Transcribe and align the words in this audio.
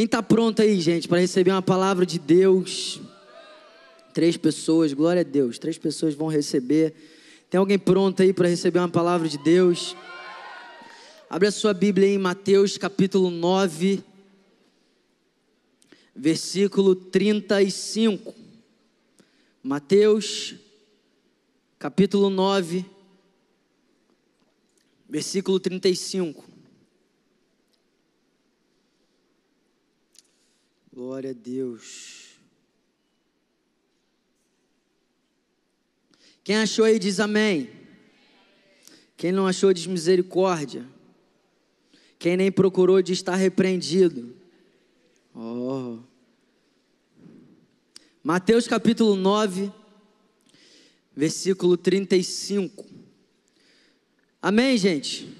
Quem 0.00 0.06
está 0.06 0.22
pronto 0.22 0.62
aí, 0.62 0.80
gente, 0.80 1.06
para 1.06 1.20
receber 1.20 1.50
uma 1.50 1.60
palavra 1.60 2.06
de 2.06 2.18
Deus? 2.18 3.02
Três 4.14 4.34
pessoas, 4.34 4.94
glória 4.94 5.20
a 5.20 5.22
Deus. 5.22 5.58
Três 5.58 5.76
pessoas 5.76 6.14
vão 6.14 6.26
receber. 6.26 6.94
Tem 7.50 7.58
alguém 7.58 7.78
pronto 7.78 8.22
aí 8.22 8.32
para 8.32 8.48
receber 8.48 8.78
uma 8.78 8.88
palavra 8.88 9.28
de 9.28 9.36
Deus? 9.36 9.94
Abre 11.28 11.48
a 11.48 11.52
sua 11.52 11.74
Bíblia 11.74 12.08
em 12.08 12.16
Mateus 12.16 12.78
capítulo 12.78 13.30
9, 13.30 14.02
versículo 16.16 16.94
35. 16.94 18.34
Mateus 19.62 20.54
capítulo 21.78 22.30
9, 22.30 22.86
versículo 25.06 25.60
35. 25.60 26.59
Glória 31.02 31.30
a 31.30 31.32
Deus. 31.32 32.34
Quem 36.44 36.56
achou 36.56 36.84
aí 36.84 36.98
diz 36.98 37.18
amém. 37.18 37.70
Quem 39.16 39.32
não 39.32 39.46
achou 39.46 39.72
diz 39.72 39.86
misericórdia. 39.86 40.86
Quem 42.18 42.36
nem 42.36 42.52
procurou 42.52 43.00
diz 43.00 43.16
estar 43.16 43.34
repreendido. 43.34 44.36
Oh. 45.34 46.00
Mateus 48.22 48.68
capítulo 48.68 49.16
9, 49.16 49.72
versículo 51.16 51.78
35. 51.78 52.84
Amém, 54.42 54.76
gente? 54.76 55.39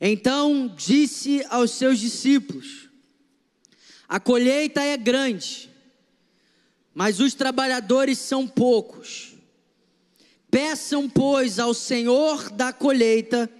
Então 0.00 0.72
disse 0.76 1.44
aos 1.48 1.72
seus 1.72 1.98
discípulos: 1.98 2.88
A 4.08 4.20
colheita 4.20 4.82
é 4.82 4.96
grande, 4.96 5.70
mas 6.94 7.20
os 7.20 7.34
trabalhadores 7.34 8.18
são 8.18 8.46
poucos. 8.46 9.34
Peçam, 10.50 11.08
pois, 11.08 11.58
ao 11.58 11.74
Senhor 11.74 12.50
da 12.50 12.72
colheita 12.72 13.50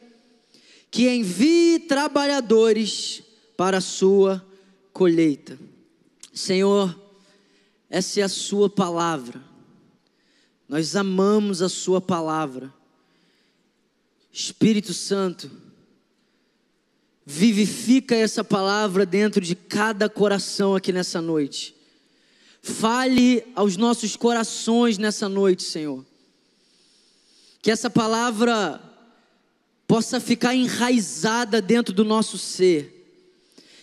que 0.90 1.08
envie 1.08 1.80
trabalhadores 1.80 3.22
para 3.56 3.78
a 3.78 3.82
sua 3.82 4.44
colheita. 4.92 5.58
Senhor, 6.32 6.98
essa 7.90 8.20
é 8.20 8.22
a 8.22 8.28
Sua 8.28 8.70
palavra. 8.70 9.42
Nós 10.68 10.94
amamos 10.94 11.62
a 11.62 11.68
Sua 11.68 12.00
palavra. 12.00 12.72
Espírito 14.32 14.94
Santo, 14.94 15.50
vivifica 17.30 18.16
essa 18.16 18.42
palavra 18.42 19.04
dentro 19.04 19.42
de 19.42 19.54
cada 19.54 20.08
coração 20.08 20.74
aqui 20.74 20.90
nessa 20.90 21.20
noite. 21.20 21.74
Fale 22.62 23.44
aos 23.54 23.76
nossos 23.76 24.16
corações 24.16 24.96
nessa 24.96 25.28
noite, 25.28 25.62
Senhor. 25.62 26.02
Que 27.60 27.70
essa 27.70 27.90
palavra 27.90 28.80
possa 29.86 30.18
ficar 30.18 30.54
enraizada 30.54 31.60
dentro 31.60 31.92
do 31.92 32.02
nosso 32.02 32.38
ser. 32.38 32.94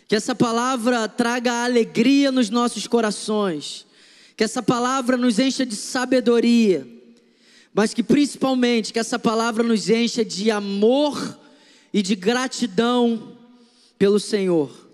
Que 0.08 0.16
essa 0.16 0.34
palavra 0.34 1.08
traga 1.08 1.64
alegria 1.66 2.32
nos 2.32 2.50
nossos 2.50 2.88
corações. 2.88 3.86
Que 4.36 4.44
essa 4.44 4.64
palavra 4.64 5.18
nos 5.18 5.38
encha 5.38 5.64
de 5.64 5.76
sabedoria. 5.76 6.88
Mas 7.72 7.94
que 7.94 8.02
principalmente 8.02 8.92
que 8.92 8.98
essa 8.98 9.20
palavra 9.20 9.62
nos 9.62 9.88
encha 9.88 10.26
de 10.26 10.50
amor 10.50 11.38
e 11.94 12.02
de 12.02 12.16
gratidão 12.16 13.35
pelo 13.98 14.20
Senhor. 14.20 14.86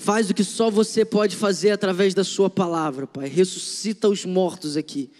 Faz 0.00 0.30
o 0.30 0.34
que 0.34 0.44
só 0.44 0.70
você 0.70 1.04
pode 1.04 1.34
fazer 1.34 1.70
através 1.70 2.14
da 2.14 2.22
Sua 2.22 2.48
palavra, 2.48 3.06
Pai. 3.06 3.28
Ressuscita 3.28 4.08
os 4.08 4.24
mortos 4.24 4.76
aqui. 4.76 5.10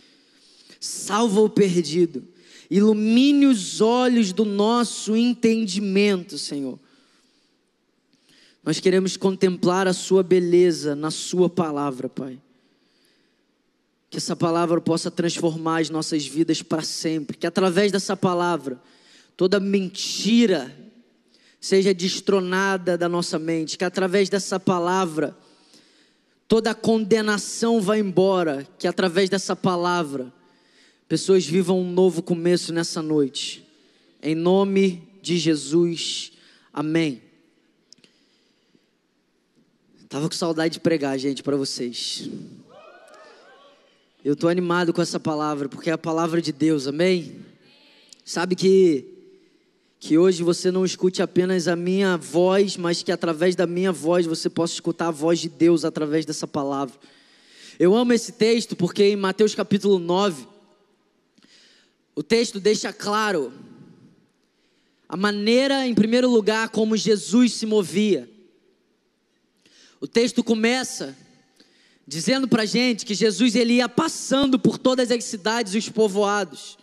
Salva 0.79 1.41
o 1.41 1.51
perdido. 1.51 2.23
Ilumine 2.71 3.47
os 3.47 3.81
olhos 3.81 4.33
do 4.33 4.45
nosso 4.45 5.17
entendimento, 5.17 6.39
Senhor. 6.39 6.79
Nós 8.63 8.79
queremos 8.79 9.17
contemplar 9.17 9.89
a 9.89 9.93
Sua 9.93 10.23
beleza 10.23 10.95
na 10.95 11.11
Sua 11.11 11.51
palavra, 11.51 12.09
Pai. 12.09 12.39
Que 14.09 14.19
essa 14.19 14.37
palavra 14.37 14.81
possa 14.81 15.11
transformar 15.11 15.81
as 15.81 15.91
nossas 15.91 16.25
vidas 16.25 16.63
para 16.63 16.83
sempre. 16.83 17.37
Que 17.37 17.49
através 17.49 17.91
dessa 17.91 18.17
palavra, 18.17 18.81
toda 19.37 19.59
mentira 19.59 20.73
seja 21.61 21.93
destronada 21.93 22.97
da 22.97 23.09
nossa 23.09 23.39
mente, 23.39 23.77
que 23.77 23.85
através 23.85 24.29
dessa 24.29 24.61
palavra 24.61 25.37
toda 26.47 26.75
condenação 26.75 27.81
vá 27.81 27.99
embora, 27.99 28.67
que 28.79 28.89
através 28.89 29.29
dessa 29.29 29.55
palavra 29.55 30.33
pessoas 31.09 31.45
vivam 31.45 31.81
um 31.81 31.93
novo 31.93 32.23
começo 32.23 32.73
nessa 32.73 33.03
noite. 33.03 33.67
Em 34.23 34.35
nome 34.35 35.03
de 35.23 35.39
Jesus. 35.39 36.33
Amém. 36.73 37.23
Tava 40.09 40.29
com 40.29 40.35
saudade 40.35 40.75
de 40.75 40.81
pregar, 40.81 41.19
gente, 41.19 41.43
para 41.43 41.57
vocês. 41.57 42.31
Eu 44.25 44.35
tô 44.35 44.49
animado 44.49 44.93
com 44.93 45.03
essa 45.03 45.21
palavra, 45.21 45.69
porque 45.69 45.91
é 45.91 45.93
a 45.93 45.99
palavra 45.99 46.41
de 46.41 46.51
Deus, 46.51 46.87
amém? 46.87 47.37
Sabe 48.25 48.57
que 48.57 49.18
que 50.01 50.17
hoje 50.17 50.43
você 50.43 50.71
não 50.71 50.85
escute 50.85 51.21
apenas 51.21 51.67
a 51.67 51.75
minha 51.75 52.17
voz, 52.17 52.77
mas 52.77 53.03
que 53.03 53.11
através 53.11 53.57
da 53.57 53.67
minha 53.67 53.91
voz 53.91 54.27
você 54.27 54.49
possa 54.49 54.75
escutar 54.75 55.09
a 55.09 55.13
voz 55.13 55.41
de 55.41 55.49
Deus 55.49 55.85
através 55.85 56.25
dessa 56.25 56.47
palavra. 56.47 56.95
Eu 57.79 57.95
amo 57.95 58.13
esse 58.13 58.33
texto 58.33 58.77
porque 58.77 59.05
em 59.05 59.17
Mateus 59.17 59.55
capítulo 59.55 59.99
9, 59.99 60.47
o 62.15 62.23
texto 62.23 62.61
deixa 62.61 62.93
claro 62.93 63.53
a 65.09 65.17
maneira, 65.17 65.87
em 65.87 65.95
primeiro 65.95 66.31
lugar, 66.31 66.69
como 66.69 66.97
Jesus 66.97 67.55
se 67.55 67.67
movia. 67.67 68.29
O 70.01 70.07
texto 70.07 70.45
começa 70.45 71.17
dizendo 72.07 72.47
para 72.47 72.65
gente 72.65 73.05
que 73.05 73.15
Jesus 73.15 73.57
ele 73.57 73.75
ia 73.75 73.89
passando 73.89 74.59
por 74.59 74.79
todas 74.79 75.11
as 75.11 75.25
cidades 75.25 75.75
e 75.75 75.79
os 75.79 75.89
povoados. 75.89 76.78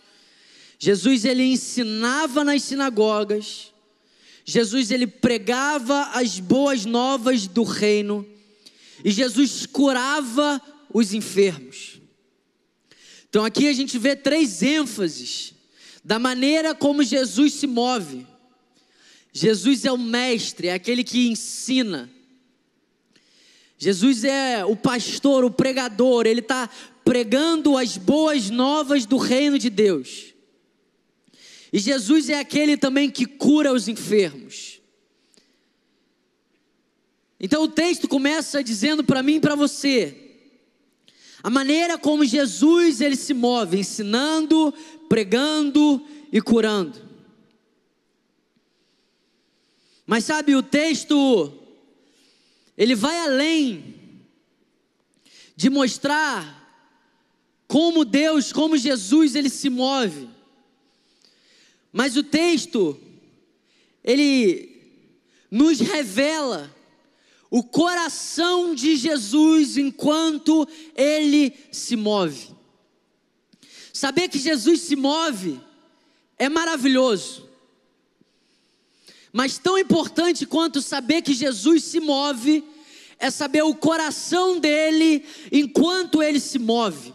Jesus 0.78 1.24
ele 1.24 1.42
ensinava 1.42 2.44
nas 2.44 2.62
sinagogas, 2.62 3.72
Jesus 4.44 4.90
ele 4.90 5.06
pregava 5.06 6.10
as 6.12 6.38
boas 6.38 6.84
novas 6.84 7.46
do 7.46 7.62
reino 7.62 8.26
e 9.04 9.10
Jesus 9.10 9.66
curava 9.66 10.60
os 10.92 11.12
enfermos. 11.12 12.00
Então 13.28 13.44
aqui 13.44 13.68
a 13.68 13.72
gente 13.72 13.98
vê 13.98 14.14
três 14.14 14.62
ênfases 14.62 15.52
da 16.04 16.18
maneira 16.18 16.74
como 16.74 17.02
Jesus 17.02 17.54
se 17.54 17.66
move. 17.66 18.26
Jesus 19.32 19.84
é 19.84 19.92
o 19.92 19.98
mestre, 19.98 20.68
é 20.68 20.74
aquele 20.74 21.02
que 21.02 21.28
ensina. 21.28 22.08
Jesus 23.76 24.24
é 24.24 24.64
o 24.64 24.74
pastor, 24.74 25.44
o 25.44 25.50
pregador, 25.50 26.26
ele 26.26 26.40
está 26.40 26.70
pregando 27.04 27.76
as 27.76 27.98
boas 27.98 28.48
novas 28.48 29.04
do 29.04 29.16
reino 29.16 29.58
de 29.58 29.68
Deus. 29.68 30.35
E 31.76 31.78
Jesus 31.78 32.30
é 32.30 32.38
aquele 32.38 32.74
também 32.74 33.10
que 33.10 33.26
cura 33.26 33.70
os 33.70 33.86
enfermos. 33.86 34.80
Então 37.38 37.64
o 37.64 37.68
texto 37.68 38.08
começa 38.08 38.64
dizendo 38.64 39.04
para 39.04 39.22
mim 39.22 39.34
e 39.34 39.40
para 39.40 39.54
você 39.54 40.22
a 41.42 41.50
maneira 41.50 41.98
como 41.98 42.24
Jesus 42.24 43.02
ele 43.02 43.14
se 43.14 43.34
move, 43.34 43.78
ensinando, 43.78 44.72
pregando 45.06 46.02
e 46.32 46.40
curando. 46.40 46.98
Mas 50.06 50.24
sabe, 50.24 50.56
o 50.56 50.62
texto 50.62 51.52
ele 52.74 52.94
vai 52.94 53.18
além 53.18 54.22
de 55.54 55.68
mostrar 55.68 56.56
como 57.68 58.02
Deus, 58.02 58.50
como 58.50 58.78
Jesus 58.78 59.34
ele 59.34 59.50
se 59.50 59.68
move. 59.68 60.35
Mas 61.96 62.14
o 62.14 62.22
texto, 62.22 63.00
ele 64.04 64.82
nos 65.50 65.80
revela 65.80 66.70
o 67.50 67.62
coração 67.62 68.74
de 68.74 68.96
Jesus 68.96 69.78
enquanto 69.78 70.68
ele 70.94 71.54
se 71.72 71.96
move. 71.96 72.50
Saber 73.94 74.28
que 74.28 74.38
Jesus 74.38 74.82
se 74.82 74.94
move 74.94 75.58
é 76.36 76.50
maravilhoso. 76.50 77.48
Mas 79.32 79.56
tão 79.56 79.78
importante 79.78 80.44
quanto 80.44 80.82
saber 80.82 81.22
que 81.22 81.32
Jesus 81.32 81.82
se 81.82 81.98
move 81.98 82.62
é 83.18 83.30
saber 83.30 83.62
o 83.62 83.74
coração 83.74 84.60
dele 84.60 85.24
enquanto 85.50 86.22
ele 86.22 86.40
se 86.40 86.58
move. 86.58 87.14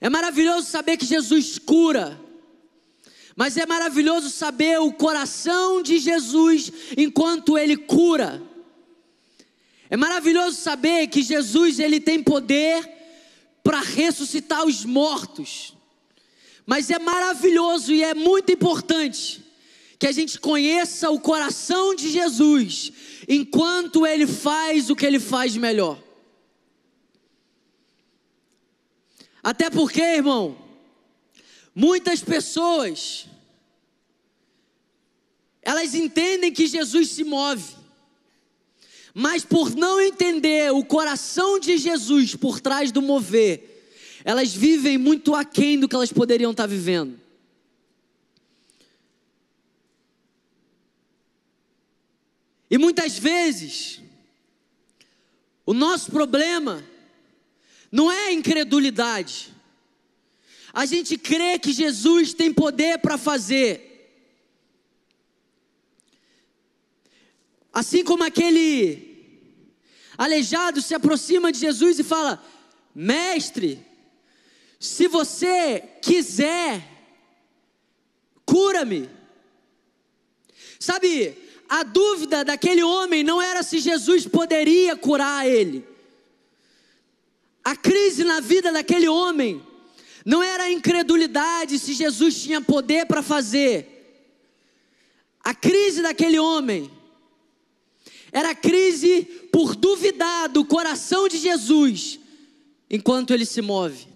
É 0.00 0.08
maravilhoso 0.08 0.70
saber 0.70 0.96
que 0.96 1.04
Jesus 1.04 1.58
cura. 1.58 2.27
Mas 3.38 3.56
é 3.56 3.64
maravilhoso 3.64 4.30
saber 4.30 4.80
o 4.80 4.92
coração 4.92 5.80
de 5.80 6.00
Jesus 6.00 6.72
enquanto 6.96 7.56
ele 7.56 7.76
cura. 7.76 8.42
É 9.88 9.96
maravilhoso 9.96 10.56
saber 10.56 11.06
que 11.06 11.22
Jesus 11.22 11.78
ele 11.78 12.00
tem 12.00 12.20
poder 12.20 12.84
para 13.62 13.78
ressuscitar 13.78 14.66
os 14.66 14.84
mortos. 14.84 15.72
Mas 16.66 16.90
é 16.90 16.98
maravilhoso 16.98 17.92
e 17.92 18.02
é 18.02 18.12
muito 18.12 18.50
importante 18.50 19.40
que 20.00 20.08
a 20.08 20.12
gente 20.12 20.40
conheça 20.40 21.08
o 21.08 21.20
coração 21.20 21.94
de 21.94 22.10
Jesus 22.10 22.90
enquanto 23.28 24.04
ele 24.04 24.26
faz 24.26 24.90
o 24.90 24.96
que 24.96 25.06
ele 25.06 25.20
faz 25.20 25.56
melhor. 25.56 25.96
Até 29.40 29.70
porque, 29.70 30.02
irmão, 30.02 30.58
muitas 31.72 32.20
pessoas 32.20 33.27
elas 35.62 35.94
entendem 35.94 36.52
que 36.52 36.66
Jesus 36.66 37.10
se 37.10 37.24
move, 37.24 37.76
mas 39.14 39.44
por 39.44 39.74
não 39.74 40.00
entender 40.00 40.72
o 40.72 40.84
coração 40.84 41.58
de 41.58 41.76
Jesus 41.76 42.34
por 42.34 42.60
trás 42.60 42.92
do 42.92 43.02
mover, 43.02 43.68
elas 44.24 44.54
vivem 44.54 44.98
muito 44.98 45.34
aquém 45.34 45.78
do 45.78 45.88
que 45.88 45.94
elas 45.94 46.12
poderiam 46.12 46.50
estar 46.50 46.66
vivendo. 46.66 47.18
E 52.70 52.76
muitas 52.76 53.18
vezes, 53.18 54.00
o 55.64 55.72
nosso 55.72 56.10
problema 56.10 56.84
não 57.90 58.12
é 58.12 58.26
a 58.26 58.32
incredulidade. 58.32 59.54
A 60.72 60.84
gente 60.84 61.16
crê 61.16 61.58
que 61.58 61.72
Jesus 61.72 62.34
tem 62.34 62.52
poder 62.52 62.98
para 62.98 63.16
fazer, 63.16 63.87
Assim 67.72 68.02
como 68.04 68.24
aquele 68.24 69.08
aleijado 70.16 70.82
se 70.82 70.94
aproxima 70.94 71.52
de 71.52 71.58
Jesus 71.58 71.98
e 71.98 72.04
fala: 72.04 72.42
Mestre, 72.94 73.84
se 74.80 75.06
você 75.08 75.82
quiser, 76.02 76.82
cura-me. 78.44 79.08
Sabe, 80.80 81.36
a 81.68 81.82
dúvida 81.82 82.44
daquele 82.44 82.82
homem 82.82 83.22
não 83.22 83.42
era 83.42 83.62
se 83.62 83.78
Jesus 83.78 84.26
poderia 84.26 84.96
curar 84.96 85.46
ele. 85.46 85.84
A 87.62 87.76
crise 87.76 88.24
na 88.24 88.40
vida 88.40 88.72
daquele 88.72 89.08
homem 89.08 89.62
não 90.24 90.42
era 90.42 90.64
a 90.64 90.72
incredulidade 90.72 91.78
se 91.78 91.92
Jesus 91.92 92.40
tinha 92.42 92.60
poder 92.60 93.06
para 93.06 93.22
fazer. 93.22 93.94
A 95.44 95.54
crise 95.54 96.00
daquele 96.00 96.38
homem 96.38 96.90
era 98.32 98.54
crise 98.54 99.22
por 99.52 99.74
duvidar 99.74 100.48
do 100.48 100.64
coração 100.64 101.28
de 101.28 101.38
Jesus 101.38 102.18
enquanto 102.90 103.32
ele 103.32 103.44
se 103.44 103.60
move. 103.60 104.06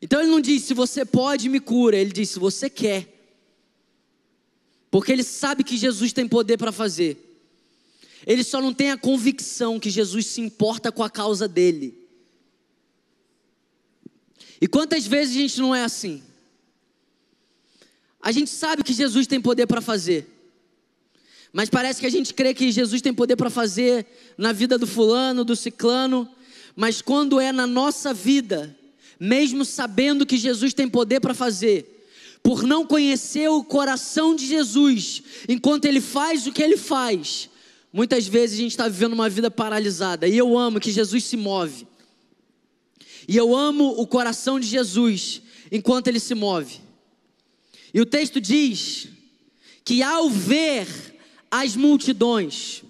Então 0.00 0.20
ele 0.20 0.30
não 0.30 0.40
diz 0.40 0.62
se 0.64 0.74
você 0.74 1.04
pode 1.04 1.48
me 1.48 1.60
cura, 1.60 1.96
ele 1.96 2.12
diz 2.12 2.30
se 2.30 2.38
você 2.38 2.68
quer. 2.68 3.08
Porque 4.90 5.10
ele 5.10 5.24
sabe 5.24 5.64
que 5.64 5.76
Jesus 5.76 6.12
tem 6.12 6.28
poder 6.28 6.58
para 6.58 6.70
fazer. 6.70 7.18
Ele 8.26 8.44
só 8.44 8.60
não 8.60 8.72
tem 8.72 8.90
a 8.90 8.98
convicção 8.98 9.80
que 9.80 9.90
Jesus 9.90 10.26
se 10.26 10.40
importa 10.40 10.92
com 10.92 11.02
a 11.02 11.10
causa 11.10 11.48
dele. 11.48 11.98
E 14.60 14.66
quantas 14.66 15.06
vezes 15.06 15.36
a 15.36 15.40
gente 15.40 15.60
não 15.60 15.74
é 15.74 15.84
assim? 15.84 16.22
A 18.20 18.32
gente 18.32 18.50
sabe 18.50 18.82
que 18.82 18.92
Jesus 18.92 19.26
tem 19.26 19.40
poder 19.40 19.66
para 19.66 19.80
fazer. 19.80 20.33
Mas 21.54 21.70
parece 21.70 22.00
que 22.00 22.06
a 22.06 22.10
gente 22.10 22.34
crê 22.34 22.52
que 22.52 22.72
Jesus 22.72 23.00
tem 23.00 23.14
poder 23.14 23.36
para 23.36 23.48
fazer 23.48 24.04
na 24.36 24.50
vida 24.50 24.76
do 24.76 24.88
fulano, 24.88 25.44
do 25.44 25.54
ciclano, 25.54 26.28
mas 26.74 27.00
quando 27.00 27.38
é 27.38 27.52
na 27.52 27.64
nossa 27.64 28.12
vida, 28.12 28.76
mesmo 29.20 29.64
sabendo 29.64 30.26
que 30.26 30.36
Jesus 30.36 30.74
tem 30.74 30.88
poder 30.88 31.20
para 31.20 31.32
fazer, 31.32 32.08
por 32.42 32.64
não 32.64 32.84
conhecer 32.84 33.48
o 33.48 33.62
coração 33.62 34.34
de 34.34 34.44
Jesus, 34.48 35.22
enquanto 35.48 35.84
ele 35.84 36.00
faz 36.00 36.44
o 36.44 36.50
que 36.52 36.60
ele 36.60 36.76
faz, 36.76 37.48
muitas 37.92 38.26
vezes 38.26 38.58
a 38.58 38.62
gente 38.62 38.72
está 38.72 38.88
vivendo 38.88 39.12
uma 39.12 39.28
vida 39.28 39.48
paralisada. 39.48 40.26
E 40.26 40.36
eu 40.36 40.58
amo 40.58 40.80
que 40.80 40.90
Jesus 40.90 41.22
se 41.22 41.36
move. 41.36 41.86
E 43.28 43.36
eu 43.36 43.54
amo 43.54 43.94
o 43.96 44.08
coração 44.08 44.58
de 44.58 44.66
Jesus 44.66 45.40
enquanto 45.70 46.08
ele 46.08 46.18
se 46.18 46.34
move. 46.34 46.80
E 47.94 48.00
o 48.00 48.04
texto 48.04 48.40
diz 48.40 49.06
que 49.84 50.02
ao 50.02 50.28
ver 50.28 51.13
as 51.62 51.76
multidões. 51.76 52.82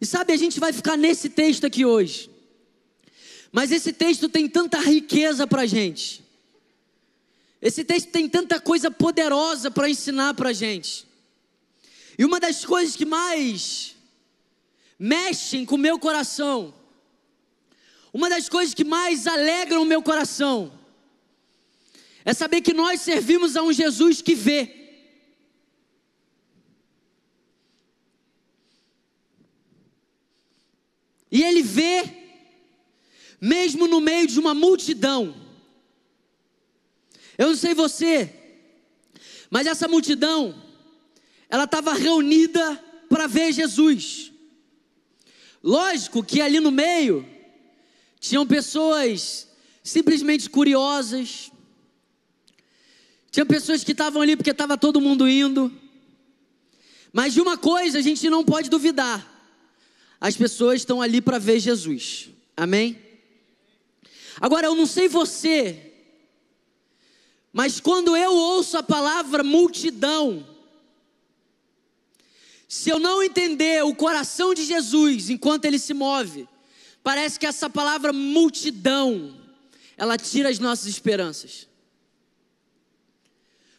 E 0.00 0.06
sabe, 0.06 0.32
a 0.32 0.36
gente 0.36 0.58
vai 0.58 0.72
ficar 0.72 0.96
nesse 0.96 1.28
texto 1.28 1.64
aqui 1.64 1.84
hoje. 1.84 2.28
Mas 3.52 3.70
esse 3.70 3.92
texto 3.92 4.28
tem 4.28 4.48
tanta 4.48 4.80
riqueza 4.80 5.46
para 5.46 5.62
a 5.62 5.66
gente. 5.66 6.24
Esse 7.62 7.84
texto 7.84 8.10
tem 8.10 8.28
tanta 8.28 8.60
coisa 8.60 8.90
poderosa 8.90 9.70
para 9.70 9.88
ensinar 9.88 10.34
para 10.34 10.48
a 10.48 10.52
gente. 10.52 11.06
E 12.18 12.24
uma 12.24 12.40
das 12.40 12.64
coisas 12.64 12.96
que 12.96 13.04
mais 13.04 13.94
mexem 14.98 15.64
com 15.64 15.76
o 15.76 15.78
meu 15.78 15.96
coração, 15.96 16.74
uma 18.12 18.28
das 18.28 18.48
coisas 18.48 18.74
que 18.74 18.84
mais 18.84 19.28
alegram 19.28 19.82
o 19.82 19.86
meu 19.86 20.02
coração, 20.02 20.72
é 22.24 22.34
saber 22.34 22.60
que 22.60 22.74
nós 22.74 23.02
servimos 23.02 23.56
a 23.56 23.62
um 23.62 23.72
Jesus 23.72 24.20
que 24.20 24.34
vê. 24.34 24.83
E 31.34 31.42
ele 31.42 31.64
vê, 31.64 32.04
mesmo 33.40 33.88
no 33.88 34.00
meio 34.00 34.24
de 34.28 34.38
uma 34.38 34.54
multidão. 34.54 35.34
Eu 37.36 37.48
não 37.48 37.56
sei 37.56 37.74
você, 37.74 38.32
mas 39.50 39.66
essa 39.66 39.88
multidão, 39.88 40.54
ela 41.48 41.64
estava 41.64 41.92
reunida 41.92 42.76
para 43.08 43.26
ver 43.26 43.52
Jesus. 43.52 44.30
Lógico 45.60 46.22
que 46.22 46.40
ali 46.40 46.60
no 46.60 46.70
meio 46.70 47.28
tinham 48.20 48.46
pessoas 48.46 49.48
simplesmente 49.82 50.48
curiosas, 50.48 51.50
tinha 53.32 53.44
pessoas 53.44 53.82
que 53.82 53.90
estavam 53.90 54.22
ali 54.22 54.36
porque 54.36 54.52
estava 54.52 54.78
todo 54.78 55.00
mundo 55.00 55.28
indo. 55.28 55.72
Mas 57.12 57.34
de 57.34 57.40
uma 57.40 57.58
coisa 57.58 57.98
a 57.98 58.02
gente 58.02 58.30
não 58.30 58.44
pode 58.44 58.70
duvidar: 58.70 59.33
as 60.24 60.34
pessoas 60.34 60.80
estão 60.80 61.02
ali 61.02 61.20
para 61.20 61.38
ver 61.38 61.60
Jesus. 61.60 62.30
Amém? 62.56 62.98
Agora, 64.40 64.68
eu 64.68 64.74
não 64.74 64.86
sei 64.86 65.06
você, 65.06 65.92
mas 67.52 67.78
quando 67.78 68.16
eu 68.16 68.32
ouço 68.32 68.78
a 68.78 68.82
palavra 68.82 69.44
multidão, 69.44 70.48
se 72.66 72.88
eu 72.88 72.98
não 72.98 73.22
entender 73.22 73.84
o 73.84 73.94
coração 73.94 74.54
de 74.54 74.64
Jesus 74.64 75.28
enquanto 75.28 75.66
ele 75.66 75.78
se 75.78 75.92
move, 75.92 76.48
parece 77.02 77.38
que 77.38 77.44
essa 77.44 77.68
palavra 77.68 78.10
multidão, 78.10 79.38
ela 79.94 80.16
tira 80.16 80.48
as 80.48 80.58
nossas 80.58 80.86
esperanças. 80.86 81.68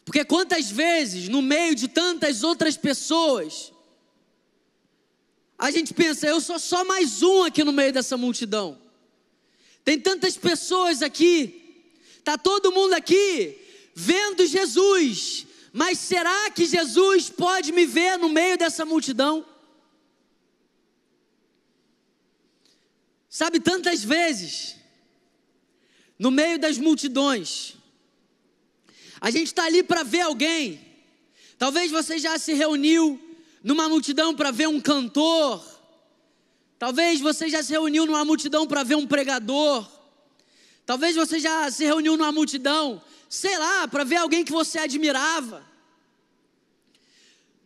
Porque 0.06 0.24
quantas 0.24 0.70
vezes, 0.70 1.28
no 1.28 1.42
meio 1.42 1.74
de 1.74 1.88
tantas 1.88 2.44
outras 2.44 2.78
pessoas, 2.78 3.74
a 5.66 5.72
gente 5.72 5.96
pensa, 5.96 6.28
eu 6.28 6.40
sou 6.40 6.60
só 6.60 6.86
mais 6.86 7.24
um 7.24 7.42
aqui 7.42 7.64
no 7.64 7.72
meio 7.72 7.92
dessa 7.92 8.16
multidão. 8.16 8.80
Tem 9.84 10.00
tantas 10.00 10.38
pessoas 10.38 11.02
aqui, 11.02 11.84
tá 12.24 12.38
todo 12.38 12.72
mundo 12.72 12.94
aqui 12.94 13.58
vendo 13.96 14.46
Jesus, 14.46 15.48
mas 15.74 15.98
será 15.98 16.52
que 16.52 16.66
Jesus 16.66 17.32
pode 17.32 17.72
me 17.72 17.84
ver 17.84 18.18
no 18.20 18.30
meio 18.30 18.60
dessa 18.60 18.86
multidão? 18.86 19.44
Sabe, 23.28 23.60
tantas 23.60 24.04
vezes, 24.04 24.76
no 26.20 26.30
meio 26.30 26.60
das 26.60 26.78
multidões, 26.78 27.74
a 29.20 29.32
gente 29.32 29.48
está 29.48 29.66
ali 29.66 29.82
para 29.82 30.04
ver 30.04 30.22
alguém. 30.22 30.80
Talvez 31.58 31.90
você 31.90 32.20
já 32.20 32.38
se 32.38 32.54
reuniu 32.54 33.20
numa 33.66 33.90
multidão 33.90 34.36
para 34.36 34.52
ver 34.52 34.68
um 34.68 34.80
cantor. 34.80 35.66
Talvez 36.78 37.20
você 37.20 37.50
já 37.50 37.64
se 37.64 37.72
reuniu 37.72 38.06
numa 38.06 38.24
multidão 38.24 38.68
para 38.68 38.84
ver 38.84 38.94
um 38.94 39.08
pregador. 39.08 39.90
Talvez 40.86 41.16
você 41.16 41.40
já 41.40 41.72
se 41.72 41.84
reuniu 41.84 42.16
numa 42.16 42.32
multidão, 42.32 43.02
sei 43.28 43.58
lá, 43.58 43.88
para 43.88 44.04
ver 44.04 44.18
alguém 44.18 44.46
que 44.46 44.52
você 44.52 44.78
admirava. 44.78 45.66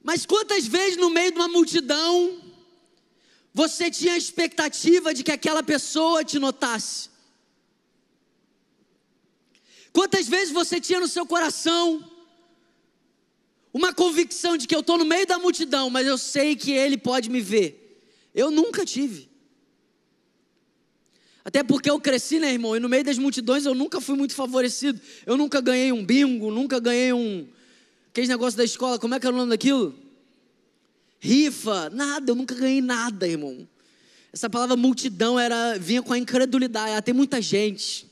Mas 0.01 0.25
quantas 0.25 0.65
vezes 0.65 0.95
no 0.95 1.09
meio 1.09 1.33
de 1.33 1.37
uma 1.37 1.49
multidão 1.49 2.39
você 3.53 3.91
tinha 3.91 4.13
a 4.13 4.17
expectativa 4.17 5.13
de 5.13 5.21
que 5.21 5.33
aquela 5.33 5.61
pessoa 5.61 6.23
te 6.23 6.39
notasse? 6.39 7.09
Quantas 9.91 10.29
vezes 10.29 10.53
você 10.53 10.79
tinha 10.79 11.01
no 11.01 11.09
seu 11.09 11.25
coração 11.25 12.09
uma 13.73 13.93
convicção 13.93 14.57
de 14.57 14.67
que 14.67 14.75
eu 14.75 14.79
estou 14.79 14.97
no 14.97 15.05
meio 15.05 15.27
da 15.27 15.37
multidão, 15.37 15.89
mas 15.89 16.07
eu 16.07 16.17
sei 16.17 16.55
que 16.55 16.71
ele 16.71 16.97
pode 16.97 17.29
me 17.29 17.41
ver? 17.41 18.01
Eu 18.33 18.49
nunca 18.49 18.85
tive. 18.85 19.29
Até 21.43 21.63
porque 21.63 21.89
eu 21.89 21.99
cresci, 21.99 22.39
né, 22.39 22.51
irmão? 22.51 22.75
E 22.75 22.79
no 22.79 22.89
meio 22.89 23.03
das 23.03 23.17
multidões 23.17 23.65
eu 23.65 23.73
nunca 23.73 24.01
fui 24.01 24.15
muito 24.15 24.35
favorecido. 24.35 24.99
Eu 25.25 25.37
nunca 25.37 25.61
ganhei 25.61 25.91
um 25.91 26.05
bingo, 26.05 26.51
nunca 26.51 26.79
ganhei 26.79 27.13
um. 27.13 27.47
Aqueles 28.09 28.29
negócios 28.29 28.55
da 28.55 28.63
escola, 28.63 28.99
como 28.99 29.15
é 29.15 29.19
que 29.19 29.25
é 29.25 29.29
o 29.29 29.33
nome 29.33 29.49
daquilo? 29.49 29.95
Rifa, 31.19 31.89
nada, 31.89 32.31
eu 32.31 32.35
nunca 32.35 32.55
ganhei 32.55 32.81
nada, 32.81 33.27
irmão. 33.27 33.67
Essa 34.31 34.49
palavra 34.49 34.75
multidão 34.75 35.39
era 35.39 35.77
vinha 35.77 36.01
com 36.01 36.13
a 36.13 36.17
incredulidade. 36.17 36.93
Ah, 36.93 37.01
tem 37.01 37.13
muita 37.13 37.41
gente. 37.41 38.07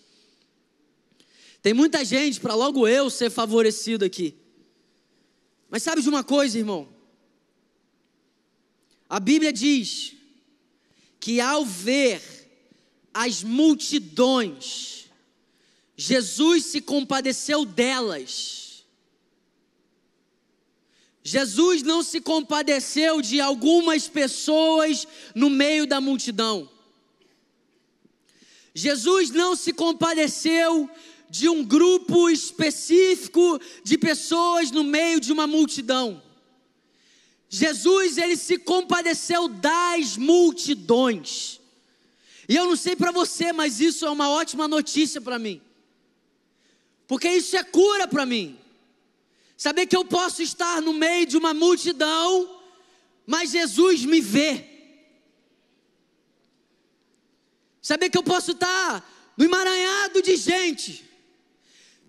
Tem 1.61 1.73
muita 1.73 2.03
gente 2.03 2.39
para 2.39 2.55
logo 2.55 2.87
eu 2.87 3.09
ser 3.09 3.29
favorecido 3.29 4.05
aqui. 4.05 4.35
Mas 5.69 5.83
sabe 5.83 6.01
de 6.01 6.09
uma 6.09 6.23
coisa, 6.23 6.57
irmão? 6.57 6.87
A 9.09 9.19
Bíblia 9.19 9.51
diz 9.51 10.13
que 11.19 11.39
ao 11.39 11.65
ver 11.65 12.21
as 13.13 13.43
multidões, 13.43 15.05
Jesus 15.95 16.65
se 16.65 16.81
compadeceu 16.81 17.65
delas. 17.65 18.85
Jesus 21.23 21.83
não 21.83 22.03
se 22.03 22.21
compadeceu 22.21 23.21
de 23.21 23.41
algumas 23.41 24.07
pessoas 24.07 25.05
no 25.35 25.49
meio 25.49 25.85
da 25.85 25.99
multidão. 25.99 26.69
Jesus 28.73 29.31
não 29.31 29.55
se 29.55 29.73
compadeceu 29.73 30.89
de 31.29 31.49
um 31.49 31.63
grupo 31.63 32.29
específico 32.29 33.59
de 33.83 33.97
pessoas 33.97 34.71
no 34.71 34.83
meio 34.83 35.19
de 35.19 35.31
uma 35.31 35.45
multidão. 35.45 36.21
Jesus, 37.49 38.17
ele 38.17 38.35
se 38.35 38.57
compadeceu 38.57 39.47
das 39.47 40.17
multidões. 40.17 41.59
E 42.47 42.55
eu 42.55 42.65
não 42.65 42.75
sei 42.75 42.95
para 42.95 43.11
você, 43.11 43.51
mas 43.51 43.79
isso 43.79 44.05
é 44.05 44.09
uma 44.09 44.29
ótima 44.29 44.67
notícia 44.67 45.19
para 45.19 45.37
mim. 45.37 45.61
Porque 47.07 47.29
isso 47.29 47.55
é 47.55 47.63
cura 47.63 48.07
para 48.07 48.25
mim. 48.25 48.57
Saber 49.57 49.87
que 49.87 49.95
eu 49.95 50.05
posso 50.05 50.41
estar 50.41 50.81
no 50.81 50.93
meio 50.93 51.25
de 51.25 51.37
uma 51.37 51.53
multidão, 51.53 52.61
mas 53.25 53.51
Jesus 53.51 54.05
me 54.05 54.21
vê. 54.21 54.65
Saber 57.81 58.09
que 58.09 58.17
eu 58.17 58.23
posso 58.23 58.51
estar 58.51 59.33
no 59.37 59.45
emaranhado 59.45 60.21
de 60.21 60.35
gente, 60.35 61.09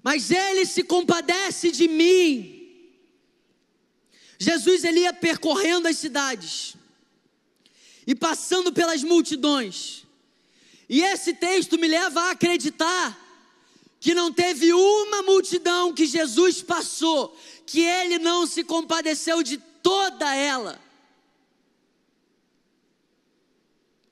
mas 0.09 0.31
ele 0.31 0.65
se 0.65 0.83
compadece 0.83 1.71
de 1.71 1.87
mim. 1.87 2.67
Jesus 4.39 4.83
ele 4.83 5.01
ia 5.01 5.13
percorrendo 5.13 5.87
as 5.87 5.99
cidades 5.99 6.75
e 8.07 8.15
passando 8.15 8.73
pelas 8.73 9.03
multidões. 9.03 10.07
E 10.89 11.03
esse 11.03 11.35
texto 11.35 11.79
me 11.79 11.87
leva 11.87 12.23
a 12.23 12.31
acreditar 12.31 13.21
que 14.01 14.15
não 14.15 14.33
teve 14.33 14.73
uma 14.73 15.21
multidão 15.25 15.93
que 15.93 16.07
Jesus 16.07 16.63
passou 16.63 17.39
que 17.67 17.83
ele 17.83 18.19
não 18.19 18.47
se 18.47 18.65
compadeceu 18.65 19.43
de 19.43 19.59
toda 19.59 20.35
ela. 20.35 20.81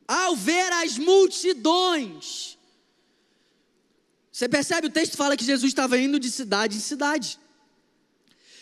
Ao 0.07 0.37
ver 0.37 0.71
as 0.75 0.99
multidões, 0.99 2.56
você 4.37 4.51
percebe? 4.51 4.89
O 4.89 4.91
texto 4.91 5.17
fala 5.17 5.35
que 5.35 5.47
Jesus 5.47 5.71
estava 5.71 5.99
indo 5.99 6.21
de 6.21 6.31
cidade 6.31 6.77
em 6.77 6.81
cidade. 6.81 7.39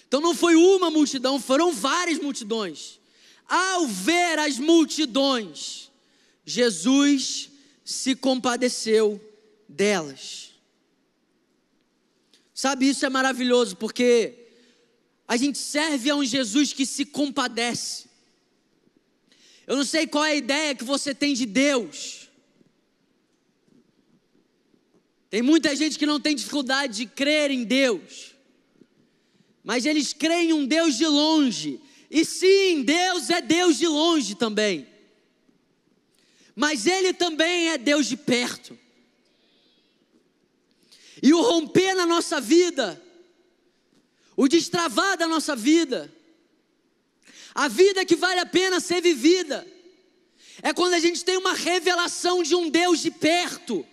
Então 0.06 0.20
não 0.20 0.32
foi 0.32 0.54
uma 0.54 0.88
multidão, 0.88 1.40
foram 1.40 1.72
várias 1.72 2.20
multidões. 2.20 3.00
Ao 3.48 3.84
ver 3.88 4.38
as 4.38 4.56
multidões, 4.56 5.90
Jesus 6.46 7.50
se 7.84 8.14
compadeceu 8.14 9.20
delas. 9.68 10.52
Sabe, 12.54 12.88
isso 12.88 13.04
é 13.04 13.10
maravilhoso, 13.10 13.74
porque 13.74 14.46
a 15.26 15.36
gente 15.36 15.58
serve 15.58 16.08
a 16.08 16.14
um 16.14 16.24
Jesus 16.24 16.72
que 16.72 16.86
se 16.86 17.04
compadece. 17.04 18.04
Eu 19.66 19.76
não 19.76 19.84
sei 19.84 20.06
qual 20.06 20.24
é 20.24 20.30
a 20.30 20.36
ideia 20.36 20.72
que 20.76 20.84
você 20.84 21.12
tem 21.12 21.34
de 21.34 21.46
Deus. 21.46 22.23
Tem 25.34 25.42
muita 25.42 25.74
gente 25.74 25.98
que 25.98 26.06
não 26.06 26.20
tem 26.20 26.36
dificuldade 26.36 26.98
de 26.98 27.06
crer 27.06 27.50
em 27.50 27.64
Deus, 27.64 28.36
mas 29.64 29.84
eles 29.84 30.12
creem 30.12 30.50
em 30.50 30.52
um 30.52 30.64
Deus 30.64 30.96
de 30.96 31.04
longe. 31.08 31.80
E 32.08 32.24
sim, 32.24 32.84
Deus 32.84 33.28
é 33.30 33.42
Deus 33.42 33.76
de 33.76 33.88
longe 33.88 34.36
também, 34.36 34.86
mas 36.54 36.86
Ele 36.86 37.12
também 37.12 37.70
é 37.70 37.76
Deus 37.76 38.06
de 38.06 38.16
perto. 38.16 38.78
E 41.20 41.34
o 41.34 41.42
romper 41.42 41.96
na 41.96 42.06
nossa 42.06 42.40
vida, 42.40 43.02
o 44.36 44.46
destravar 44.46 45.18
da 45.18 45.26
nossa 45.26 45.56
vida, 45.56 46.14
a 47.52 47.66
vida 47.66 48.04
que 48.04 48.14
vale 48.14 48.38
a 48.38 48.46
pena 48.46 48.78
ser 48.78 49.00
vivida, 49.02 49.66
é 50.62 50.72
quando 50.72 50.94
a 50.94 51.00
gente 51.00 51.24
tem 51.24 51.36
uma 51.36 51.54
revelação 51.54 52.40
de 52.40 52.54
um 52.54 52.70
Deus 52.70 53.00
de 53.00 53.10
perto 53.10 53.84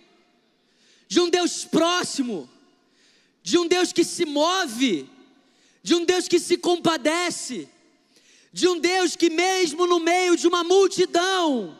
de 1.12 1.20
um 1.20 1.28
Deus 1.28 1.62
próximo, 1.62 2.48
de 3.42 3.58
um 3.58 3.68
Deus 3.68 3.92
que 3.92 4.02
se 4.02 4.24
move, 4.24 5.06
de 5.82 5.94
um 5.94 6.06
Deus 6.06 6.26
que 6.26 6.38
se 6.38 6.56
compadece, 6.56 7.68
de 8.50 8.66
um 8.66 8.80
Deus 8.80 9.14
que, 9.14 9.28
mesmo 9.28 9.86
no 9.86 10.00
meio 10.00 10.38
de 10.38 10.48
uma 10.48 10.64
multidão, 10.64 11.76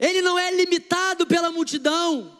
Ele 0.00 0.22
não 0.22 0.38
é 0.38 0.50
limitado 0.50 1.26
pela 1.26 1.52
multidão. 1.52 2.34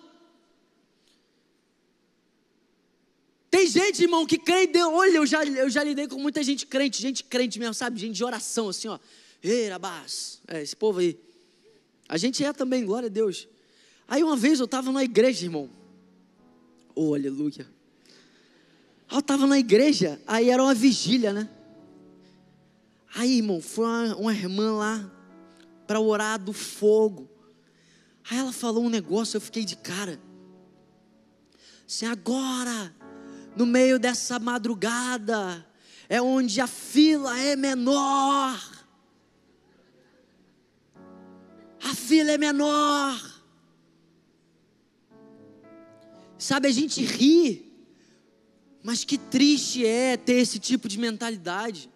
Tem 3.50 3.66
gente, 3.66 4.04
irmão, 4.04 4.24
que 4.24 4.38
crê 4.38 4.64
em 4.64 4.68
Deus. 4.68 4.90
Olha, 4.90 5.18
eu 5.18 5.26
já, 5.26 5.44
eu 5.44 5.68
já 5.68 5.84
lidei 5.84 6.08
com 6.08 6.18
muita 6.18 6.42
gente 6.42 6.64
crente, 6.64 7.02
gente 7.02 7.22
crente 7.24 7.58
mesmo, 7.58 7.74
sabe? 7.74 8.00
Gente 8.00 8.14
de 8.14 8.24
oração, 8.24 8.70
assim, 8.70 8.88
ó. 8.88 8.98
Ei, 9.42 9.68
Rabás, 9.68 10.40
é, 10.48 10.62
esse 10.62 10.74
povo 10.74 11.00
aí. 11.00 11.14
A 12.08 12.16
gente 12.16 12.42
é 12.42 12.54
também, 12.54 12.86
glória 12.86 13.08
a 13.08 13.10
Deus. 13.10 13.46
Aí 14.06 14.22
uma 14.22 14.36
vez 14.36 14.58
eu 14.58 14.66
estava 14.66 14.92
na 14.92 15.02
igreja, 15.02 15.46
irmão. 15.46 15.70
Oh, 16.94 17.14
aleluia. 17.14 17.66
Eu 19.10 19.18
estava 19.18 19.46
na 19.46 19.58
igreja, 19.58 20.20
aí 20.26 20.50
era 20.50 20.62
uma 20.62 20.74
vigília, 20.74 21.32
né? 21.32 21.48
Aí, 23.14 23.38
irmão, 23.38 23.60
foi 23.60 23.84
uma, 23.84 24.16
uma 24.16 24.32
irmã 24.32 24.72
lá 24.72 25.10
para 25.86 26.00
orar 26.00 26.38
do 26.38 26.52
fogo. 26.52 27.28
Aí 28.28 28.38
ela 28.38 28.52
falou 28.52 28.84
um 28.84 28.88
negócio, 28.88 29.36
eu 29.36 29.40
fiquei 29.40 29.64
de 29.64 29.76
cara. 29.76 30.18
Se 31.86 32.06
agora, 32.06 32.94
no 33.56 33.66
meio 33.66 33.98
dessa 33.98 34.38
madrugada, 34.38 35.64
é 36.08 36.20
onde 36.20 36.60
a 36.60 36.66
fila 36.66 37.38
é 37.38 37.54
menor. 37.54 38.58
A 41.82 41.94
fila 41.94 42.32
é 42.32 42.38
menor. 42.38 43.33
Sabe, 46.44 46.68
a 46.68 46.70
gente 46.70 47.02
ri, 47.02 47.72
mas 48.82 49.02
que 49.02 49.16
triste 49.16 49.86
é 49.86 50.14
ter 50.14 50.34
esse 50.34 50.58
tipo 50.58 50.86
de 50.90 50.98
mentalidade. 50.98 51.88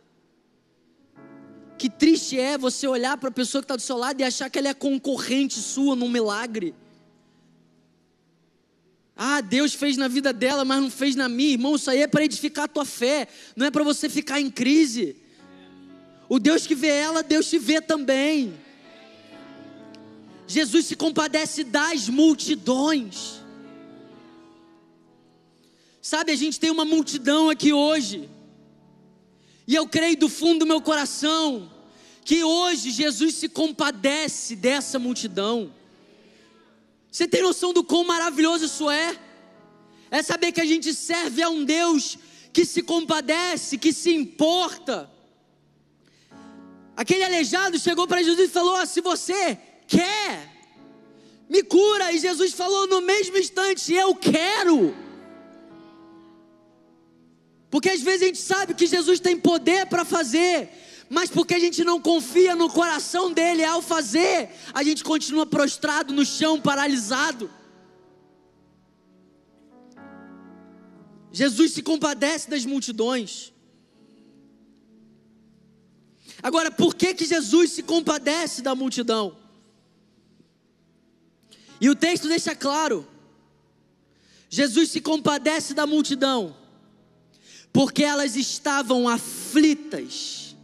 Que 1.76 1.90
triste 1.90 2.40
é 2.40 2.57
você 2.57 2.88
olhar 2.88 3.19
para 3.19 3.28
a 3.28 3.31
pessoa 3.31 3.61
que 3.61 3.67
está 3.67 3.76
do 3.76 3.83
seu 3.83 3.99
lado 3.99 4.19
e 4.23 4.25
achar 4.25 4.49
que 4.49 4.59
ela 4.59 4.69
é 4.69 4.73
concorrente 4.73 5.61
sua 5.61 5.95
num 5.95 6.09
milagre. 6.09 6.75
Ah, 9.14 9.43
Deus 9.43 9.75
fez 9.75 9.99
na 9.99 10.09
vida 10.09 10.33
dela, 10.33 10.64
mas 10.64 10.81
não 10.81 10.90
fez 10.90 11.14
na 11.14 11.28
minha. 11.28 11.50
Irmão, 11.50 11.76
isso 11.76 11.90
aí 11.90 12.00
é 12.00 12.07
para 12.07 12.25
edificar 12.25 12.64
a 12.64 12.69
tua 12.69 12.87
fé, 12.87 13.28
não 13.55 13.67
é 13.67 13.71
para 13.71 13.85
você 13.85 14.09
ficar 14.09 14.40
em 14.40 14.50
crise. 14.50 15.14
O 16.26 16.38
Deus 16.38 16.67
que 16.67 16.75
vê 16.75 16.88
ela, 16.88 17.23
Deus 17.23 17.50
te 17.50 17.59
vê 17.59 17.83
também. 17.83 18.55
Jesus 20.47 20.87
se 20.87 20.97
compadece 20.97 21.64
das 21.64 22.09
multidões. 22.09 23.38
Sabe, 26.09 26.33
a 26.33 26.37
gente 26.37 26.59
tem 26.59 26.71
uma 26.71 26.87
multidão 26.87 27.50
aqui 27.50 27.71
hoje, 27.71 28.31
e 29.67 29.75
eu 29.75 29.87
creio 29.87 30.17
do 30.17 30.27
fundo 30.27 30.61
do 30.61 30.67
meu 30.67 30.81
coração 30.81 31.71
que 32.25 32.43
hoje 32.43 32.91
Jesus 32.91 33.35
se 33.35 33.47
compadece 33.47 34.57
dessa 34.57 34.99
multidão. 34.99 35.71
Você 37.12 37.29
tem 37.29 37.43
noção 37.43 37.75
do 37.75 37.85
quão 37.85 38.05
maravilhoso 38.05 38.65
isso 38.65 38.88
é? 38.88 39.19
É 40.11 40.23
saber 40.23 40.50
que 40.50 40.62
a 40.62 40.65
gente 40.65 40.95
serve 40.95 41.43
a 41.43 41.50
um 41.50 41.62
Deus 41.62 42.17
que 42.55 42.65
se 42.65 42.83
compadece, 42.83 43.77
que 43.77 43.93
se 43.93 44.11
importa. 44.11 45.11
Aquele 46.97 47.23
aleijado 47.23 47.79
chegou 47.79 48.09
para 48.09 48.23
Jesus 48.23 48.49
e 48.49 48.50
falou: 48.50 48.87
Se 48.87 49.03
você 49.03 49.59
quer, 49.87 50.57
me 51.50 51.62
cura. 51.62 52.11
E 52.15 52.19
Jesus 52.19 52.55
falou 52.55 52.87
no 52.87 53.03
mesmo 53.03 53.37
instante: 53.37 53.93
Eu 53.93 54.15
quero. 54.15 55.07
Porque 57.71 57.91
às 57.91 58.01
vezes 58.01 58.23
a 58.23 58.27
gente 58.27 58.39
sabe 58.39 58.75
que 58.75 58.87
Jesus 58.87 59.21
tem 59.21 59.37
poder 59.39 59.87
para 59.87 60.05
fazer, 60.05 60.71
mas 61.09 61.31
porque 61.31 61.55
a 61.55 61.59
gente 61.59 61.85
não 61.85 62.01
confia 62.01 62.55
no 62.55 62.69
coração 62.71 63.33
dele 63.33 63.65
ao 63.65 63.83
fazer, 63.83 64.51
a 64.73 64.83
gente 64.83 65.05
continua 65.05 65.47
prostrado 65.47 66.13
no 66.13 66.25
chão, 66.25 66.61
paralisado. 66.61 67.51
Jesus 71.31 71.73
se 71.73 71.83
compadece 71.83 72.49
das 72.49 72.65
multidões. 72.65 73.53
Agora, 76.43 76.71
por 76.71 76.95
que 76.95 77.15
que 77.15 77.25
Jesus 77.25 77.73
se 77.73 77.83
compadece 77.83 78.63
da 78.63 78.75
multidão? 78.75 79.37
E 81.81 81.91
o 81.91 81.95
texto 81.95 82.29
deixa 82.29 82.55
claro: 82.55 83.07
Jesus 84.49 84.91
se 84.91 85.01
compadece 85.01 85.75
da 85.75 85.87
multidão, 85.87 86.57
porque 87.78 88.02
elas 88.02 88.35
estavam 88.35 89.08
aflitas, 89.08 90.56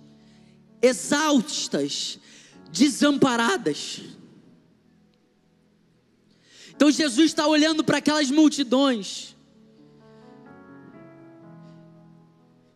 exaustas, 0.83 2.19
desamparadas. 2.73 4.01
Então 6.71 6.91
Jesus 6.91 7.27
está 7.27 7.47
olhando 7.47 7.85
para 7.85 7.99
aquelas 7.99 8.33
multidões, 8.33 9.33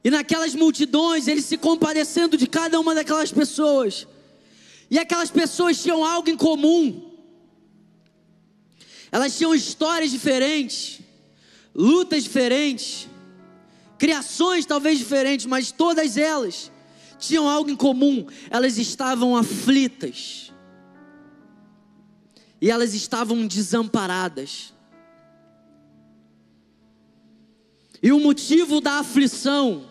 E 0.04 0.10
naquelas 0.10 0.54
multidões, 0.54 1.26
ele 1.26 1.42
se 1.42 1.58
compadecendo 1.58 2.36
de 2.36 2.46
cada 2.46 2.78
uma 2.78 2.94
daquelas 2.94 3.32
pessoas. 3.32 4.06
E 4.88 4.96
aquelas 4.96 5.30
pessoas 5.30 5.82
tinham 5.82 6.04
algo 6.04 6.30
em 6.30 6.36
comum. 6.36 7.12
Elas 9.10 9.36
tinham 9.36 9.52
histórias 9.52 10.12
diferentes, 10.12 11.00
lutas 11.74 12.22
diferentes, 12.22 13.07
criações 13.98 14.64
talvez 14.64 14.98
diferentes, 14.98 15.46
mas 15.46 15.70
todas 15.70 16.16
elas 16.16 16.70
tinham 17.18 17.48
algo 17.48 17.68
em 17.68 17.76
comum. 17.76 18.26
Elas 18.48 18.78
estavam 18.78 19.36
aflitas. 19.36 20.52
E 22.60 22.70
elas 22.70 22.94
estavam 22.94 23.46
desamparadas. 23.46 24.72
E 28.02 28.12
o 28.12 28.20
motivo 28.20 28.80
da 28.80 29.00
aflição 29.00 29.88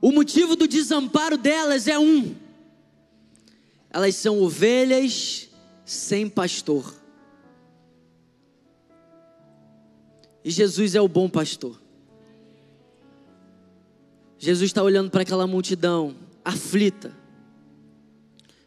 o 0.00 0.12
motivo 0.12 0.54
do 0.56 0.68
desamparo 0.68 1.36
delas 1.36 1.88
é 1.88 1.98
um: 1.98 2.34
elas 3.90 4.14
são 4.14 4.40
ovelhas 4.40 5.48
sem 5.84 6.28
pastor. 6.28 6.94
E 10.44 10.50
Jesus 10.50 10.94
é 10.94 11.00
o 11.00 11.08
bom 11.08 11.28
pastor. 11.28 11.80
Jesus 14.38 14.70
está 14.70 14.82
olhando 14.82 15.10
para 15.10 15.22
aquela 15.22 15.46
multidão 15.46 16.16
aflita, 16.44 17.16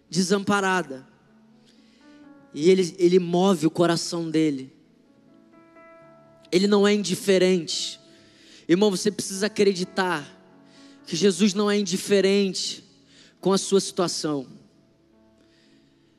desamparada, 0.10 1.08
e 2.54 2.70
ele, 2.70 2.96
ele 2.98 3.20
move 3.20 3.68
o 3.68 3.72
coração 3.72 4.30
dele. 4.30 4.74
Ele 6.52 6.68
não 6.68 6.88
é 6.88 6.94
indiferente. 6.94 8.00
Irmão, 8.68 8.90
você 8.90 9.12
precisa 9.12 9.46
acreditar 9.46 10.28
que 11.06 11.16
Jesus 11.16 11.54
não 11.54 11.70
é 11.70 11.78
indiferente 11.78 12.84
com 13.40 13.54
a 13.54 13.58
sua 13.58 13.80
situação. 13.80 14.48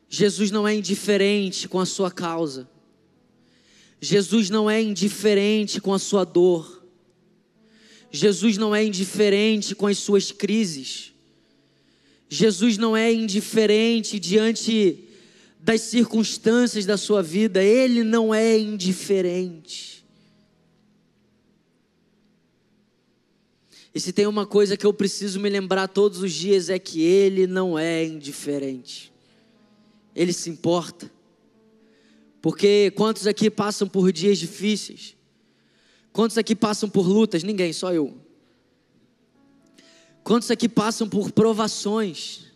Jesus 0.08 0.50
não 0.50 0.66
é 0.66 0.74
indiferente 0.74 1.68
com 1.68 1.78
a 1.78 1.86
sua 1.86 2.10
causa. 2.10 2.68
Jesus 4.00 4.50
não 4.50 4.70
é 4.70 4.80
indiferente 4.82 5.80
com 5.80 5.92
a 5.92 5.98
sua 5.98 6.24
dor. 6.24 6.79
Jesus 8.10 8.56
não 8.56 8.74
é 8.74 8.84
indiferente 8.84 9.74
com 9.74 9.86
as 9.86 9.98
suas 9.98 10.32
crises. 10.32 11.12
Jesus 12.28 12.76
não 12.76 12.96
é 12.96 13.12
indiferente 13.12 14.18
diante 14.18 15.04
das 15.58 15.82
circunstâncias 15.82 16.86
da 16.86 16.96
sua 16.96 17.22
vida. 17.22 17.62
Ele 17.62 18.02
não 18.02 18.34
é 18.34 18.58
indiferente. 18.58 20.04
E 23.92 23.98
se 23.98 24.12
tem 24.12 24.26
uma 24.26 24.46
coisa 24.46 24.76
que 24.76 24.86
eu 24.86 24.92
preciso 24.92 25.40
me 25.40 25.48
lembrar 25.48 25.88
todos 25.88 26.22
os 26.22 26.32
dias 26.32 26.68
é 26.68 26.78
que 26.78 27.02
Ele 27.02 27.46
não 27.46 27.78
é 27.78 28.04
indiferente. 28.04 29.12
Ele 30.14 30.32
se 30.32 30.48
importa. 30.48 31.10
Porque 32.40 32.92
quantos 32.92 33.26
aqui 33.26 33.50
passam 33.50 33.88
por 33.88 34.12
dias 34.12 34.38
difíceis? 34.38 35.16
Quantos 36.12 36.36
aqui 36.36 36.56
passam 36.56 36.88
por 36.88 37.06
lutas? 37.06 37.42
Ninguém, 37.42 37.72
só 37.72 37.92
eu. 37.92 38.16
Quantos 40.22 40.50
aqui 40.50 40.68
passam 40.68 41.08
por 41.08 41.32
provações? 41.32 42.46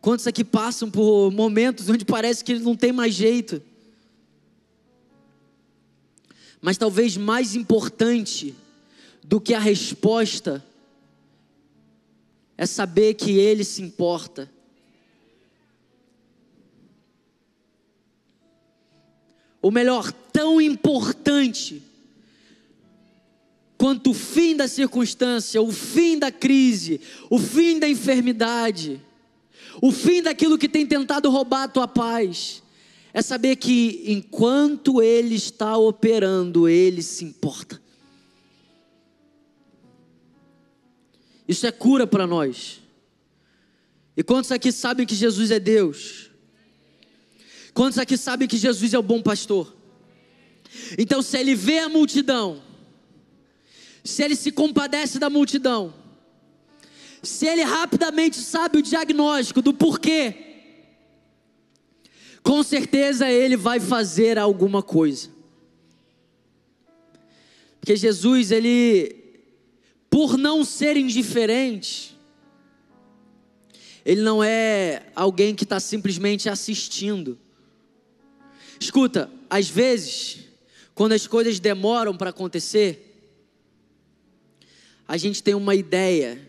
Quantos 0.00 0.26
aqui 0.26 0.44
passam 0.44 0.90
por 0.90 1.30
momentos 1.30 1.88
onde 1.88 2.04
parece 2.04 2.44
que 2.44 2.58
não 2.58 2.76
tem 2.76 2.92
mais 2.92 3.14
jeito? 3.14 3.62
Mas 6.60 6.76
talvez 6.76 7.16
mais 7.16 7.54
importante 7.54 8.54
do 9.22 9.40
que 9.40 9.54
a 9.54 9.58
resposta 9.58 10.64
é 12.56 12.66
saber 12.66 13.14
que 13.14 13.32
Ele 13.32 13.64
se 13.64 13.82
importa. 13.82 14.50
Ou 19.64 19.70
melhor, 19.70 20.12
tão 20.12 20.60
importante 20.60 21.82
quanto 23.78 24.10
o 24.10 24.14
fim 24.14 24.54
da 24.54 24.68
circunstância, 24.68 25.62
o 25.62 25.72
fim 25.72 26.18
da 26.18 26.30
crise, 26.30 27.00
o 27.30 27.38
fim 27.38 27.78
da 27.78 27.88
enfermidade, 27.88 29.00
o 29.80 29.90
fim 29.90 30.20
daquilo 30.20 30.58
que 30.58 30.68
tem 30.68 30.86
tentado 30.86 31.30
roubar 31.30 31.62
a 31.62 31.68
tua 31.68 31.88
paz, 31.88 32.62
é 33.10 33.22
saber 33.22 33.56
que 33.56 34.04
enquanto 34.06 35.00
Ele 35.00 35.34
está 35.34 35.78
operando, 35.78 36.68
Ele 36.68 37.00
se 37.00 37.24
importa. 37.24 37.80
Isso 41.48 41.66
é 41.66 41.72
cura 41.72 42.06
para 42.06 42.26
nós. 42.26 42.82
E 44.14 44.22
quantos 44.22 44.52
aqui 44.52 44.70
sabem 44.70 45.06
que 45.06 45.14
Jesus 45.14 45.50
é 45.50 45.58
Deus? 45.58 46.33
Quantos 47.74 47.98
aqui 47.98 48.16
sabem 48.16 48.48
que 48.48 48.56
Jesus 48.56 48.94
é 48.94 48.98
o 48.98 49.02
bom 49.02 49.20
pastor? 49.20 49.74
Então, 50.96 51.20
se 51.20 51.36
ele 51.36 51.54
vê 51.54 51.80
a 51.80 51.88
multidão, 51.88 52.62
se 54.02 54.22
ele 54.22 54.36
se 54.36 54.52
compadece 54.52 55.18
da 55.18 55.28
multidão, 55.28 55.92
se 57.22 57.46
ele 57.46 57.62
rapidamente 57.62 58.36
sabe 58.36 58.78
o 58.78 58.82
diagnóstico 58.82 59.60
do 59.60 59.74
porquê, 59.74 60.36
com 62.42 62.62
certeza 62.62 63.28
ele 63.28 63.56
vai 63.56 63.80
fazer 63.80 64.38
alguma 64.38 64.82
coisa. 64.82 65.30
Porque 67.80 67.96
Jesus, 67.96 68.50
ele 68.50 69.24
por 70.14 70.38
não 70.38 70.64
ser 70.64 70.96
indiferente, 70.96 72.16
ele 74.04 74.20
não 74.20 74.44
é 74.44 75.10
alguém 75.12 75.56
que 75.56 75.64
está 75.64 75.80
simplesmente 75.80 76.48
assistindo. 76.48 77.36
Escuta, 78.84 79.30
às 79.48 79.66
vezes, 79.66 80.40
quando 80.94 81.12
as 81.12 81.26
coisas 81.26 81.58
demoram 81.58 82.14
para 82.14 82.28
acontecer, 82.28 83.18
a 85.08 85.16
gente 85.16 85.42
tem 85.42 85.54
uma 85.54 85.74
ideia 85.74 86.46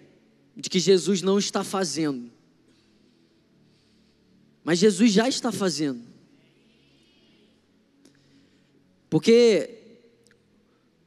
de 0.56 0.70
que 0.70 0.78
Jesus 0.78 1.22
não 1.22 1.40
está 1.40 1.64
fazendo. 1.64 2.30
Mas 4.66 4.80
Jesus 4.80 5.14
já 5.14 5.30
está 5.30 5.50
fazendo. 5.50 6.02
Porque 9.10 9.70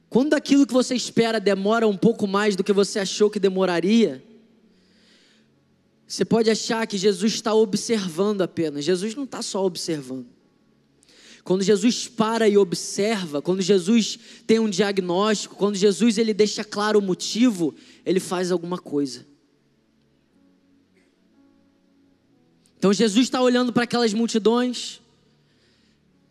quando 0.09 0.33
aquilo 0.33 0.65
que 0.65 0.73
você 0.73 0.95
espera 0.95 1.39
demora 1.39 1.87
um 1.87 1.97
pouco 1.97 2.25
mais 2.25 2.55
do 2.55 2.63
que 2.63 2.73
você 2.73 2.97
achou 2.97 3.29
que 3.29 3.39
demoraria, 3.39 4.23
você 6.07 6.25
pode 6.25 6.49
achar 6.49 6.87
que 6.87 6.97
Jesus 6.97 7.33
está 7.33 7.53
observando 7.53 8.41
apenas. 8.41 8.83
Jesus 8.83 9.13
não 9.13 9.25
está 9.25 9.43
só 9.43 9.63
observando. 9.63 10.38
Quando 11.49 11.63
Jesus 11.63 12.07
para 12.07 12.47
e 12.47 12.59
observa, 12.59 13.41
quando 13.41 13.59
Jesus 13.59 14.19
tem 14.45 14.59
um 14.59 14.69
diagnóstico, 14.69 15.55
quando 15.55 15.73
Jesus 15.73 16.19
ele 16.19 16.31
deixa 16.31 16.63
claro 16.63 16.99
o 16.99 17.01
motivo, 17.01 17.73
ele 18.05 18.19
faz 18.19 18.51
alguma 18.51 18.77
coisa. 18.77 19.25
Então 22.77 22.93
Jesus 22.93 23.25
está 23.25 23.41
olhando 23.41 23.73
para 23.73 23.85
aquelas 23.85 24.13
multidões, 24.13 25.01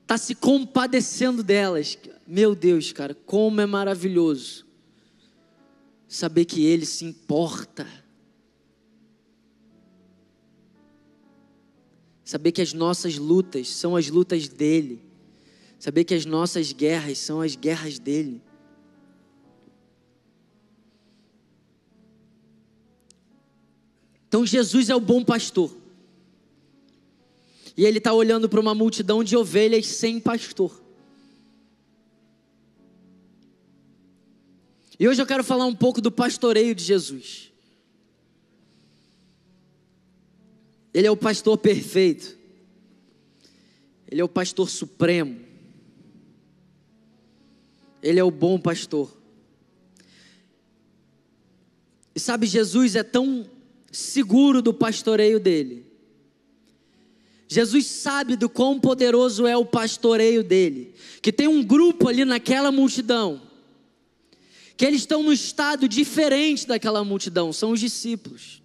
está 0.03 0.17
se 0.17 0.37
compadecendo 0.37 1.43
delas. 1.43 1.99
Meu 2.25 2.55
Deus, 2.55 2.93
cara, 2.93 3.13
como 3.13 3.61
é 3.61 3.67
maravilhoso 3.67 4.67
saber 6.07 6.45
que 6.45 6.65
Ele 6.65 6.87
se 6.87 7.05
importa. 7.05 7.89
Saber 12.25 12.53
que 12.53 12.63
as 12.63 12.73
nossas 12.73 13.19
lutas 13.19 13.69
são 13.69 13.97
as 13.97 14.09
lutas 14.09 14.47
dele. 14.47 15.08
Saber 15.79 16.05
que 16.05 16.14
as 16.14 16.25
nossas 16.25 16.73
guerras 16.73 17.19
são 17.19 17.41
as 17.41 17.55
guerras 17.55 17.99
dele. 17.99 18.43
Então 24.27 24.45
Jesus 24.45 24.91
é 24.91 24.95
o 24.95 25.01
bom 25.01 25.25
pastor. 25.25 25.75
E 27.77 27.85
ele 27.85 27.99
está 27.99 28.12
olhando 28.12 28.49
para 28.49 28.61
uma 28.61 28.75
multidão 28.75 29.23
de 29.23 29.37
ovelhas 29.37 29.87
sem 29.87 30.19
pastor. 30.19 30.83
E 34.99 35.09
hoje 35.09 35.23
eu 35.23 35.27
quero 35.27 35.45
falar 35.45 35.64
um 35.64 35.75
pouco 35.75 36.01
do 36.01 36.11
pastoreio 36.11 36.75
de 36.75 36.83
Jesus. 36.83 37.53
Ele 40.93 41.07
é 41.07 41.11
o 41.11 41.17
pastor 41.17 41.57
perfeito. 41.57 42.37
Ele 44.11 44.21
é 44.21 44.25
o 44.25 44.29
pastor 44.29 44.69
supremo. 44.69 45.48
Ele 48.03 48.21
é 48.21 48.25
o 48.25 48.31
bom 48.31 48.59
pastor. 48.59 49.17
E 52.15 52.21
sabe, 52.21 52.47
Jesus 52.47 52.97
é 52.97 53.03
tão 53.03 53.49
seguro 53.93 54.61
do 54.61 54.75
pastoreio 54.75 55.39
dele. 55.39 55.87
Jesus 57.49 57.87
sabe 57.87 58.37
do 58.37 58.49
quão 58.49 58.79
poderoso 58.79 59.47
é 59.47 59.57
o 59.57 59.65
pastoreio 59.65 60.45
dele, 60.45 60.93
que 61.23 61.33
tem 61.33 61.49
um 61.49 61.65
grupo 61.65 62.07
ali 62.07 62.25
naquela 62.25 62.71
multidão, 62.71 63.41
que 64.77 64.85
eles 64.85 65.01
estão 65.01 65.23
num 65.23 65.33
estado 65.33 65.89
diferente 65.89 66.67
daquela 66.67 67.03
multidão, 67.03 67.53
são 67.53 67.71
os 67.71 67.81
discípulos. 67.81 68.63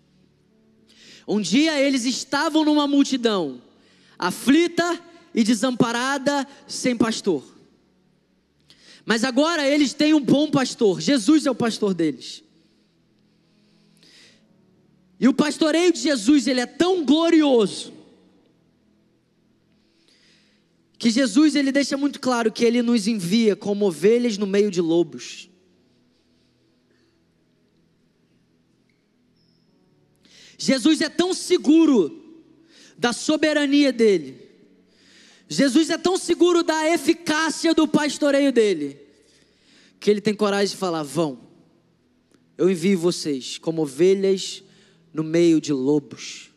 Um 1.25 1.39
dia 1.39 1.79
eles 1.79 2.03
estavam 2.03 2.65
numa 2.65 2.85
multidão, 2.85 3.61
aflita 4.19 4.99
e 5.33 5.43
desamparada, 5.43 6.45
sem 6.67 6.97
pastor. 6.97 7.52
Mas 9.05 9.23
agora 9.23 9.67
eles 9.67 9.93
têm 9.93 10.13
um 10.13 10.21
bom 10.21 10.49
pastor, 10.49 11.01
Jesus 11.01 11.45
é 11.45 11.51
o 11.51 11.55
pastor 11.55 11.93
deles. 11.93 12.43
E 15.19 15.27
o 15.27 15.33
pastoreio 15.33 15.91
de 15.91 15.99
Jesus, 15.99 16.47
ele 16.47 16.59
é 16.59 16.65
tão 16.65 17.05
glorioso, 17.05 17.93
que 20.97 21.09
Jesus 21.09 21.55
ele 21.55 21.71
deixa 21.71 21.97
muito 21.97 22.19
claro 22.19 22.51
que 22.51 22.63
ele 22.63 22.81
nos 22.81 23.07
envia 23.07 23.55
como 23.55 23.85
ovelhas 23.85 24.37
no 24.37 24.47
meio 24.47 24.71
de 24.71 24.79
lobos. 24.79 25.49
Jesus 30.57 31.01
é 31.01 31.09
tão 31.09 31.33
seguro 31.33 32.41
da 32.97 33.11
soberania 33.11 33.91
dele. 33.91 34.52
Jesus 35.53 35.89
é 35.89 35.97
tão 35.97 36.17
seguro 36.17 36.63
da 36.63 36.89
eficácia 36.89 37.73
do 37.73 37.87
pastoreio 37.87 38.51
dele, 38.51 38.99
que 39.99 40.09
ele 40.09 40.21
tem 40.21 40.33
coragem 40.33 40.73
de 40.73 40.77
falar: 40.77 41.03
vão, 41.03 41.39
eu 42.57 42.69
envio 42.69 42.97
vocês 42.97 43.57
como 43.57 43.81
ovelhas 43.83 44.63
no 45.13 45.23
meio 45.23 45.61
de 45.61 45.71
lobos. 45.71 46.49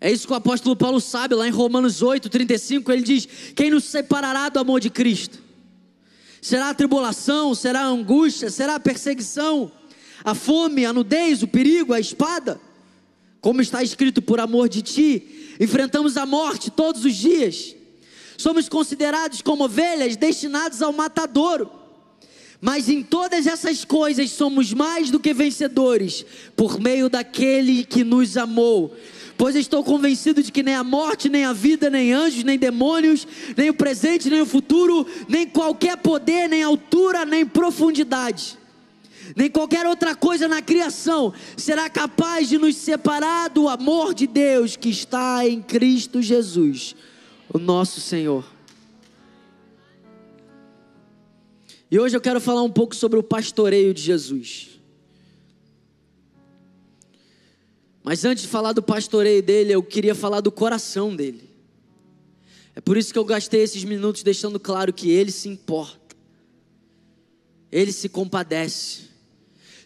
É 0.00 0.10
isso 0.10 0.26
que 0.26 0.32
o 0.32 0.36
apóstolo 0.36 0.76
Paulo 0.76 1.00
sabe 1.00 1.34
lá 1.34 1.46
em 1.46 1.50
Romanos 1.50 2.02
8, 2.02 2.28
35. 2.28 2.92
Ele 2.92 3.02
diz: 3.02 3.28
Quem 3.54 3.70
nos 3.70 3.84
separará 3.84 4.48
do 4.48 4.60
amor 4.60 4.80
de 4.80 4.90
Cristo? 4.90 5.38
Será 6.40 6.70
a 6.70 6.74
tribulação? 6.74 7.54
Será 7.54 7.80
a 7.80 7.88
angústia? 7.88 8.48
Será 8.48 8.76
a 8.76 8.80
perseguição? 8.80 9.70
A 10.24 10.34
fome, 10.34 10.84
a 10.84 10.92
nudez, 10.92 11.42
o 11.42 11.48
perigo, 11.48 11.92
a 11.92 12.00
espada? 12.00 12.60
Como 13.40 13.60
está 13.60 13.82
escrito, 13.82 14.22
por 14.22 14.40
amor 14.40 14.68
de 14.68 14.82
ti, 14.82 15.37
enfrentamos 15.58 16.16
a 16.16 16.24
morte 16.24 16.70
todos 16.70 17.04
os 17.04 17.14
dias. 17.14 17.74
Somos 18.36 18.68
considerados 18.68 19.42
como 19.42 19.64
ovelhas 19.64 20.16
destinadas 20.16 20.80
ao 20.80 20.92
matadouro. 20.92 21.70
Mas 22.60 22.88
em 22.88 23.02
todas 23.02 23.46
essas 23.46 23.84
coisas 23.84 24.30
somos 24.30 24.72
mais 24.72 25.10
do 25.10 25.20
que 25.20 25.32
vencedores, 25.32 26.24
por 26.56 26.80
meio 26.80 27.08
daquele 27.08 27.84
que 27.84 28.02
nos 28.02 28.36
amou. 28.36 28.96
Pois 29.36 29.54
estou 29.54 29.84
convencido 29.84 30.42
de 30.42 30.50
que 30.50 30.64
nem 30.64 30.74
a 30.74 30.82
morte, 30.82 31.28
nem 31.28 31.44
a 31.44 31.52
vida, 31.52 31.88
nem 31.88 32.12
anjos, 32.12 32.42
nem 32.42 32.58
demônios, 32.58 33.26
nem 33.56 33.70
o 33.70 33.74
presente, 33.74 34.28
nem 34.28 34.40
o 34.40 34.46
futuro, 34.46 35.06
nem 35.28 35.46
qualquer 35.46 35.96
poder, 35.98 36.48
nem 36.48 36.64
altura, 36.64 37.24
nem 37.24 37.46
profundidade, 37.46 38.58
nem 39.36 39.50
qualquer 39.50 39.86
outra 39.86 40.14
coisa 40.14 40.48
na 40.48 40.62
criação 40.62 41.32
será 41.56 41.88
capaz 41.88 42.48
de 42.48 42.58
nos 42.58 42.76
separar 42.76 43.48
do 43.48 43.68
amor 43.68 44.14
de 44.14 44.26
Deus 44.26 44.76
que 44.76 44.88
está 44.88 45.46
em 45.46 45.62
Cristo 45.62 46.22
Jesus, 46.22 46.94
o 47.52 47.58
nosso 47.58 48.00
Senhor. 48.00 48.44
E 51.90 51.98
hoje 51.98 52.16
eu 52.16 52.20
quero 52.20 52.40
falar 52.40 52.62
um 52.62 52.70
pouco 52.70 52.94
sobre 52.94 53.18
o 53.18 53.22
pastoreio 53.22 53.94
de 53.94 54.02
Jesus. 54.02 54.68
Mas 58.02 58.24
antes 58.24 58.42
de 58.42 58.48
falar 58.48 58.72
do 58.72 58.82
pastoreio 58.82 59.42
dele, 59.42 59.72
eu 59.72 59.82
queria 59.82 60.14
falar 60.14 60.40
do 60.40 60.52
coração 60.52 61.14
dele. 61.14 61.48
É 62.74 62.80
por 62.80 62.96
isso 62.96 63.12
que 63.12 63.18
eu 63.18 63.24
gastei 63.24 63.60
esses 63.62 63.82
minutos 63.84 64.22
deixando 64.22 64.60
claro 64.60 64.92
que 64.92 65.10
ele 65.10 65.32
se 65.32 65.48
importa, 65.48 66.16
ele 67.72 67.90
se 67.90 68.08
compadece. 68.08 69.07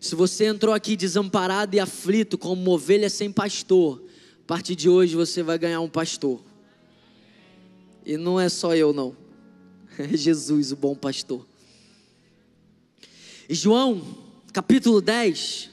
Se 0.03 0.17
você 0.17 0.47
entrou 0.47 0.75
aqui 0.75 0.97
desamparado 0.97 1.77
e 1.77 1.79
aflito, 1.79 2.37
como 2.37 2.61
uma 2.61 2.73
ovelha 2.73 3.09
sem 3.09 3.31
pastor, 3.31 4.03
a 4.43 4.47
partir 4.49 4.75
de 4.75 4.89
hoje 4.89 5.15
você 5.15 5.45
vai 5.45 5.57
ganhar 5.57 5.81
um 5.81 5.89
pastor. 5.89 6.43
E 8.05 8.17
não 8.17 8.39
é 8.39 8.49
só 8.49 8.75
eu, 8.75 8.93
não, 8.93 9.17
é 9.97 10.17
Jesus, 10.17 10.73
o 10.73 10.77
bom 10.77 10.97
pastor. 10.97 11.47
Em 13.49 13.55
João, 13.55 14.03
capítulo 14.53 15.01
10, 15.01 15.71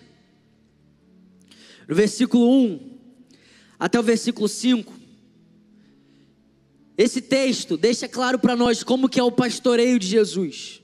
no 1.87 1.95
versículo 1.95 2.51
1 2.51 2.99
até 3.79 3.99
o 3.99 4.03
versículo 4.03 4.47
5, 4.47 4.93
esse 6.95 7.19
texto 7.19 7.75
deixa 7.75 8.07
claro 8.07 8.37
para 8.37 8.55
nós 8.55 8.83
como 8.83 9.09
que 9.09 9.19
é 9.19 9.23
o 9.23 9.31
pastoreio 9.31 9.97
de 9.97 10.05
Jesus. 10.05 10.78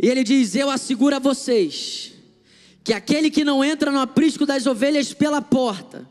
E 0.00 0.08
ele 0.08 0.22
diz: 0.22 0.54
Eu 0.54 0.70
asseguro 0.70 1.16
a 1.16 1.18
vocês 1.18 2.12
que 2.84 2.92
aquele 2.92 3.30
que 3.30 3.44
não 3.44 3.64
entra 3.64 3.90
no 3.90 3.98
aprisco 3.98 4.46
das 4.46 4.66
ovelhas 4.66 5.12
pela 5.12 5.42
porta, 5.42 6.08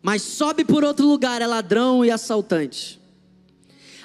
mas 0.00 0.22
sobe 0.22 0.64
por 0.64 0.84
outro 0.84 1.06
lugar 1.06 1.42
é 1.42 1.46
ladrão 1.46 2.04
e 2.04 2.10
assaltante. 2.10 2.98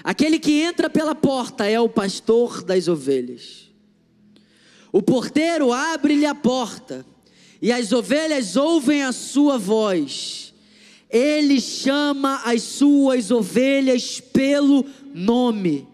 Aquele 0.03 0.37
que 0.37 0.61
entra 0.61 0.89
pela 0.89 1.15
porta 1.15 1.65
é 1.65 1.79
o 1.79 1.87
pastor 1.87 2.61
das 2.61 2.89
ovelhas. 2.89 3.71
O 4.91 5.01
porteiro 5.01 5.71
abre-lhe 5.71 6.25
a 6.25 6.35
porta, 6.35 7.05
e 7.61 7.71
as 7.71 7.93
ovelhas 7.93 8.57
ouvem 8.57 9.03
a 9.03 9.13
sua 9.13 9.57
voz. 9.57 10.53
Ele 11.09 11.61
chama 11.61 12.41
as 12.43 12.63
suas 12.63 13.31
ovelhas 13.31 14.19
pelo 14.19 14.85
nome 15.13 15.87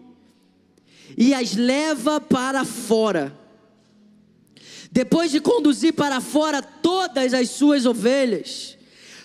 e 1.16 1.34
as 1.34 1.54
leva 1.54 2.20
para 2.20 2.64
fora. 2.64 3.36
Depois 4.92 5.30
de 5.30 5.40
conduzir 5.40 5.92
para 5.92 6.20
fora 6.20 6.62
todas 6.62 7.32
as 7.32 7.50
suas 7.50 7.86
ovelhas, 7.86 8.76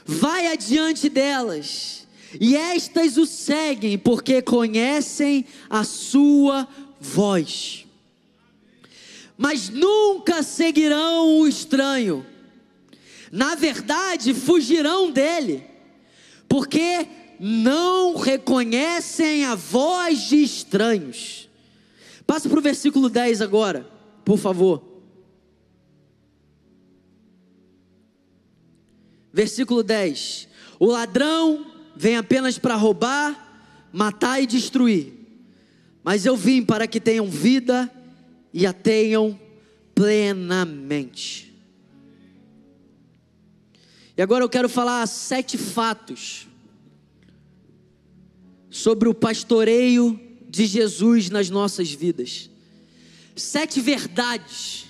vai 0.05 0.47
adiante 0.47 1.09
delas 1.09 2.05
e 2.39 2.55
estas 2.55 3.17
o 3.17 3.25
seguem 3.25 3.97
porque 3.97 4.41
conhecem 4.41 5.45
a 5.69 5.83
sua 5.83 6.67
voz. 6.99 7.85
Mas 9.37 9.69
nunca 9.69 10.43
seguirão 10.43 11.39
o 11.39 11.47
estranho. 11.47 12.25
Na 13.31 13.55
verdade, 13.55 14.33
fugirão 14.33 15.11
dele, 15.11 15.63
porque 16.47 17.07
não 17.39 18.15
reconhecem 18.15 19.43
a 19.43 19.55
voz 19.55 20.29
de 20.29 20.41
estranhos. 20.41 21.44
Passa 22.25 22.49
para 22.49 22.59
o 22.59 22.61
versículo 22.61 23.09
10 23.09 23.41
agora, 23.41 23.89
por 24.23 24.37
favor. 24.37 24.83
Versículo 29.31 29.83
10: 29.83 30.47
O 30.79 30.85
ladrão 30.87 31.71
vem 31.95 32.17
apenas 32.17 32.57
para 32.57 32.75
roubar, 32.75 33.89
matar 33.91 34.41
e 34.41 34.47
destruir. 34.47 35.13
Mas 36.03 36.25
eu 36.25 36.35
vim 36.35 36.63
para 36.63 36.87
que 36.87 36.99
tenham 36.99 37.27
vida 37.27 37.91
e 38.53 38.65
a 38.65 38.73
tenham 38.73 39.39
plenamente. 39.93 41.53
E 44.17 44.21
agora 44.21 44.43
eu 44.43 44.49
quero 44.49 44.69
falar 44.69 45.05
sete 45.07 45.57
fatos 45.57 46.47
sobre 48.69 49.09
o 49.09 49.13
pastoreio 49.13 50.19
de 50.55 50.65
Jesus 50.65 51.29
nas 51.29 51.49
nossas 51.49 51.91
vidas. 51.91 52.49
Sete 53.35 53.81
verdades 53.81 54.85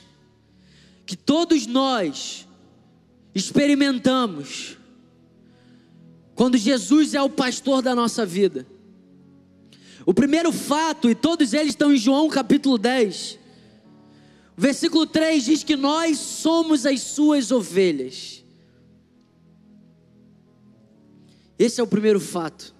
que 1.05 1.15
todos 1.15 1.65
nós 1.65 2.47
experimentamos 3.33 4.77
quando 6.35 6.55
Jesus 6.55 7.15
é 7.15 7.21
o 7.21 7.29
pastor 7.29 7.81
da 7.81 7.95
nossa 7.95 8.25
vida. 8.25 8.67
O 10.05 10.13
primeiro 10.13 10.51
fato, 10.51 11.09
e 11.09 11.15
todos 11.15 11.51
eles 11.53 11.69
estão 11.69 11.91
em 11.91 11.97
João 11.97 12.29
capítulo 12.29 12.77
10, 12.77 13.39
versículo 14.55 15.07
3 15.07 15.45
diz 15.45 15.63
que 15.63 15.75
nós 15.75 16.19
somos 16.19 16.85
as 16.85 17.01
suas 17.01 17.51
ovelhas. 17.51 18.43
Esse 21.57 21.81
é 21.81 21.83
o 21.83 21.87
primeiro 21.87 22.19
fato. 22.19 22.75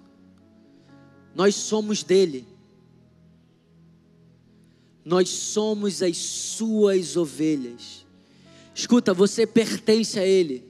Nós 1.34 1.56
somos 1.56 2.04
dele. 2.04 2.46
Nós 5.06 5.28
somos 5.28 6.02
as 6.02 6.16
suas 6.16 7.16
ovelhas. 7.16 8.04
Escuta, 8.74 9.14
você 9.14 9.46
pertence 9.46 10.18
a 10.18 10.26
ele. 10.26 10.64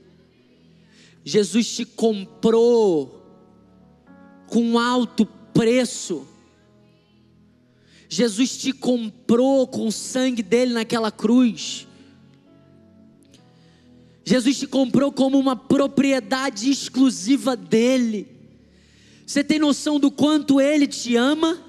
Jesus 1.24 1.74
te 1.74 1.86
comprou 1.86 3.24
com 4.46 4.78
alto 4.78 5.24
preço. 5.54 6.28
Jesus 8.10 8.58
te 8.58 8.74
comprou 8.74 9.66
com 9.66 9.86
o 9.86 9.92
sangue 9.92 10.42
dele 10.42 10.74
naquela 10.74 11.10
cruz. 11.10 11.88
Jesus 14.22 14.58
te 14.58 14.66
comprou 14.66 15.10
como 15.10 15.38
uma 15.38 15.56
propriedade 15.56 16.68
exclusiva 16.68 17.56
dele. 17.56 18.28
Você 19.26 19.42
tem 19.42 19.58
noção 19.58 19.98
do 19.98 20.10
quanto 20.10 20.60
ele 20.60 20.86
te 20.86 21.16
ama? 21.16 21.65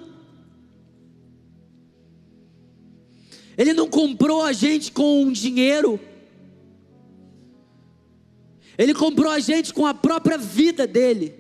Ele 3.58 3.74
não 3.74 3.89
comprou 3.89 4.43
a 4.43 4.54
gente 4.54 4.91
com 4.91 5.32
dinheiro. 5.32 6.00
Ele 8.78 8.93
comprou 8.93 9.32
a 9.32 9.39
gente 9.39 9.74
com 9.74 9.86
a 9.86 9.93
própria 9.93 10.38
vida 10.38 10.86
dele. 10.86 11.34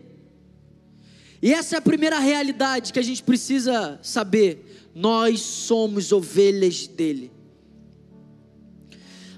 E 1.39 1.53
essa 1.53 1.75
é 1.75 1.77
a 1.77 1.81
primeira 1.81 2.17
realidade 2.17 2.91
que 2.91 2.97
a 2.97 3.03
gente 3.03 3.21
precisa 3.21 3.99
saber. 4.01 4.89
Nós 4.95 5.41
somos 5.41 6.11
ovelhas 6.11 6.87
dele. 6.87 7.31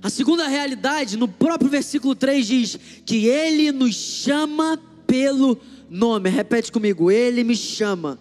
A 0.02 0.10
segunda 0.10 0.48
realidade, 0.48 1.18
no 1.18 1.28
próprio 1.28 1.70
versículo 1.70 2.16
3 2.16 2.48
diz 2.48 2.80
que 3.06 3.28
ele 3.28 3.74
nos 3.74 3.96
chama 3.96 4.82
pelo 5.06 5.60
nome. 5.90 6.30
Repete 6.30 6.72
comigo, 6.72 7.12
ele 7.12 7.44
me 7.44 7.58
chama 7.58 8.18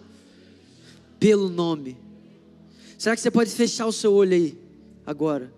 pelo 1.21 1.49
nome. 1.49 2.08
Será 2.99 3.15
que 3.15 3.23
você 3.23 3.31
pode 3.31 3.51
fechar 3.51 3.87
o 3.87 3.93
seu 3.93 4.13
olho 4.13 4.35
aí 4.35 4.59
agora? 5.07 5.53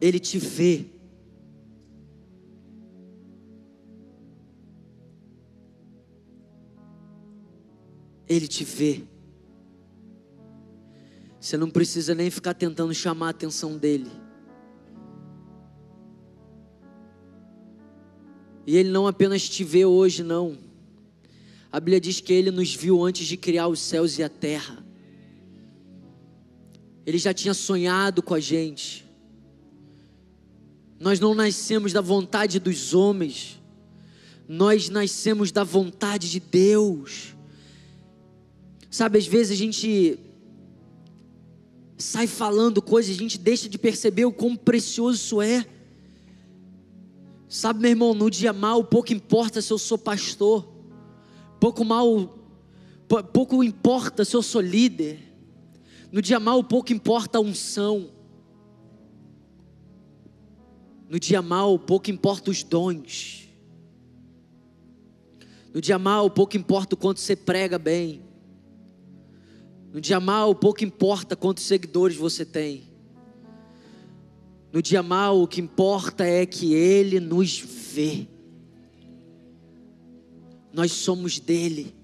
Ele 0.00 0.18
te 0.18 0.38
vê. 0.38 0.86
Ele 8.26 8.48
te 8.48 8.64
vê. 8.64 9.02
Você 11.38 11.58
não 11.58 11.68
precisa 11.68 12.14
nem 12.14 12.30
ficar 12.30 12.54
tentando 12.54 12.94
chamar 12.94 13.26
a 13.26 13.30
atenção 13.30 13.76
dele. 13.76 14.10
E 18.66 18.74
ele 18.74 18.88
não 18.88 19.06
apenas 19.06 19.46
te 19.46 19.64
vê 19.64 19.84
hoje, 19.84 20.22
não. 20.22 20.69
A 21.72 21.78
Bíblia 21.78 22.00
diz 22.00 22.20
que 22.20 22.32
ele 22.32 22.50
nos 22.50 22.74
viu 22.74 23.04
antes 23.04 23.26
de 23.26 23.36
criar 23.36 23.68
os 23.68 23.80
céus 23.80 24.18
e 24.18 24.22
a 24.22 24.28
terra. 24.28 24.84
Ele 27.06 27.18
já 27.18 27.32
tinha 27.32 27.54
sonhado 27.54 28.22
com 28.22 28.34
a 28.34 28.40
gente. 28.40 29.04
Nós 30.98 31.20
não 31.20 31.34
nascemos 31.34 31.92
da 31.92 32.00
vontade 32.00 32.58
dos 32.58 32.92
homens, 32.92 33.58
nós 34.46 34.88
nascemos 34.90 35.50
da 35.50 35.64
vontade 35.64 36.30
de 36.30 36.40
Deus. 36.40 37.34
Sabe, 38.90 39.18
às 39.18 39.26
vezes 39.26 39.52
a 39.52 39.56
gente 39.56 40.18
sai 41.96 42.26
falando 42.26 42.82
coisas, 42.82 43.14
a 43.14 43.18
gente 43.18 43.38
deixa 43.38 43.68
de 43.68 43.78
perceber 43.78 44.24
o 44.24 44.32
quão 44.32 44.56
precioso 44.56 45.16
isso 45.16 45.42
é. 45.42 45.64
Sabe, 47.48 47.80
meu 47.80 47.90
irmão, 47.90 48.12
no 48.12 48.30
dia 48.30 48.52
mal, 48.52 48.84
pouco 48.84 49.12
importa 49.12 49.62
se 49.62 49.72
eu 49.72 49.78
sou 49.78 49.96
pastor, 49.96 50.69
pouco 51.60 51.84
mal, 51.84 52.38
pouco 53.32 53.62
importa 53.62 54.24
se 54.24 54.34
eu 54.34 54.42
sou 54.42 54.60
líder. 54.60 55.20
No 56.10 56.20
dia 56.20 56.40
mal, 56.40 56.64
pouco 56.64 56.92
importa 56.92 57.38
a 57.38 57.40
unção. 57.40 58.10
No 61.08 61.20
dia 61.20 61.42
mal, 61.42 61.78
pouco 61.78 62.10
importa 62.10 62.50
os 62.50 62.62
dons. 62.62 63.48
No 65.72 65.80
dia 65.80 65.98
mal, 65.98 66.30
pouco 66.30 66.56
importa 66.56 66.94
o 66.94 66.98
quanto 66.98 67.20
você 67.20 67.36
prega 67.36 67.78
bem. 67.78 68.22
No 69.92 70.00
dia 70.00 70.18
mal, 70.18 70.54
pouco 70.54 70.84
importa 70.84 71.36
quantos 71.36 71.64
seguidores 71.64 72.16
você 72.16 72.44
tem. 72.44 72.88
No 74.72 74.80
dia 74.80 75.02
mal, 75.02 75.42
o 75.42 75.48
que 75.48 75.60
importa 75.60 76.24
é 76.24 76.46
que 76.46 76.74
Ele 76.74 77.18
nos 77.18 77.58
vê. 77.58 78.28
Nós 80.72 80.92
somos 80.92 81.38
dele. 81.38 81.94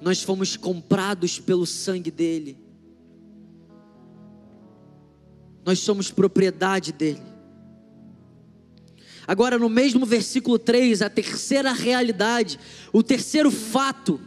Nós 0.00 0.22
fomos 0.22 0.56
comprados 0.56 1.38
pelo 1.38 1.64
sangue 1.64 2.10
dele. 2.10 2.58
Nós 5.64 5.78
somos 5.78 6.10
propriedade 6.10 6.92
dele. 6.92 7.22
Agora, 9.26 9.58
no 9.58 9.70
mesmo 9.70 10.04
versículo 10.04 10.58
3, 10.58 11.00
a 11.00 11.08
terceira 11.08 11.72
realidade, 11.72 12.58
o 12.92 13.02
terceiro 13.02 13.50
fato 13.50 14.20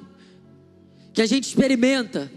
que 1.13 1.21
a 1.21 1.25
gente 1.27 1.43
experimenta 1.43 2.31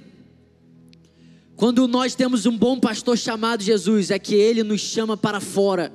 quando 1.61 1.87
nós 1.87 2.15
temos 2.15 2.47
um 2.47 2.57
bom 2.57 2.81
pastor 2.81 3.19
chamado 3.19 3.63
Jesus, 3.63 4.11
é 4.11 4.19
que 4.19 4.35
ele 4.35 4.63
nos 4.63 4.81
chama 4.81 5.15
para 5.15 5.41
fora. 5.41 5.93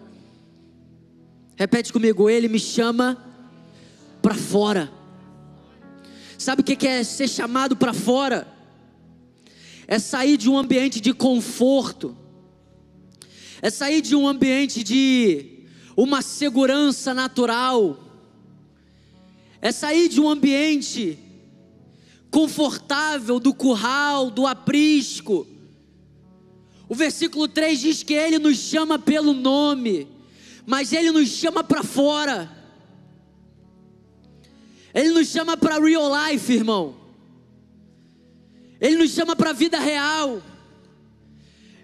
Repete 1.55 1.91
comigo, 1.91 2.29
ele 2.29 2.47
me 2.47 2.59
chama 2.59 3.17
para 4.25 4.33
fora. 4.33 4.91
Sabe 6.37 6.61
o 6.61 6.65
que 6.65 6.87
é 6.87 7.03
ser 7.03 7.27
chamado 7.27 7.75
para 7.75 7.93
fora? 7.93 8.47
É 9.87 9.99
sair 9.99 10.37
de 10.37 10.49
um 10.49 10.57
ambiente 10.57 10.99
de 10.99 11.13
conforto 11.13 12.17
é 13.65 13.69
sair 13.71 13.99
de 13.99 14.15
um 14.15 14.27
ambiente 14.27 14.83
de 14.83 15.63
uma 15.97 16.21
segurança 16.21 17.15
natural, 17.15 17.97
é 19.59 19.71
sair 19.71 20.07
de 20.07 20.21
um 20.21 20.29
ambiente 20.29 21.17
confortável 22.29 23.39
do 23.39 23.55
curral, 23.55 24.29
do 24.29 24.45
aprisco. 24.45 25.47
O 26.87 26.93
versículo 26.93 27.47
3 27.47 27.79
diz 27.79 28.03
que 28.03 28.13
ele 28.13 28.37
nos 28.37 28.57
chama 28.57 28.99
pelo 28.99 29.33
nome, 29.33 30.07
mas 30.63 30.93
ele 30.93 31.09
nos 31.11 31.29
chama 31.29 31.63
para 31.63 31.81
fora. 31.81 32.54
Ele 34.95 35.09
nos 35.09 35.27
chama 35.27 35.57
para 35.57 35.77
real 35.77 36.09
life, 36.09 36.53
irmão. 36.53 36.95
Ele 38.79 38.95
nos 38.95 39.11
chama 39.11 39.35
para 39.35 39.49
a 39.49 39.53
vida 39.53 39.77
real. 39.77 40.41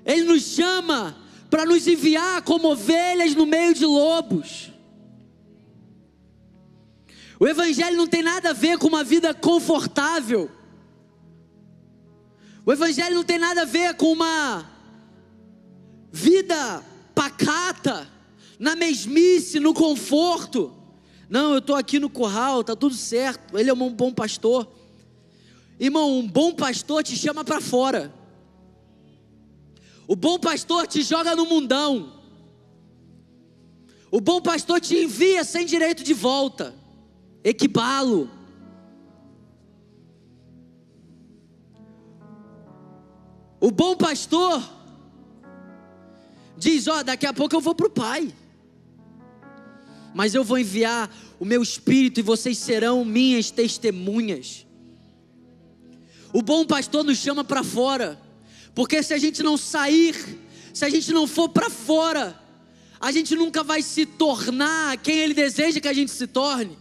Ele 0.06 0.24
nos 0.24 0.44
chama 0.44 1.18
para 1.50 1.66
nos 1.66 1.86
enviar 1.86 2.42
como 2.44 2.72
ovelhas 2.72 3.36
no 3.36 3.46
meio 3.46 3.74
de 3.74 3.86
lobos. 3.86 4.72
O 7.38 7.46
Evangelho 7.46 7.98
não 7.98 8.08
tem 8.08 8.24
nada 8.24 8.52
a 8.52 8.54
ver 8.54 8.78
com 8.78 8.88
uma 8.88 9.04
vida 9.04 9.34
confortável. 9.34 10.50
O 12.66 12.72
Evangelho 12.72 13.16
não 13.16 13.26
tem 13.26 13.38
nada 13.38 13.64
a 13.64 13.66
ver 13.66 13.96
com 13.96 14.14
uma 14.14 14.72
vida 16.14 16.82
pacata, 17.14 18.08
na 18.58 18.74
mesmice, 18.74 19.60
no 19.60 19.74
conforto. 19.74 20.81
Não, 21.32 21.54
eu 21.54 21.60
estou 21.60 21.78
aqui 21.78 21.98
no 21.98 22.10
curral, 22.10 22.60
está 22.60 22.76
tudo 22.76 22.94
certo. 22.94 23.58
Ele 23.58 23.70
é 23.70 23.74
um 23.74 23.94
bom 23.94 24.12
pastor. 24.12 24.70
Irmão, 25.80 26.20
um 26.20 26.28
bom 26.28 26.54
pastor 26.54 27.06
te 27.06 27.16
chama 27.16 27.46
para 27.46 27.62
fora. 27.62 28.14
O 30.06 30.14
bom 30.14 30.38
pastor 30.38 30.86
te 30.88 31.02
joga 31.02 31.34
no 31.34 31.46
mundão. 31.46 32.12
O 34.12 34.20
bom 34.20 34.42
pastor 34.42 34.82
te 34.82 34.98
envia 34.98 35.46
sem 35.46 35.66
direito 35.66 36.04
de 36.04 36.14
volta. 36.14 36.76
Equibalo. 37.46 38.30
O 43.58 43.72
bom 43.72 43.96
pastor 43.96 44.62
diz: 46.58 46.90
Ó, 46.90 47.02
daqui 47.04 47.26
a 47.26 47.34
pouco 47.34 47.56
eu 47.56 47.62
vou 47.62 47.74
para 47.74 47.88
o 47.88 47.90
Pai, 47.90 48.36
mas 50.14 50.36
eu 50.36 50.44
vou 50.44 50.58
enviar 50.58 51.10
o 51.40 51.46
meu 51.46 51.62
Espírito 51.62 52.20
e 52.20 52.24
vocês 52.24 52.58
serão 52.58 53.06
minhas 53.06 53.52
testemunhas. 53.52 54.66
O 56.34 56.42
bom 56.42 56.66
pastor 56.66 57.04
nos 57.04 57.18
chama 57.18 57.44
para 57.44 57.64
fora, 57.64 58.20
porque 58.74 59.02
se 59.04 59.14
a 59.14 59.18
gente 59.18 59.44
não 59.44 59.58
sair, 59.58 60.16
se 60.74 60.86
a 60.86 60.90
gente 60.90 61.12
não 61.12 61.28
for 61.28 61.50
para 61.50 61.70
fora, 61.70 62.40
a 63.00 63.12
gente 63.12 63.36
nunca 63.36 63.64
vai 63.64 63.82
se 63.82 64.06
tornar 64.06 64.98
quem 64.98 65.18
Ele 65.18 65.34
deseja 65.34 65.80
que 65.80 65.88
a 65.88 65.94
gente 65.94 66.12
se 66.12 66.28
torne. 66.28 66.78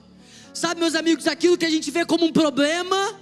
Sabe, 0.52 0.80
meus 0.80 0.94
amigos, 0.94 1.26
aquilo 1.26 1.56
que 1.56 1.64
a 1.64 1.70
gente 1.70 1.90
vê 1.90 2.04
como 2.04 2.26
um 2.26 2.32
problema, 2.32 3.18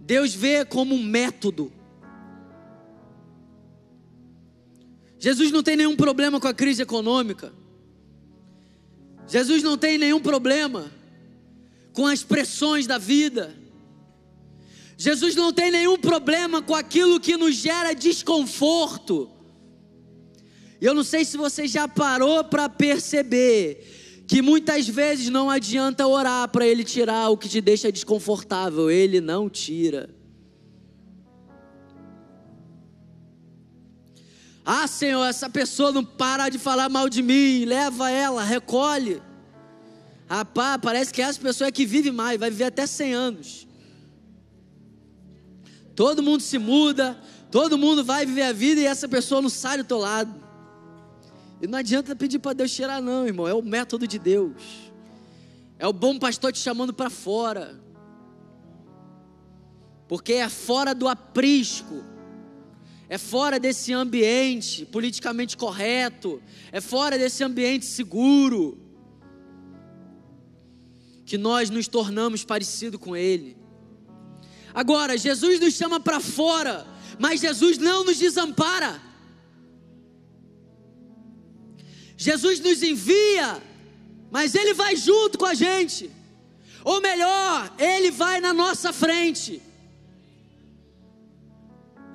Deus 0.00 0.34
vê 0.34 0.64
como 0.64 0.94
um 0.94 1.02
método. 1.02 1.72
Jesus 5.26 5.50
não 5.50 5.60
tem 5.60 5.74
nenhum 5.74 5.96
problema 5.96 6.38
com 6.38 6.46
a 6.46 6.54
crise 6.54 6.82
econômica. 6.82 7.52
Jesus 9.26 9.60
não 9.60 9.76
tem 9.76 9.98
nenhum 9.98 10.20
problema 10.20 10.88
com 11.92 12.06
as 12.06 12.22
pressões 12.22 12.86
da 12.86 12.96
vida. 12.96 13.52
Jesus 14.96 15.34
não 15.34 15.52
tem 15.52 15.72
nenhum 15.72 15.98
problema 15.98 16.62
com 16.62 16.76
aquilo 16.76 17.18
que 17.18 17.36
nos 17.36 17.56
gera 17.56 17.92
desconforto. 17.92 19.28
E 20.80 20.84
eu 20.84 20.94
não 20.94 21.02
sei 21.02 21.24
se 21.24 21.36
você 21.36 21.66
já 21.66 21.88
parou 21.88 22.44
para 22.44 22.68
perceber 22.68 24.22
que 24.28 24.40
muitas 24.40 24.86
vezes 24.86 25.28
não 25.28 25.50
adianta 25.50 26.06
orar 26.06 26.48
para 26.50 26.64
Ele 26.64 26.84
tirar 26.84 27.30
o 27.30 27.36
que 27.36 27.48
te 27.48 27.60
deixa 27.60 27.90
desconfortável, 27.90 28.88
Ele 28.88 29.20
não 29.20 29.50
tira. 29.50 30.15
Ah, 34.68 34.88
Senhor, 34.88 35.24
essa 35.24 35.48
pessoa 35.48 35.92
não 35.92 36.04
para 36.04 36.48
de 36.48 36.58
falar 36.58 36.88
mal 36.88 37.08
de 37.08 37.22
mim, 37.22 37.64
leva 37.64 38.10
ela, 38.10 38.42
recolhe. 38.42 39.22
Rapaz, 40.28 40.80
parece 40.82 41.14
que 41.14 41.22
essa 41.22 41.40
pessoa 41.40 41.68
é 41.68 41.70
que 41.70 41.86
vive 41.86 42.10
mais, 42.10 42.40
vai 42.40 42.50
viver 42.50 42.64
até 42.64 42.84
100 42.84 43.14
anos. 43.14 43.68
Todo 45.94 46.20
mundo 46.20 46.40
se 46.40 46.58
muda, 46.58 47.16
todo 47.48 47.78
mundo 47.78 48.04
vai 48.04 48.26
viver 48.26 48.42
a 48.42 48.52
vida 48.52 48.80
e 48.80 48.86
essa 48.86 49.08
pessoa 49.08 49.40
não 49.40 49.48
sai 49.48 49.78
do 49.78 49.84
teu 49.84 49.98
lado. 49.98 50.34
E 51.62 51.68
não 51.68 51.78
adianta 51.78 52.16
pedir 52.16 52.40
para 52.40 52.52
Deus 52.52 52.74
tirar, 52.74 53.00
não, 53.00 53.24
irmão, 53.24 53.46
é 53.46 53.54
o 53.54 53.62
método 53.62 54.04
de 54.04 54.18
Deus. 54.18 54.90
É 55.78 55.86
o 55.86 55.92
bom 55.92 56.18
pastor 56.18 56.52
te 56.52 56.58
chamando 56.58 56.92
para 56.92 57.08
fora. 57.08 57.80
Porque 60.08 60.32
é 60.32 60.48
fora 60.48 60.92
do 60.92 61.06
aprisco 61.06 62.02
é 63.08 63.18
fora 63.18 63.58
desse 63.58 63.92
ambiente 63.92 64.84
politicamente 64.86 65.56
correto, 65.56 66.42
é 66.72 66.80
fora 66.80 67.18
desse 67.18 67.44
ambiente 67.44 67.86
seguro, 67.86 68.78
que 71.24 71.38
nós 71.38 71.70
nos 71.70 71.88
tornamos 71.88 72.44
parecido 72.44 72.98
com 72.98 73.16
Ele. 73.16 73.56
Agora, 74.74 75.16
Jesus 75.16 75.58
nos 75.58 75.74
chama 75.74 75.98
para 75.98 76.20
fora, 76.20 76.86
mas 77.18 77.40
Jesus 77.40 77.78
não 77.78 78.04
nos 78.04 78.18
desampara. 78.18 79.00
Jesus 82.16 82.60
nos 82.60 82.82
envia, 82.82 83.62
mas 84.30 84.54
Ele 84.54 84.74
vai 84.74 84.96
junto 84.96 85.38
com 85.38 85.46
a 85.46 85.54
gente. 85.54 86.10
Ou 86.84 87.00
melhor, 87.00 87.74
Ele 87.78 88.10
vai 88.10 88.40
na 88.40 88.52
nossa 88.52 88.92
frente. 88.92 89.62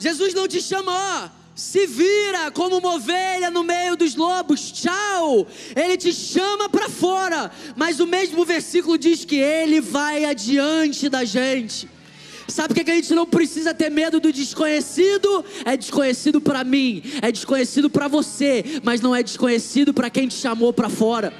Jesus 0.01 0.33
não 0.33 0.47
te 0.47 0.59
chama, 0.59 0.91
ó, 0.91 1.29
se 1.53 1.85
vira 1.85 2.49
como 2.49 2.79
uma 2.79 2.95
ovelha 2.95 3.51
no 3.51 3.63
meio 3.63 3.95
dos 3.95 4.15
lobos, 4.15 4.71
tchau. 4.71 5.45
Ele 5.75 5.95
te 5.95 6.11
chama 6.11 6.67
para 6.67 6.89
fora, 6.89 7.51
mas 7.75 7.99
o 7.99 8.07
mesmo 8.07 8.43
versículo 8.43 8.97
diz 8.97 9.23
que 9.23 9.35
ele 9.35 9.79
vai 9.79 10.25
adiante 10.25 11.07
da 11.07 11.23
gente. 11.23 11.87
Sabe 12.47 12.73
por 12.73 12.83
que 12.83 12.89
a 12.89 12.95
gente 12.95 13.13
não 13.13 13.27
precisa 13.27 13.75
ter 13.75 13.91
medo 13.91 14.19
do 14.19 14.33
desconhecido? 14.33 15.45
É 15.63 15.77
desconhecido 15.77 16.41
para 16.41 16.63
mim, 16.63 17.03
é 17.21 17.31
desconhecido 17.31 17.87
para 17.87 18.07
você, 18.07 18.81
mas 18.81 19.01
não 19.01 19.15
é 19.15 19.21
desconhecido 19.21 19.93
para 19.93 20.09
quem 20.09 20.27
te 20.27 20.33
chamou 20.33 20.73
para 20.73 20.89
fora. 20.89 21.31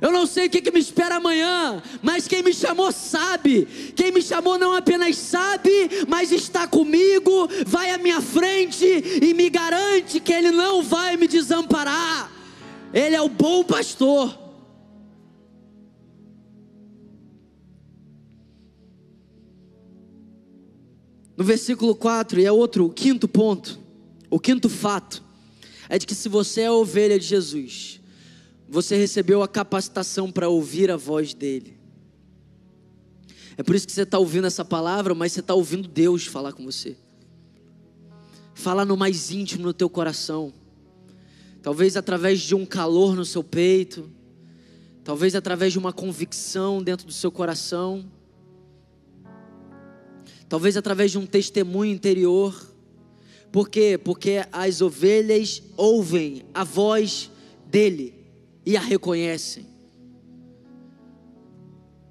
Eu 0.00 0.12
não 0.12 0.26
sei 0.26 0.46
o 0.46 0.50
que, 0.50 0.60
que, 0.60 0.70
me 0.70 0.78
espera 0.78 1.16
amanhã, 1.16 1.82
mas 2.02 2.28
quem 2.28 2.42
me 2.42 2.54
chamou 2.54 2.92
sabe. 2.92 3.66
Quem 3.96 4.12
me 4.12 4.22
chamou 4.22 4.58
não 4.58 4.72
apenas 4.72 5.16
sabe, 5.16 5.70
mas 6.06 6.30
está 6.30 6.66
comigo, 6.66 7.48
vai 7.66 7.90
à 7.90 7.98
minha 7.98 8.20
frente 8.20 8.86
e 8.86 9.34
me 9.34 9.50
garante 9.50 10.20
que 10.20 10.32
Ele 10.32 10.50
não 10.50 10.82
vai 10.82 11.16
me 11.16 11.26
desamparar. 11.26 12.30
Ele 12.92 13.16
é 13.16 13.22
o 13.22 13.28
bom 13.28 13.64
pastor. 13.64 14.38
No 21.36 21.44
versículo 21.44 21.94
4, 21.94 22.40
e 22.40 22.44
é 22.44 22.50
outro, 22.50 22.86
o 22.86 22.90
quinto 22.90 23.28
ponto, 23.28 23.78
o 24.28 24.40
quinto 24.40 24.68
fato, 24.68 25.22
é 25.88 25.96
de 25.96 26.04
que 26.04 26.14
se 26.14 26.28
você 26.28 26.62
é 26.62 26.70
ovelha 26.70 27.16
de 27.16 27.24
Jesus, 27.24 27.97
você 28.68 28.96
recebeu 28.96 29.42
a 29.42 29.48
capacitação 29.48 30.30
para 30.30 30.48
ouvir 30.48 30.90
a 30.90 30.96
voz 30.96 31.32
dele. 31.32 31.78
É 33.56 33.62
por 33.62 33.74
isso 33.74 33.86
que 33.86 33.92
você 33.92 34.02
está 34.02 34.18
ouvindo 34.18 34.46
essa 34.46 34.64
palavra, 34.64 35.14
mas 35.14 35.32
você 35.32 35.40
está 35.40 35.54
ouvindo 35.54 35.88
Deus 35.88 36.26
falar 36.26 36.52
com 36.52 36.64
você. 36.64 36.96
Falar 38.54 38.84
no 38.84 38.96
mais 38.96 39.30
íntimo 39.30 39.64
no 39.64 39.72
teu 39.72 39.88
coração. 39.88 40.52
Talvez 41.62 41.96
através 41.96 42.40
de 42.40 42.54
um 42.54 42.66
calor 42.66 43.16
no 43.16 43.24
seu 43.24 43.42
peito. 43.42 44.10
Talvez 45.02 45.34
através 45.34 45.72
de 45.72 45.78
uma 45.78 45.92
convicção 45.92 46.82
dentro 46.82 47.06
do 47.06 47.12
seu 47.12 47.32
coração. 47.32 48.04
Talvez 50.46 50.76
através 50.76 51.10
de 51.10 51.18
um 51.18 51.26
testemunho 51.26 51.92
interior. 51.92 52.54
Por 53.50 53.70
quê? 53.70 53.98
Porque 54.02 54.46
as 54.52 54.82
ovelhas 54.82 55.62
ouvem 55.76 56.44
a 56.52 56.64
voz 56.64 57.30
dele 57.66 58.17
e 58.68 58.76
a 58.76 58.80
reconhecem. 58.80 59.66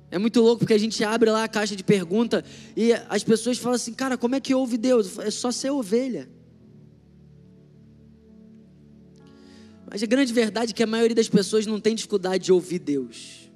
É 0.10 0.18
muito 0.18 0.42
louco 0.42 0.62
porque 0.62 0.74
a 0.74 0.78
gente 0.80 1.04
abre 1.04 1.30
lá 1.30 1.44
a 1.44 1.48
caixa 1.48 1.76
de 1.76 1.84
pergunta 1.84 2.44
e 2.76 2.94
as 2.94 3.24
pessoas 3.24 3.60
falam 3.60 3.76
assim: 3.76 3.94
cara, 3.94 4.18
como 4.18 4.34
é 4.34 4.40
que 4.40 4.56
ouve 4.56 4.76
Deus? 4.76 5.20
É 5.20 5.30
só 5.30 5.52
ser 5.52 5.70
ovelha. 5.70 6.28
Mas 9.88 10.02
a 10.02 10.08
grande 10.08 10.34
verdade 10.34 10.72
é 10.72 10.74
que 10.74 10.82
a 10.82 10.88
maioria 10.88 11.16
das 11.16 11.30
pessoas 11.30 11.68
não 11.68 11.80
tem 11.80 11.94
dificuldade 11.94 12.46
de 12.46 12.52
ouvir 12.52 12.80
Deus. 12.80 13.52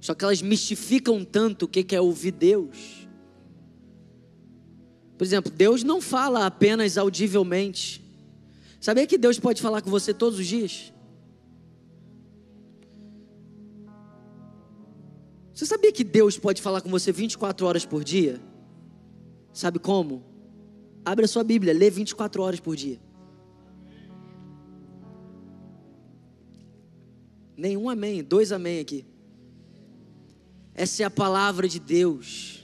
Só 0.00 0.14
que 0.14 0.22
elas 0.22 0.40
mistificam 0.40 1.24
tanto 1.24 1.64
o 1.64 1.68
que 1.68 1.96
é 1.96 2.00
ouvir 2.00 2.30
Deus. 2.30 3.08
Por 5.18 5.24
exemplo, 5.24 5.50
Deus 5.50 5.82
não 5.82 6.00
fala 6.00 6.46
apenas 6.46 6.96
audivelmente. 6.96 8.00
Sabia 8.80 9.04
que 9.04 9.18
Deus 9.18 9.40
pode 9.40 9.60
falar 9.60 9.82
com 9.82 9.90
você 9.90 10.14
todos 10.14 10.38
os 10.38 10.46
dias? 10.46 10.91
Você 15.62 15.66
sabia 15.66 15.92
que 15.92 16.02
Deus 16.02 16.36
pode 16.36 16.60
falar 16.60 16.80
com 16.80 16.90
você 16.90 17.12
24 17.12 17.64
horas 17.64 17.86
por 17.86 18.02
dia? 18.02 18.40
Sabe 19.52 19.78
como? 19.78 20.24
Abre 21.04 21.24
a 21.24 21.28
sua 21.28 21.44
Bíblia, 21.44 21.72
lê 21.72 21.88
24 21.88 22.42
horas 22.42 22.58
por 22.58 22.74
dia. 22.74 23.00
Nenhum 27.56 27.88
amém, 27.88 28.24
dois 28.24 28.50
amém 28.50 28.80
aqui. 28.80 29.06
Essa 30.74 31.04
é 31.04 31.06
a 31.06 31.10
palavra 31.10 31.68
de 31.68 31.78
Deus. 31.78 32.61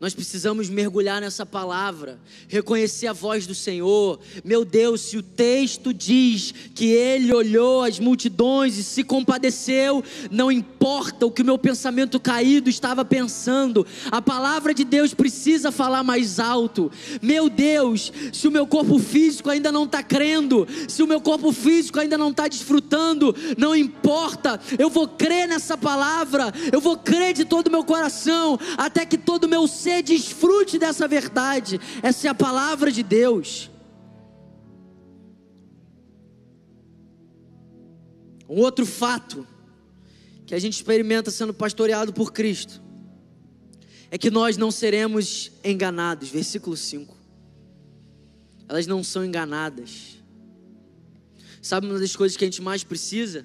Nós 0.00 0.14
precisamos 0.14 0.68
mergulhar 0.68 1.20
nessa 1.20 1.44
palavra, 1.44 2.20
reconhecer 2.46 3.08
a 3.08 3.12
voz 3.12 3.48
do 3.48 3.54
Senhor. 3.54 4.20
Meu 4.44 4.64
Deus, 4.64 5.00
se 5.00 5.16
o 5.16 5.22
texto 5.24 5.92
diz 5.92 6.54
que 6.72 6.86
ele 6.86 7.34
olhou 7.34 7.82
as 7.82 7.98
multidões 7.98 8.78
e 8.78 8.84
se 8.84 9.02
compadeceu, 9.02 10.04
não 10.30 10.52
importa 10.52 11.26
o 11.26 11.32
que 11.32 11.42
o 11.42 11.44
meu 11.44 11.58
pensamento 11.58 12.20
caído 12.20 12.70
estava 12.70 13.04
pensando, 13.04 13.84
a 14.08 14.22
palavra 14.22 14.72
de 14.72 14.84
Deus 14.84 15.12
precisa 15.12 15.72
falar 15.72 16.04
mais 16.04 16.38
alto. 16.38 16.92
Meu 17.20 17.50
Deus, 17.50 18.12
se 18.32 18.46
o 18.46 18.52
meu 18.52 18.68
corpo 18.68 19.00
físico 19.00 19.50
ainda 19.50 19.72
não 19.72 19.82
está 19.82 20.00
crendo, 20.00 20.64
se 20.86 21.02
o 21.02 21.08
meu 21.08 21.20
corpo 21.20 21.50
físico 21.50 21.98
ainda 21.98 22.16
não 22.16 22.30
está 22.30 22.46
desfrutando, 22.46 23.34
não 23.56 23.74
importa, 23.74 24.60
eu 24.78 24.88
vou 24.88 25.08
crer 25.08 25.48
nessa 25.48 25.76
palavra, 25.76 26.54
eu 26.70 26.80
vou 26.80 26.96
crer 26.96 27.34
de 27.34 27.44
todo 27.44 27.66
o 27.66 27.72
meu 27.72 27.82
coração, 27.82 28.56
até 28.76 29.04
que 29.04 29.18
todo 29.18 29.42
o 29.42 29.48
meu 29.48 29.66
ser 29.66 29.87
você 29.88 30.02
desfrute 30.02 30.78
dessa 30.78 31.08
verdade. 31.08 31.80
Essa 32.02 32.28
é 32.28 32.30
a 32.30 32.34
palavra 32.34 32.92
de 32.92 33.02
Deus. 33.02 33.70
Um 38.48 38.60
outro 38.60 38.84
fato 38.84 39.46
que 40.46 40.54
a 40.54 40.58
gente 40.58 40.74
experimenta 40.74 41.30
sendo 41.30 41.52
pastoreado 41.54 42.12
por 42.12 42.32
Cristo 42.32 42.82
é 44.10 44.16
que 44.16 44.30
nós 44.30 44.56
não 44.56 44.70
seremos 44.70 45.50
enganados. 45.64 46.28
Versículo 46.28 46.76
5. 46.76 47.16
Elas 48.68 48.86
não 48.86 49.02
são 49.02 49.24
enganadas. 49.24 50.18
Sabe 51.62 51.86
uma 51.86 51.98
das 51.98 52.14
coisas 52.14 52.36
que 52.36 52.44
a 52.44 52.46
gente 52.46 52.62
mais 52.62 52.84
precisa? 52.84 53.44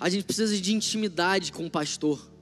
A 0.00 0.08
gente 0.08 0.24
precisa 0.24 0.58
de 0.58 0.74
intimidade 0.74 1.52
com 1.52 1.64
o 1.66 1.70
pastor. 1.70 2.33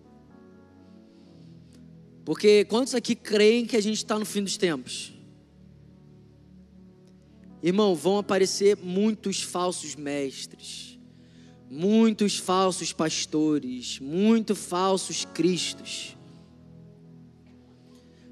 Porque 2.25 2.64
quantos 2.64 2.95
aqui 2.95 3.14
creem 3.14 3.66
que 3.66 3.77
a 3.77 3.81
gente 3.81 3.97
está 3.97 4.18
no 4.18 4.25
fim 4.25 4.43
dos 4.43 4.57
tempos? 4.57 5.12
Irmão, 7.62 7.95
vão 7.95 8.18
aparecer 8.18 8.77
muitos 8.77 9.43
falsos 9.43 9.95
mestres, 9.95 10.99
muitos 11.70 12.37
falsos 12.37 12.93
pastores, 12.93 13.99
muitos 14.01 14.59
falsos 14.59 15.25
cristos. 15.25 16.16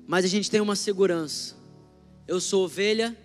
Mas 0.06 0.24
a 0.24 0.28
gente 0.28 0.50
tem 0.50 0.60
uma 0.60 0.74
segurança. 0.74 1.56
Eu 2.26 2.40
sou 2.40 2.64
ovelha, 2.64 3.16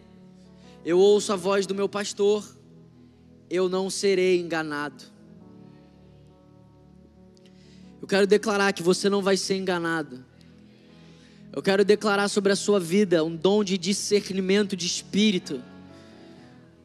eu 0.83 0.99
ouço 0.99 1.33
a 1.33 1.35
voz 1.35 1.65
do 1.65 1.73
meu 1.73 1.89
pastor, 1.89 2.45
eu 3.49 3.67
não 3.67 3.89
serei 3.89 4.39
enganado. 4.39 5.03
Eu 7.99 8.07
quero 8.07 8.27
declarar 8.27 8.71
que 8.73 8.83
você 8.83 9.09
não 9.09 9.23
vai 9.23 9.37
ser 9.37 9.55
enganado. 9.55 10.23
Eu 11.55 11.61
quero 11.61 11.85
declarar 11.85 12.27
sobre 12.27 12.51
a 12.51 12.55
sua 12.55 12.81
vida 12.81 13.23
um 13.23 13.33
dom 13.33 13.63
de 13.63 13.77
discernimento 13.77 14.75
de 14.75 14.85
espírito 14.85 15.63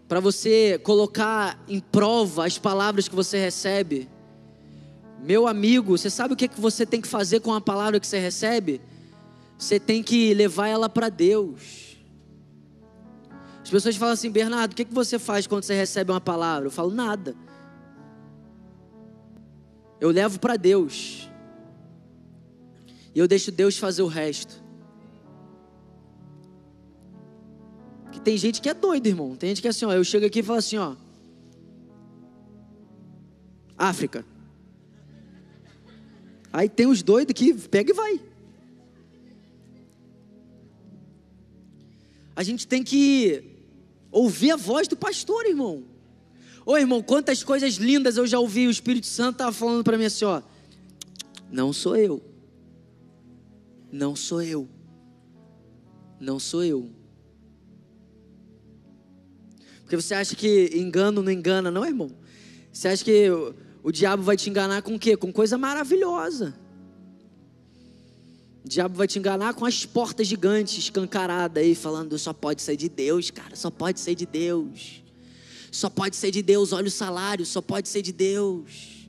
para 0.07 0.21
você 0.21 0.79
colocar 0.85 1.61
em 1.67 1.81
prova 1.81 2.47
as 2.47 2.57
palavras 2.57 3.09
que 3.09 3.15
você 3.15 3.37
recebe. 3.37 4.09
Meu 5.21 5.49
amigo, 5.49 5.99
você 5.99 6.09
sabe 6.09 6.35
o 6.35 6.37
que, 6.37 6.47
que 6.47 6.61
você 6.61 6.87
tem 6.87 7.01
que 7.01 7.09
fazer 7.09 7.41
com 7.41 7.53
a 7.53 7.61
palavra 7.61 7.99
que 7.99 8.07
você 8.07 8.21
recebe? 8.21 8.81
Você 9.59 9.81
tem 9.81 10.05
que 10.05 10.33
levar 10.35 10.69
ela 10.69 10.89
para 10.89 11.09
Deus. 11.09 11.97
As 13.61 13.69
pessoas 13.69 13.97
falam 13.97 14.15
assim, 14.15 14.31
Bernardo, 14.31 14.73
o 14.73 14.77
que, 14.77 14.85
que 14.85 14.95
você 14.95 15.19
faz 15.19 15.49
quando 15.49 15.65
você 15.65 15.75
recebe 15.75 16.13
uma 16.13 16.21
palavra? 16.21 16.69
Eu 16.69 16.71
falo, 16.71 16.93
nada. 16.93 17.35
Eu 20.01 20.11
levo 20.11 20.39
para 20.39 20.57
Deus. 20.57 21.29
E 23.13 23.19
eu 23.19 23.27
deixo 23.27 23.51
Deus 23.51 23.77
fazer 23.77 24.03
o 24.03 24.07
resto. 24.07 24.60
Que 28.13 28.21
tem 28.21 28.37
gente 28.37 28.61
que 28.61 28.69
é 28.69 28.75
doido, 28.75 29.07
irmão. 29.07 29.37
Tem 29.37 29.51
gente 29.51 29.61
que 29.61 29.69
é 29.69 29.71
assim, 29.71 29.85
ó. 29.85 29.93
Eu 29.93 30.05
chego 30.05 30.27
aqui 30.27 30.41
e 30.41 30.43
falo 30.43 30.59
assim, 30.59 30.77
ó. 30.77 30.95
África. 33.77 34.25
Aí 36.53 36.69
tem 36.69 36.87
os 36.87 37.03
doidos 37.03 37.33
que 37.33 37.55
pega 37.55 37.91
e 37.91 37.95
vai. 37.95 38.21
A 42.35 42.43
gente 42.43 42.67
tem 42.67 42.83
que 42.83 43.45
ouvir 44.11 44.51
a 44.51 44.57
voz 44.57 44.89
do 44.89 44.97
pastor, 44.97 45.47
irmão. 45.47 45.85
Ô 46.67 46.77
irmão, 46.77 47.03
quantas 47.03 47.43
coisas 47.43 47.75
lindas 47.75 48.17
eu 48.17 48.27
já 48.27 48.39
ouvi. 48.39 48.67
O 48.67 48.71
Espírito 48.71 49.07
Santo 49.07 49.37
estava 49.37 49.53
falando 49.53 49.85
para 49.85 49.97
mim 49.97 50.05
assim, 50.05 50.25
ó. 50.25 50.43
Não 51.51 51.73
sou 51.73 51.97
eu. 51.97 52.23
Não 53.91 54.15
sou 54.15 54.43
eu. 54.43 54.69
Não 56.19 56.39
sou 56.39 56.63
eu. 56.63 56.91
Porque 59.83 59.97
você 59.97 60.15
acha 60.15 60.35
que 60.35 60.71
engano 60.75 61.23
não 61.23 61.31
engana, 61.31 61.71
não, 61.71 61.85
irmão? 61.85 62.11
Você 62.73 62.89
acha 62.89 63.05
que 63.05 63.31
o, 63.31 63.55
o 63.83 63.91
diabo 63.91 64.23
vai 64.23 64.37
te 64.37 64.49
enganar 64.49 64.83
com 64.83 64.95
o 64.95 64.99
quê? 64.99 65.17
Com 65.17 65.33
coisa 65.33 65.59
maravilhosa. 65.59 66.55
O 68.65 68.69
diabo 68.69 68.95
vai 68.95 69.07
te 69.07 69.19
enganar 69.19 69.55
com 69.55 69.65
as 69.65 69.87
portas 69.87 70.27
gigantes 70.27 70.79
escancaradas 70.79 71.63
aí, 71.63 71.75
falando 71.75 72.19
só 72.19 72.33
pode 72.33 72.63
ser 72.63 72.77
de 72.77 72.89
Deus, 72.89 73.31
cara, 73.31 73.57
só 73.57 73.71
pode 73.71 73.99
ser 74.01 74.15
de 74.15 74.27
Deus. 74.27 75.03
Só 75.73 75.89
pode 75.89 76.17
ser 76.17 76.31
de 76.31 76.43
Deus, 76.43 76.73
olha 76.73 76.89
o 76.89 76.91
salário, 76.91 77.47
só 77.47 77.63
pode 77.63 77.89
ser 77.89 78.03
de 78.03 78.13
Deus. 78.13 79.09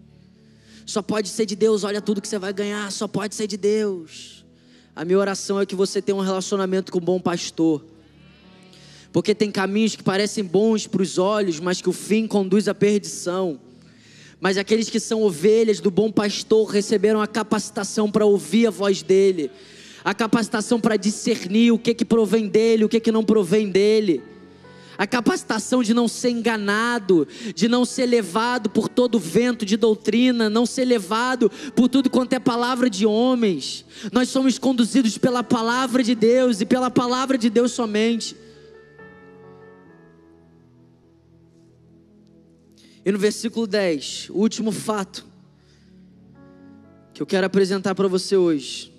Só 0.86 1.02
pode 1.02 1.30
ser 1.30 1.46
de 1.46 1.56
Deus, 1.56 1.84
olha 1.84 2.02
tudo 2.02 2.22
que 2.22 2.28
você 2.28 2.40
vai 2.40 2.54
ganhar, 2.54 2.92
só 2.92 3.08
pode 3.08 3.36
ser 3.36 3.48
de 3.48 3.58
Deus. 3.58 4.46
A 4.96 5.04
minha 5.04 5.18
oração 5.18 5.60
é 5.60 5.66
que 5.66 5.76
você 5.76 6.02
tenha 6.02 6.16
um 6.16 6.22
relacionamento 6.22 6.92
com 6.92 7.00
um 7.00 7.02
bom 7.02 7.20
pastor 7.20 7.84
porque 9.12 9.36
tem 9.36 9.52
caminhos 9.52 9.96
que 9.96 10.04
parecem 10.04 10.44
bons 10.44 10.88
para 10.88 11.02
os 11.02 11.18
olhos, 11.18 11.60
mas 11.60 11.82
que 11.82 11.90
o 11.90 11.94
fim 11.94 12.26
conduz 12.28 12.68
à 12.68 12.74
perdição. 12.74 13.60
Mas 14.40 14.58
aqueles 14.58 14.90
que 14.90 15.00
são 15.00 15.22
ovelhas 15.22 15.80
do 15.80 15.92
bom 15.92 16.12
pastor 16.12 16.68
receberam 16.70 17.22
a 17.22 17.28
capacitação 17.28 18.10
para 18.10 18.26
ouvir 18.26 18.68
a 18.68 18.72
voz 18.72 19.04
dele, 19.04 19.52
a 20.04 20.14
capacitação 20.14 20.80
para 20.80 20.98
discernir 20.98 21.72
o 21.72 21.78
que 21.78 21.94
que 21.94 22.06
provém 22.06 22.48
dele, 22.48 22.86
o 22.86 22.90
que 22.90 23.00
que 23.00 23.12
não 23.12 23.24
provém 23.24 23.70
dele. 23.70 24.24
A 24.98 25.08
capacitação 25.08 25.82
de 25.82 25.94
não 25.94 26.08
ser 26.08 26.30
enganado, 26.30 27.28
de 27.56 27.68
não 27.68 27.86
ser 27.86 28.06
levado 28.06 28.70
por 28.70 28.88
todo 28.88 29.20
vento 29.20 29.66
de 29.66 29.76
doutrina, 29.76 30.50
não 30.50 30.66
ser 30.66 30.86
levado 30.86 31.52
por 31.76 31.90
tudo 31.90 32.10
quanto 32.10 32.34
é 32.34 32.40
palavra 32.40 32.90
de 32.90 33.06
homens. 33.06 33.84
Nós 34.12 34.30
somos 34.30 34.60
conduzidos 34.60 35.18
pela 35.18 35.44
palavra 35.44 36.04
de 36.04 36.14
Deus 36.14 36.62
e 36.62 36.66
pela 36.66 36.92
palavra 36.92 37.38
de 37.38 37.50
Deus 37.50 37.72
somente. 37.72 38.36
E 43.04 43.12
no 43.12 43.18
versículo 43.18 43.66
10, 43.66 44.30
o 44.30 44.38
último 44.38 44.72
fato 44.72 45.26
que 47.14 47.22
eu 47.22 47.26
quero 47.26 47.46
apresentar 47.48 47.96
para 47.96 48.08
você 48.08 48.36
hoje 48.36 48.94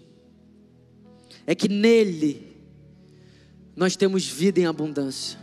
é 1.47 1.55
que 1.55 1.69
nele 1.69 2.53
nós 3.77 3.97
temos 3.97 4.27
vida 4.27 4.61
em 4.61 4.67
abundância. 4.67 5.39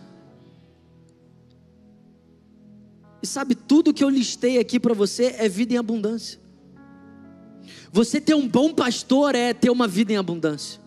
E 3.21 3.27
sabe, 3.27 3.55
tudo 3.55 3.93
que 3.93 4.03
eu 4.03 4.09
listei 4.09 4.59
aqui 4.59 4.79
para 4.79 4.93
você 4.93 5.35
é 5.37 5.49
vida 5.49 5.73
em 5.73 5.77
abundância. 5.77 6.39
Você 7.91 8.21
ter 8.21 8.33
um 8.33 8.47
bom 8.47 8.73
pastor 8.73 9.35
é 9.35 9.53
ter 9.53 9.69
uma 9.69 9.87
vida 9.87 10.13
em 10.13 10.17
abundância. 10.17 10.79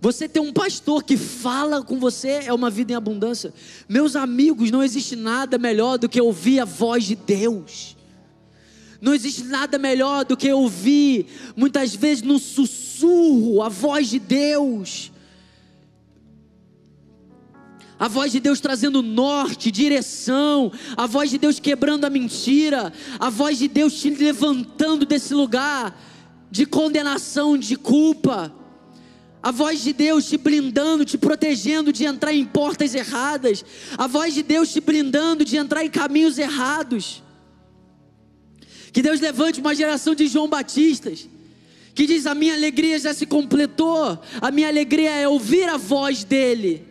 Você 0.00 0.26
ter 0.26 0.40
um 0.40 0.52
pastor 0.52 1.04
que 1.04 1.16
fala 1.16 1.82
com 1.82 1.98
você 1.98 2.40
é 2.46 2.52
uma 2.54 2.70
vida 2.70 2.92
em 2.92 2.96
abundância. 2.96 3.52
Meus 3.86 4.16
amigos, 4.16 4.70
não 4.70 4.82
existe 4.82 5.14
nada 5.14 5.58
melhor 5.58 5.98
do 5.98 6.08
que 6.08 6.20
ouvir 6.20 6.58
a 6.60 6.64
voz 6.64 7.04
de 7.04 7.14
Deus. 7.14 7.96
Não 8.98 9.12
existe 9.12 9.44
nada 9.44 9.78
melhor 9.78 10.24
do 10.24 10.36
que 10.36 10.50
ouvir, 10.50 11.26
muitas 11.54 11.94
vezes 11.94 12.22
no 12.22 12.38
sussurro, 12.38 13.62
a 13.62 13.68
voz 13.68 14.08
de 14.08 14.18
Deus. 14.18 15.12
A 17.98 18.08
voz 18.08 18.32
de 18.32 18.40
Deus 18.40 18.58
trazendo 18.58 19.02
norte, 19.02 19.70
direção, 19.70 20.72
a 20.96 21.06
voz 21.06 21.28
de 21.28 21.36
Deus 21.36 21.60
quebrando 21.60 22.06
a 22.06 22.10
mentira, 22.10 22.90
a 23.18 23.28
voz 23.28 23.58
de 23.58 23.68
Deus 23.68 24.00
te 24.00 24.08
levantando 24.08 25.04
desse 25.04 25.34
lugar 25.34 25.98
de 26.50 26.64
condenação, 26.64 27.58
de 27.58 27.76
culpa 27.76 28.59
a 29.42 29.50
voz 29.50 29.82
de 29.82 29.92
Deus 29.92 30.28
te 30.28 30.36
blindando, 30.36 31.04
te 31.04 31.16
protegendo 31.16 31.92
de 31.92 32.04
entrar 32.04 32.32
em 32.32 32.44
portas 32.44 32.94
erradas. 32.94 33.64
A 33.96 34.06
voz 34.06 34.34
de 34.34 34.42
Deus 34.42 34.70
te 34.70 34.80
blindando 34.80 35.44
de 35.44 35.56
entrar 35.56 35.84
em 35.84 35.88
caminhos 35.88 36.38
errados. 36.38 37.22
Que 38.92 39.00
Deus 39.00 39.20
levante 39.20 39.60
uma 39.60 39.74
geração 39.74 40.14
de 40.14 40.26
João 40.26 40.48
Batistas. 40.48 41.26
Que 41.94 42.06
diz: 42.06 42.26
A 42.26 42.34
minha 42.34 42.54
alegria 42.54 42.98
já 42.98 43.14
se 43.14 43.24
completou. 43.24 44.18
A 44.40 44.50
minha 44.50 44.68
alegria 44.68 45.10
é 45.10 45.26
ouvir 45.26 45.68
a 45.68 45.78
voz 45.78 46.22
dEle. 46.22 46.89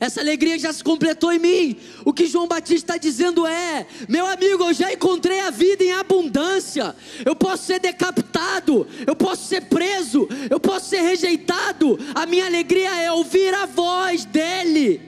Essa 0.00 0.22
alegria 0.22 0.58
já 0.58 0.72
se 0.72 0.82
completou 0.82 1.30
em 1.30 1.38
mim. 1.38 1.76
O 2.06 2.12
que 2.12 2.26
João 2.26 2.48
Batista 2.48 2.74
está 2.74 2.96
dizendo 2.96 3.46
é: 3.46 3.86
meu 4.08 4.26
amigo, 4.26 4.64
eu 4.64 4.72
já 4.72 4.90
encontrei 4.90 5.40
a 5.40 5.50
vida 5.50 5.84
em 5.84 5.92
abundância. 5.92 6.96
Eu 7.22 7.36
posso 7.36 7.66
ser 7.66 7.78
decapitado, 7.78 8.88
eu 9.06 9.14
posso 9.14 9.46
ser 9.46 9.66
preso, 9.66 10.26
eu 10.48 10.58
posso 10.58 10.88
ser 10.88 11.02
rejeitado. 11.02 11.98
A 12.14 12.24
minha 12.24 12.46
alegria 12.46 12.96
é 13.02 13.12
ouvir 13.12 13.52
a 13.52 13.66
voz 13.66 14.24
dEle. 14.24 15.02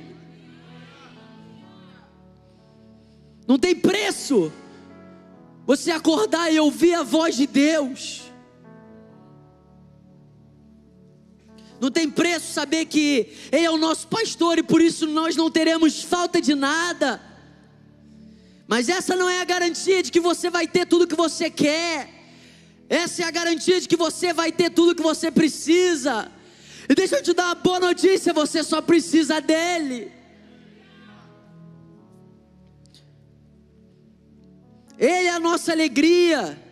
Não 3.48 3.58
tem 3.58 3.74
preço 3.74 4.52
você 5.66 5.90
acordar 5.90 6.52
e 6.52 6.60
ouvir 6.60 6.94
a 6.94 7.02
voz 7.02 7.34
de 7.34 7.46
Deus. 7.46 8.31
Não 11.82 11.90
tem 11.90 12.08
preço 12.08 12.52
saber 12.52 12.84
que 12.86 13.26
Ele 13.50 13.64
é 13.64 13.70
o 13.70 13.76
nosso 13.76 14.06
pastor 14.06 14.56
e 14.56 14.62
por 14.62 14.80
isso 14.80 15.04
nós 15.04 15.34
não 15.34 15.50
teremos 15.50 16.00
falta 16.00 16.40
de 16.40 16.54
nada. 16.54 17.20
Mas 18.68 18.88
essa 18.88 19.16
não 19.16 19.28
é 19.28 19.40
a 19.40 19.44
garantia 19.44 20.00
de 20.00 20.12
que 20.12 20.20
você 20.20 20.48
vai 20.48 20.68
ter 20.68 20.86
tudo 20.86 21.08
que 21.08 21.16
você 21.16 21.50
quer. 21.50 22.08
Essa 22.88 23.22
é 23.22 23.24
a 23.24 23.32
garantia 23.32 23.80
de 23.80 23.88
que 23.88 23.96
você 23.96 24.32
vai 24.32 24.52
ter 24.52 24.70
tudo 24.70 24.94
que 24.94 25.02
você 25.02 25.28
precisa. 25.28 26.30
E 26.88 26.94
deixa 26.94 27.16
eu 27.16 27.22
te 27.24 27.32
dar 27.32 27.46
uma 27.46 27.56
boa 27.56 27.80
notícia: 27.80 28.32
você 28.32 28.62
só 28.62 28.80
precisa 28.80 29.40
dele. 29.40 30.12
Ele 34.96 35.26
é 35.26 35.30
a 35.30 35.40
nossa 35.40 35.72
alegria. 35.72 36.62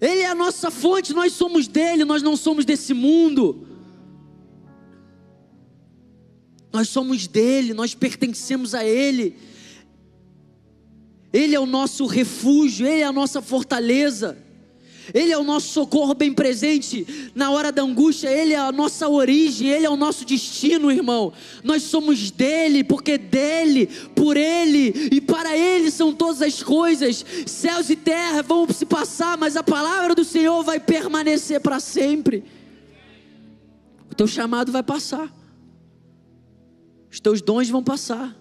Ele 0.00 0.20
é 0.20 0.28
a 0.28 0.34
nossa 0.36 0.70
fonte, 0.70 1.12
nós 1.12 1.32
somos 1.32 1.66
dele, 1.66 2.04
nós 2.04 2.22
não 2.22 2.36
somos 2.36 2.64
desse 2.64 2.94
mundo. 2.94 3.71
Nós 6.72 6.88
somos 6.88 7.26
dele, 7.26 7.74
nós 7.74 7.94
pertencemos 7.94 8.74
a 8.74 8.84
ele. 8.84 9.36
Ele 11.32 11.54
é 11.54 11.60
o 11.60 11.66
nosso 11.66 12.06
refúgio, 12.06 12.86
ele 12.86 13.02
é 13.02 13.04
a 13.04 13.12
nossa 13.12 13.42
fortaleza. 13.42 14.38
Ele 15.12 15.32
é 15.32 15.38
o 15.38 15.42
nosso 15.42 15.68
socorro 15.68 16.14
bem 16.14 16.32
presente 16.32 17.32
na 17.34 17.50
hora 17.50 17.72
da 17.72 17.82
angústia, 17.82 18.28
Ele 18.28 18.52
é 18.52 18.58
a 18.58 18.70
nossa 18.70 19.08
origem, 19.08 19.68
Ele 19.68 19.86
é 19.86 19.90
o 19.90 19.96
nosso 19.96 20.24
destino, 20.24 20.92
irmão. 20.92 21.32
Nós 21.64 21.82
somos 21.82 22.30
dele, 22.30 22.84
porque 22.84 23.18
dele, 23.18 23.86
por 24.14 24.36
Ele 24.36 25.08
e 25.10 25.20
para 25.20 25.56
Ele 25.56 25.90
são 25.90 26.12
todas 26.12 26.40
as 26.40 26.62
coisas. 26.62 27.24
Céus 27.46 27.90
e 27.90 27.96
terra 27.96 28.42
vão 28.42 28.68
se 28.68 28.86
passar, 28.86 29.36
mas 29.36 29.56
a 29.56 29.62
palavra 29.62 30.14
do 30.14 30.24
Senhor 30.24 30.62
vai 30.62 30.78
permanecer 30.78 31.60
para 31.60 31.80
sempre. 31.80 32.44
O 34.10 34.14
teu 34.14 34.26
chamado 34.26 34.70
vai 34.70 34.82
passar, 34.82 35.32
os 37.12 37.20
teus 37.20 37.40
dons 37.40 37.68
vão 37.68 37.84
passar, 37.84 38.36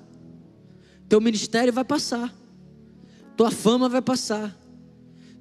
teu 1.07 1.21
ministério 1.21 1.71
vai 1.71 1.83
passar, 1.83 2.33
tua 3.37 3.51
fama 3.51 3.87
vai 3.87 4.01
passar 4.01 4.57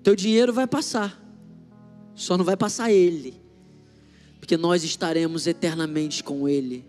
teu 0.03 0.17
dinheiro 0.17 0.53
vai 0.53 0.67
passar, 0.67 1.21
só 2.15 2.37
não 2.37 2.45
vai 2.45 2.57
passar 2.57 2.91
ele, 2.91 3.35
porque 4.39 4.57
nós 4.57 4.83
estaremos 4.83 5.47
eternamente 5.47 6.25
com 6.25 6.49
ele. 6.49 6.85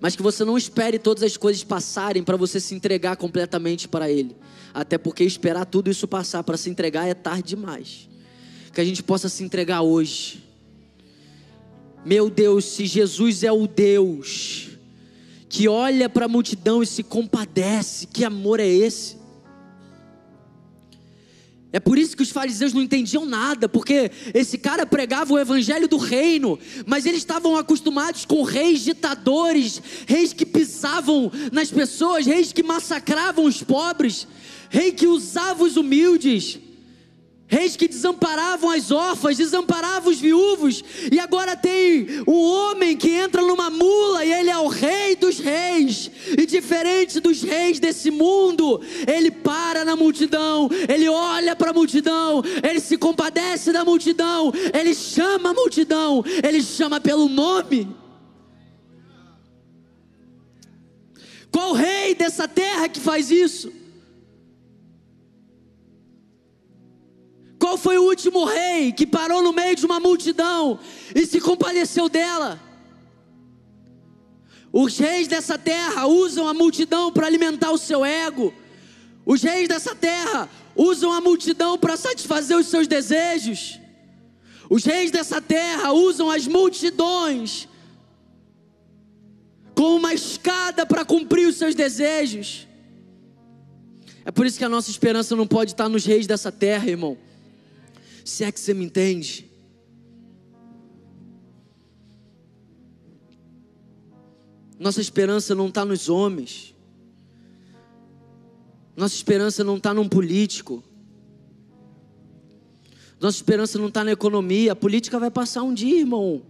Mas 0.00 0.16
que 0.16 0.22
você 0.22 0.44
não 0.44 0.58
espere 0.58 0.98
todas 0.98 1.22
as 1.22 1.36
coisas 1.36 1.62
passarem 1.62 2.22
para 2.22 2.36
você 2.36 2.58
se 2.58 2.74
entregar 2.74 3.16
completamente 3.16 3.86
para 3.86 4.10
ele, 4.10 4.36
até 4.72 4.98
porque 4.98 5.22
esperar 5.22 5.64
tudo 5.64 5.90
isso 5.90 6.08
passar 6.08 6.42
para 6.42 6.56
se 6.56 6.68
entregar 6.68 7.06
é 7.06 7.14
tarde 7.14 7.50
demais. 7.50 8.08
Que 8.72 8.80
a 8.80 8.84
gente 8.84 9.04
possa 9.04 9.28
se 9.28 9.44
entregar 9.44 9.82
hoje. 9.82 10.42
Meu 12.04 12.28
Deus, 12.28 12.64
se 12.64 12.84
Jesus 12.84 13.44
é 13.44 13.52
o 13.52 13.68
Deus 13.68 14.73
que 15.48 15.68
olha 15.68 16.08
para 16.08 16.26
a 16.26 16.28
multidão 16.28 16.82
e 16.82 16.86
se 16.86 17.02
compadece, 17.02 18.06
que 18.06 18.24
amor 18.24 18.60
é 18.60 18.66
esse? 18.66 19.16
É 21.72 21.80
por 21.80 21.98
isso 21.98 22.16
que 22.16 22.22
os 22.22 22.30
fariseus 22.30 22.72
não 22.72 22.80
entendiam 22.80 23.26
nada, 23.26 23.68
porque 23.68 24.08
esse 24.32 24.56
cara 24.56 24.86
pregava 24.86 25.34
o 25.34 25.38
evangelho 25.38 25.88
do 25.88 25.96
reino, 25.96 26.56
mas 26.86 27.04
eles 27.04 27.18
estavam 27.18 27.56
acostumados 27.56 28.24
com 28.24 28.44
reis 28.44 28.80
ditadores, 28.80 29.82
reis 30.06 30.32
que 30.32 30.46
pisavam 30.46 31.32
nas 31.50 31.72
pessoas, 31.72 32.26
reis 32.26 32.52
que 32.52 32.62
massacravam 32.62 33.44
os 33.44 33.60
pobres, 33.60 34.28
rei 34.70 34.92
que 34.92 35.08
usava 35.08 35.64
os 35.64 35.76
humildes 35.76 36.60
reis 37.46 37.76
que 37.76 37.86
desamparavam 37.86 38.70
as 38.70 38.90
órfãs, 38.90 39.36
desamparavam 39.36 40.10
os 40.10 40.18
viúvos, 40.18 40.82
e 41.12 41.18
agora 41.18 41.56
tem 41.56 42.06
um 42.26 42.40
homem 42.40 42.96
que 42.96 43.10
entra 43.10 43.42
numa 43.42 43.70
mula 43.70 44.24
e 44.24 44.32
ele 44.32 44.50
é 44.50 44.58
o 44.58 44.66
rei 44.66 45.14
dos 45.14 45.38
reis, 45.38 46.10
e 46.36 46.46
diferente 46.46 47.20
dos 47.20 47.42
reis 47.42 47.78
desse 47.78 48.10
mundo, 48.10 48.80
ele 49.06 49.30
para 49.30 49.84
na 49.84 49.94
multidão, 49.94 50.68
ele 50.88 51.08
olha 51.08 51.54
para 51.54 51.70
a 51.70 51.74
multidão, 51.74 52.42
ele 52.62 52.80
se 52.80 52.96
compadece 52.96 53.72
da 53.72 53.84
multidão, 53.84 54.52
ele 54.72 54.94
chama 54.94 55.50
a 55.50 55.54
multidão, 55.54 56.24
ele 56.42 56.62
chama 56.62 57.00
pelo 57.00 57.28
nome. 57.28 57.94
Qual 61.50 61.72
rei 61.72 62.14
dessa 62.16 62.48
terra 62.48 62.88
que 62.88 62.98
faz 62.98 63.30
isso? 63.30 63.83
Qual 67.64 67.78
foi 67.78 67.96
o 67.96 68.02
último 68.02 68.44
rei 68.44 68.92
que 68.92 69.06
parou 69.06 69.42
no 69.42 69.50
meio 69.50 69.74
de 69.74 69.86
uma 69.86 69.98
multidão 69.98 70.78
e 71.14 71.24
se 71.24 71.40
compadeceu 71.40 72.10
dela? 72.10 72.60
Os 74.70 74.98
reis 74.98 75.26
dessa 75.26 75.56
terra 75.56 76.06
usam 76.06 76.46
a 76.46 76.52
multidão 76.52 77.10
para 77.10 77.26
alimentar 77.26 77.70
o 77.70 77.78
seu 77.78 78.04
ego. 78.04 78.52
Os 79.24 79.42
reis 79.42 79.66
dessa 79.66 79.94
terra 79.94 80.46
usam 80.76 81.10
a 81.10 81.22
multidão 81.22 81.78
para 81.78 81.96
satisfazer 81.96 82.54
os 82.54 82.66
seus 82.66 82.86
desejos. 82.86 83.80
Os 84.68 84.84
reis 84.84 85.10
dessa 85.10 85.40
terra 85.40 85.90
usam 85.90 86.30
as 86.30 86.46
multidões 86.46 87.66
como 89.74 89.96
uma 89.96 90.12
escada 90.12 90.84
para 90.84 91.02
cumprir 91.02 91.48
os 91.48 91.56
seus 91.56 91.74
desejos. 91.74 92.68
É 94.22 94.30
por 94.30 94.44
isso 94.44 94.58
que 94.58 94.64
a 94.66 94.68
nossa 94.68 94.90
esperança 94.90 95.34
não 95.34 95.46
pode 95.46 95.70
estar 95.70 95.88
nos 95.88 96.04
reis 96.04 96.26
dessa 96.26 96.52
terra, 96.52 96.90
irmão. 96.90 97.16
Se 98.24 98.42
é 98.42 98.50
que 98.50 98.58
você 98.58 98.72
me 98.72 98.86
entende. 98.86 99.50
Nossa 104.78 105.00
esperança 105.00 105.54
não 105.54 105.68
está 105.68 105.84
nos 105.84 106.08
homens. 106.08 106.74
Nossa 108.96 109.14
esperança 109.14 109.62
não 109.62 109.76
está 109.76 109.92
num 109.92 110.08
político. 110.08 110.82
Nossa 113.20 113.36
esperança 113.36 113.78
não 113.78 113.88
está 113.88 114.02
na 114.02 114.12
economia. 114.12 114.72
A 114.72 114.76
política 114.76 115.18
vai 115.18 115.30
passar 115.30 115.62
um 115.62 115.74
dia, 115.74 116.00
irmão. 116.00 116.42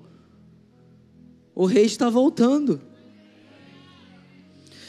O 1.54 1.66
rei 1.66 1.84
está 1.84 2.08
voltando. 2.08 2.80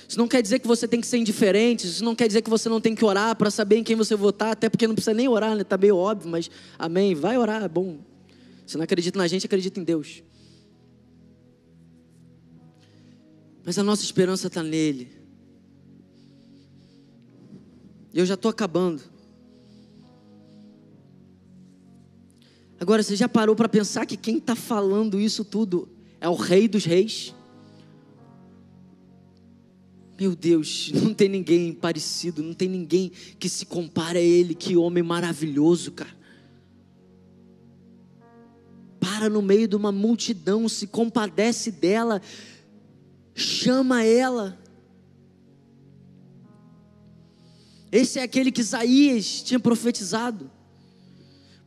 Isso 0.08 0.18
não 0.18 0.28
quer 0.28 0.42
dizer 0.42 0.60
que 0.60 0.68
você 0.68 0.88
tem 0.88 1.02
que 1.02 1.08
ser 1.08 1.18
indiferente, 1.18 1.88
isso 1.88 2.04
não 2.04 2.16
quer 2.16 2.28
dizer 2.28 2.42
que 2.42 2.50
você 2.50 2.70
não 2.70 2.80
tem 2.80 2.94
que 2.94 3.04
orar 3.04 3.36
para 3.36 3.50
saber 3.50 3.78
em 3.78 3.84
quem 3.84 3.96
você 3.96 4.16
votar, 4.16 4.52
até 4.52 4.70
porque 4.70 4.88
não 4.88 4.94
precisa 4.94 5.14
nem 5.14 5.28
orar, 5.28 5.56
né? 5.56 5.64
Tá 5.64 5.78
meio 5.78 5.98
óbvio, 5.98 6.30
mas 6.30 6.50
amém, 6.78 7.16
vai 7.16 7.38
orar, 7.38 7.64
é 7.64 7.68
bom. 7.68 7.98
Você 8.66 8.78
não 8.78 8.84
acredita 8.84 9.18
na 9.18 9.28
gente, 9.28 9.46
acredita 9.46 9.80
em 9.80 9.84
Deus. 9.84 10.24
Mas 13.64 13.80
a 13.80 13.84
nossa 13.84 14.04
esperança 14.04 14.48
está 14.48 14.62
nele. 14.62 15.10
E 18.14 18.20
eu 18.20 18.26
já 18.26 18.36
estou 18.36 18.50
acabando. 18.50 19.02
Agora, 22.80 23.02
você 23.02 23.16
já 23.16 23.28
parou 23.28 23.56
para 23.56 23.68
pensar 23.68 24.06
que 24.06 24.16
quem 24.16 24.38
está 24.38 24.56
falando 24.56 25.20
isso 25.20 25.44
tudo 25.44 25.90
é 26.22 26.30
o 26.30 26.36
Rei 26.36 26.68
dos 26.68 26.86
Reis? 26.86 27.34
Meu 30.18 30.34
Deus, 30.34 30.92
não 30.94 31.14
tem 31.14 31.28
ninguém 31.28 31.74
parecido, 31.74 32.42
não 32.42 32.54
tem 32.54 32.70
ninguém 32.70 33.12
que 33.38 33.50
se 33.50 33.66
compare 33.66 34.18
a 34.18 34.22
Ele. 34.22 34.56
Que 34.56 34.78
homem 34.78 35.04
maravilhoso, 35.04 35.92
cara. 35.92 36.16
Para 39.00 39.30
no 39.30 39.42
meio 39.42 39.68
de 39.68 39.76
uma 39.76 39.92
multidão, 39.92 40.68
se 40.70 40.88
compadece 40.88 41.70
dela, 41.70 42.22
chama 43.34 44.04
ela. 44.04 44.58
Esse 47.92 48.20
é 48.20 48.24
aquele 48.24 48.52
que 48.52 48.62
Isaías 48.62 49.42
tinha 49.44 49.60
profetizado. 49.60 50.50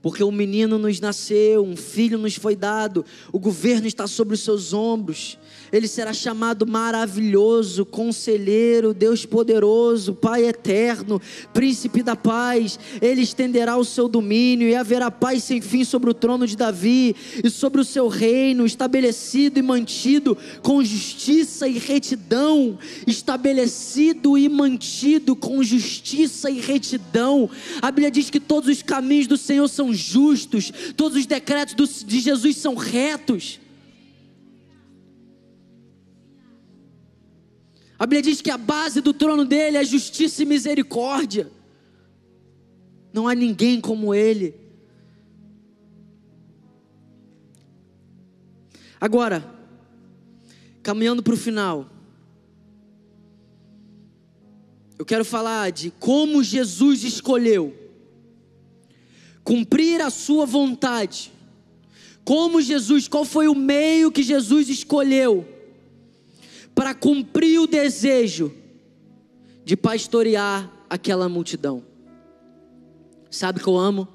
Porque 0.01 0.25
um 0.25 0.33
menino 0.33 0.79
nos 0.79 1.01
nasceu, 1.01 1.65
um 1.65 1.77
filho 1.77 2.19
nos 2.19 2.37
foi 2.37 2.57
dado, 2.57 3.05
o 3.33 3.39
governo 3.39 3.87
está 3.87 4.07
sobre 4.07 4.35
os 4.35 4.41
seus 4.41 4.73
ombros 4.73 5.39
ele 5.73 5.89
será 5.89 6.13
chamado 6.13 6.67
maravilhoso, 6.67 7.85
conselheiro, 7.85 8.95
Deus 8.95 9.25
poderoso, 9.25 10.15
Pai 10.15 10.47
eterno, 10.47 11.21
príncipe 11.53 12.03
da 12.03 12.17
paz. 12.17 12.79
Ele 13.01 13.23
estenderá 13.23 13.77
o 13.77 13.85
seu 13.85 14.09
domínio 14.09 14.69
e 14.69 14.75
haverá 14.75 15.11
paz 15.11 15.45
sem 15.45 15.61
fim 15.61 15.85
sobre 15.85 16.11
o 16.11 16.15
trono 16.15 16.47
de 16.47 16.57
Davi 16.57 17.15
e 17.43 17.51
sobre 17.51 17.81
o 17.81 17.85
seu 17.85 18.09
reino, 18.09 18.65
estabelecido 18.65 19.59
e 19.59 19.63
mantido 19.63 20.37
com 20.63 20.83
justiça 20.83 21.69
e 21.69 21.79
retidão. 21.79 22.79
Estabelecido 23.07 24.37
e 24.39 24.49
mantido 24.49 25.37
com 25.37 25.63
justiça 25.63 26.51
e 26.51 26.61
retidão. 26.61 27.49
A 27.81 27.91
Bíblia 27.91 28.11
diz 28.11 28.31
que 28.31 28.41
todos 28.41 28.69
os 28.69 28.83
caminhos 28.83 29.27
do 29.27 29.37
Senhor 29.37 29.69
são 29.69 29.93
justos, 29.93 30.73
todos 30.97 31.19
os 31.19 31.27
decretos 31.27 32.05
de 32.05 32.21
Jesus 32.21 32.57
são 32.57 32.75
retos. 32.75 33.61
A 37.99 38.07
Bíblia 38.07 38.23
diz 38.23 38.41
que 38.41 38.51
a 38.51 38.57
base 38.57 39.01
do 39.01 39.13
trono 39.13 39.45
dele 39.45 39.77
é 39.77 39.85
justiça 39.85 40.43
e 40.43 40.47
misericórdia. 40.47 41.51
Não 43.13 43.27
há 43.27 43.35
ninguém 43.35 43.81
como 43.81 44.15
ele. 44.15 44.55
Agora, 49.01 49.45
caminhando 50.83 51.23
para 51.23 51.35
o 51.35 51.37
final, 51.37 51.89
eu 54.99 55.05
quero 55.05 55.25
falar 55.25 55.71
de 55.71 55.91
como 55.91 56.43
Jesus 56.43 57.03
escolheu 57.05 57.89
cumprir 59.49 60.03
a 60.03 60.11
sua 60.11 60.45
vontade. 60.45 61.33
Como 62.23 62.61
Jesus, 62.61 63.09
qual 63.09 63.25
foi 63.25 63.49
o 63.49 63.55
meio 63.55 64.13
que 64.13 64.23
Jesus 64.23 64.69
escolheu? 64.69 65.49
Para 66.79 66.95
cumprir 66.95 67.59
o 67.59 67.67
desejo 67.67 68.55
de 69.65 69.77
pastorear 69.77 70.73
aquela 70.89 71.29
multidão. 71.29 71.85
Sabe 73.29 73.59
que 73.59 73.69
eu 73.69 73.77
amo? 73.77 74.07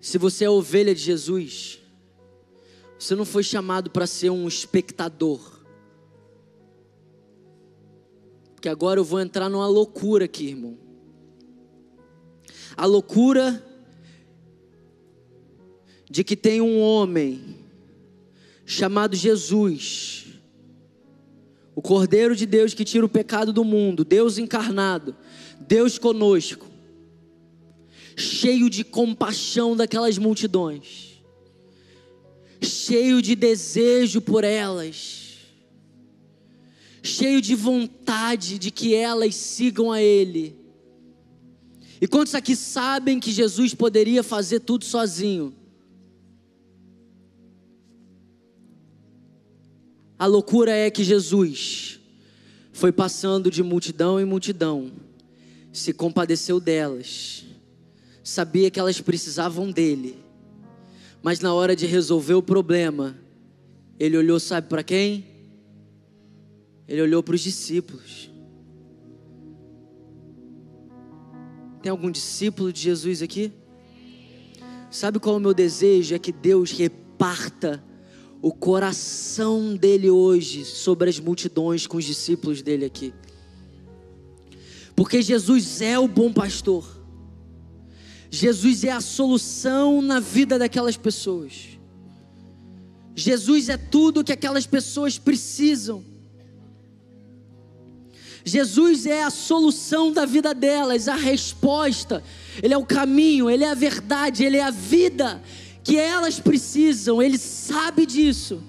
Se 0.00 0.18
você 0.18 0.44
é 0.44 0.50
ovelha 0.50 0.92
de 0.92 1.00
Jesus, 1.00 1.78
você 2.98 3.14
não 3.14 3.24
foi 3.24 3.44
chamado 3.44 3.92
para 3.92 4.08
ser 4.08 4.30
um 4.30 4.48
espectador. 4.48 5.60
Porque 8.56 8.68
agora 8.68 8.98
eu 8.98 9.04
vou 9.04 9.20
entrar 9.20 9.48
numa 9.48 9.68
loucura 9.68 10.24
aqui, 10.24 10.48
irmão. 10.48 10.76
A 12.76 12.86
loucura 12.86 13.64
de 16.10 16.24
que 16.24 16.34
tem 16.34 16.60
um 16.60 16.80
homem 16.80 17.64
chamado 18.66 19.14
Jesus, 19.14 20.23
o 21.74 21.82
Cordeiro 21.82 22.36
de 22.36 22.46
Deus 22.46 22.72
que 22.72 22.84
tira 22.84 23.04
o 23.04 23.08
pecado 23.08 23.52
do 23.52 23.64
mundo, 23.64 24.04
Deus 24.04 24.38
encarnado, 24.38 25.16
Deus 25.60 25.98
conosco, 25.98 26.66
cheio 28.16 28.70
de 28.70 28.84
compaixão 28.84 29.76
daquelas 29.76 30.16
multidões, 30.16 31.20
cheio 32.62 33.20
de 33.20 33.34
desejo 33.34 34.20
por 34.20 34.44
elas, 34.44 35.38
cheio 37.02 37.40
de 37.40 37.54
vontade 37.54 38.58
de 38.58 38.70
que 38.70 38.94
elas 38.94 39.34
sigam 39.34 39.90
a 39.90 40.00
Ele. 40.00 40.56
E 42.00 42.06
quantos 42.06 42.34
aqui 42.34 42.54
sabem 42.54 43.18
que 43.18 43.32
Jesus 43.32 43.74
poderia 43.74 44.22
fazer 44.22 44.60
tudo 44.60 44.84
sozinho? 44.84 45.54
A 50.18 50.26
loucura 50.26 50.70
é 50.70 50.90
que 50.90 51.02
Jesus 51.02 51.98
foi 52.72 52.92
passando 52.92 53.50
de 53.50 53.62
multidão 53.62 54.20
em 54.20 54.24
multidão, 54.24 54.92
se 55.72 55.92
compadeceu 55.92 56.60
delas, 56.60 57.44
sabia 58.22 58.70
que 58.70 58.78
elas 58.78 59.00
precisavam 59.00 59.70
dele, 59.70 60.18
mas 61.22 61.40
na 61.40 61.52
hora 61.52 61.74
de 61.74 61.86
resolver 61.86 62.34
o 62.34 62.42
problema, 62.42 63.16
ele 63.98 64.16
olhou, 64.16 64.38
sabe 64.38 64.68
para 64.68 64.82
quem? 64.82 65.24
Ele 66.86 67.02
olhou 67.02 67.22
para 67.22 67.34
os 67.34 67.40
discípulos. 67.40 68.30
Tem 71.82 71.90
algum 71.90 72.10
discípulo 72.10 72.72
de 72.72 72.80
Jesus 72.80 73.22
aqui? 73.22 73.52
Sabe 74.90 75.18
qual 75.18 75.34
é 75.34 75.38
o 75.38 75.40
meu 75.40 75.54
desejo? 75.54 76.14
É 76.14 76.18
que 76.18 76.32
Deus 76.32 76.70
reparta 76.72 77.82
o 78.44 78.52
coração 78.52 79.74
dele 79.74 80.10
hoje 80.10 80.66
sobre 80.66 81.08
as 81.08 81.18
multidões 81.18 81.86
com 81.86 81.96
os 81.96 82.04
discípulos 82.04 82.60
dele 82.60 82.84
aqui. 82.84 83.14
Porque 84.94 85.22
Jesus 85.22 85.80
é 85.80 85.98
o 85.98 86.06
bom 86.06 86.30
pastor. 86.30 86.86
Jesus 88.30 88.84
é 88.84 88.90
a 88.90 89.00
solução 89.00 90.02
na 90.02 90.20
vida 90.20 90.58
daquelas 90.58 90.94
pessoas. 90.94 91.78
Jesus 93.14 93.70
é 93.70 93.78
tudo 93.78 94.22
que 94.22 94.32
aquelas 94.32 94.66
pessoas 94.66 95.18
precisam. 95.18 96.04
Jesus 98.44 99.06
é 99.06 99.22
a 99.22 99.30
solução 99.30 100.12
da 100.12 100.26
vida 100.26 100.52
delas, 100.52 101.08
a 101.08 101.16
resposta. 101.16 102.22
Ele 102.62 102.74
é 102.74 102.76
o 102.76 102.84
caminho, 102.84 103.48
ele 103.48 103.64
é 103.64 103.70
a 103.70 103.74
verdade, 103.74 104.44
ele 104.44 104.58
é 104.58 104.64
a 104.64 104.70
vida, 104.70 105.42
que 105.84 105.98
elas 105.98 106.40
precisam, 106.40 107.22
ele 107.22 107.36
sabe 107.36 108.06
disso. 108.06 108.62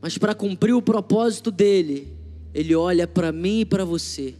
Mas 0.00 0.16
para 0.16 0.34
cumprir 0.34 0.72
o 0.72 0.80
propósito 0.80 1.50
dele, 1.50 2.08
ele 2.54 2.74
olha 2.74 3.06
para 3.06 3.32
mim 3.32 3.60
e 3.60 3.64
para 3.64 3.84
você. 3.84 4.36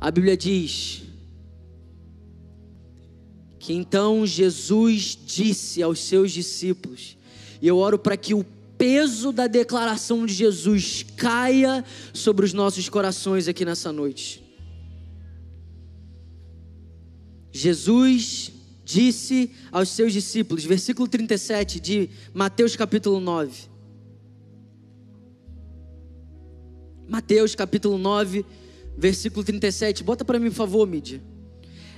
A 0.00 0.10
Bíblia 0.10 0.36
diz 0.36 1.02
que 3.58 3.72
então 3.72 4.26
Jesus 4.26 5.18
disse 5.26 5.82
aos 5.82 5.98
seus 5.98 6.30
discípulos, 6.30 7.16
e 7.60 7.66
eu 7.66 7.78
oro 7.78 7.98
para 7.98 8.16
que 8.16 8.34
o 8.34 8.44
peso 8.76 9.32
da 9.32 9.46
declaração 9.46 10.26
de 10.26 10.34
Jesus 10.34 11.04
caia 11.16 11.84
sobre 12.12 12.44
os 12.44 12.52
nossos 12.52 12.88
corações 12.88 13.48
aqui 13.48 13.64
nessa 13.64 13.90
noite. 13.90 14.44
Jesus 17.50 18.53
disse 18.84 19.50
aos 19.72 19.88
seus 19.88 20.12
discípulos, 20.12 20.64
versículo 20.64 21.08
37 21.08 21.80
de 21.80 22.10
Mateus 22.32 22.76
capítulo 22.76 23.18
9. 23.18 23.68
Mateus 27.08 27.54
capítulo 27.54 27.98
9, 27.98 28.44
versículo 28.96 29.44
37. 29.44 30.04
Bota 30.04 30.24
para 30.24 30.38
mim, 30.38 30.48
por 30.50 30.56
favor, 30.56 30.86
mídia. 30.86 31.22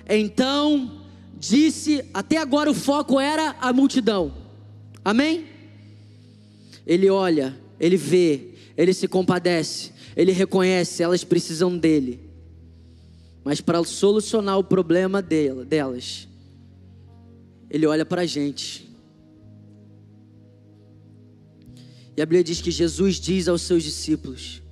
Então 0.08 1.02
disse, 1.38 2.04
até 2.14 2.38
agora 2.38 2.70
o 2.70 2.74
foco 2.74 3.20
era 3.20 3.56
a 3.60 3.72
multidão. 3.72 4.34
Amém? 5.04 5.46
Ele 6.86 7.10
olha, 7.10 7.56
ele 7.78 7.96
vê, 7.96 8.54
ele 8.76 8.94
se 8.94 9.08
compadece, 9.08 9.92
ele 10.16 10.32
reconhece, 10.32 11.02
elas 11.02 11.24
precisam 11.24 11.76
dele. 11.76 12.20
Mas 13.44 13.60
para 13.60 13.82
solucionar 13.84 14.58
o 14.58 14.64
problema 14.64 15.22
delas, 15.22 16.28
ele 17.70 17.86
olha 17.86 18.04
para 18.04 18.22
a 18.22 18.26
gente. 18.26 18.86
E 22.16 22.22
a 22.22 22.26
Bíblia 22.26 22.42
diz 22.42 22.60
que 22.60 22.70
Jesus 22.70 23.16
diz 23.16 23.46
aos 23.48 23.62
seus 23.62 23.82
discípulos: 23.82 24.62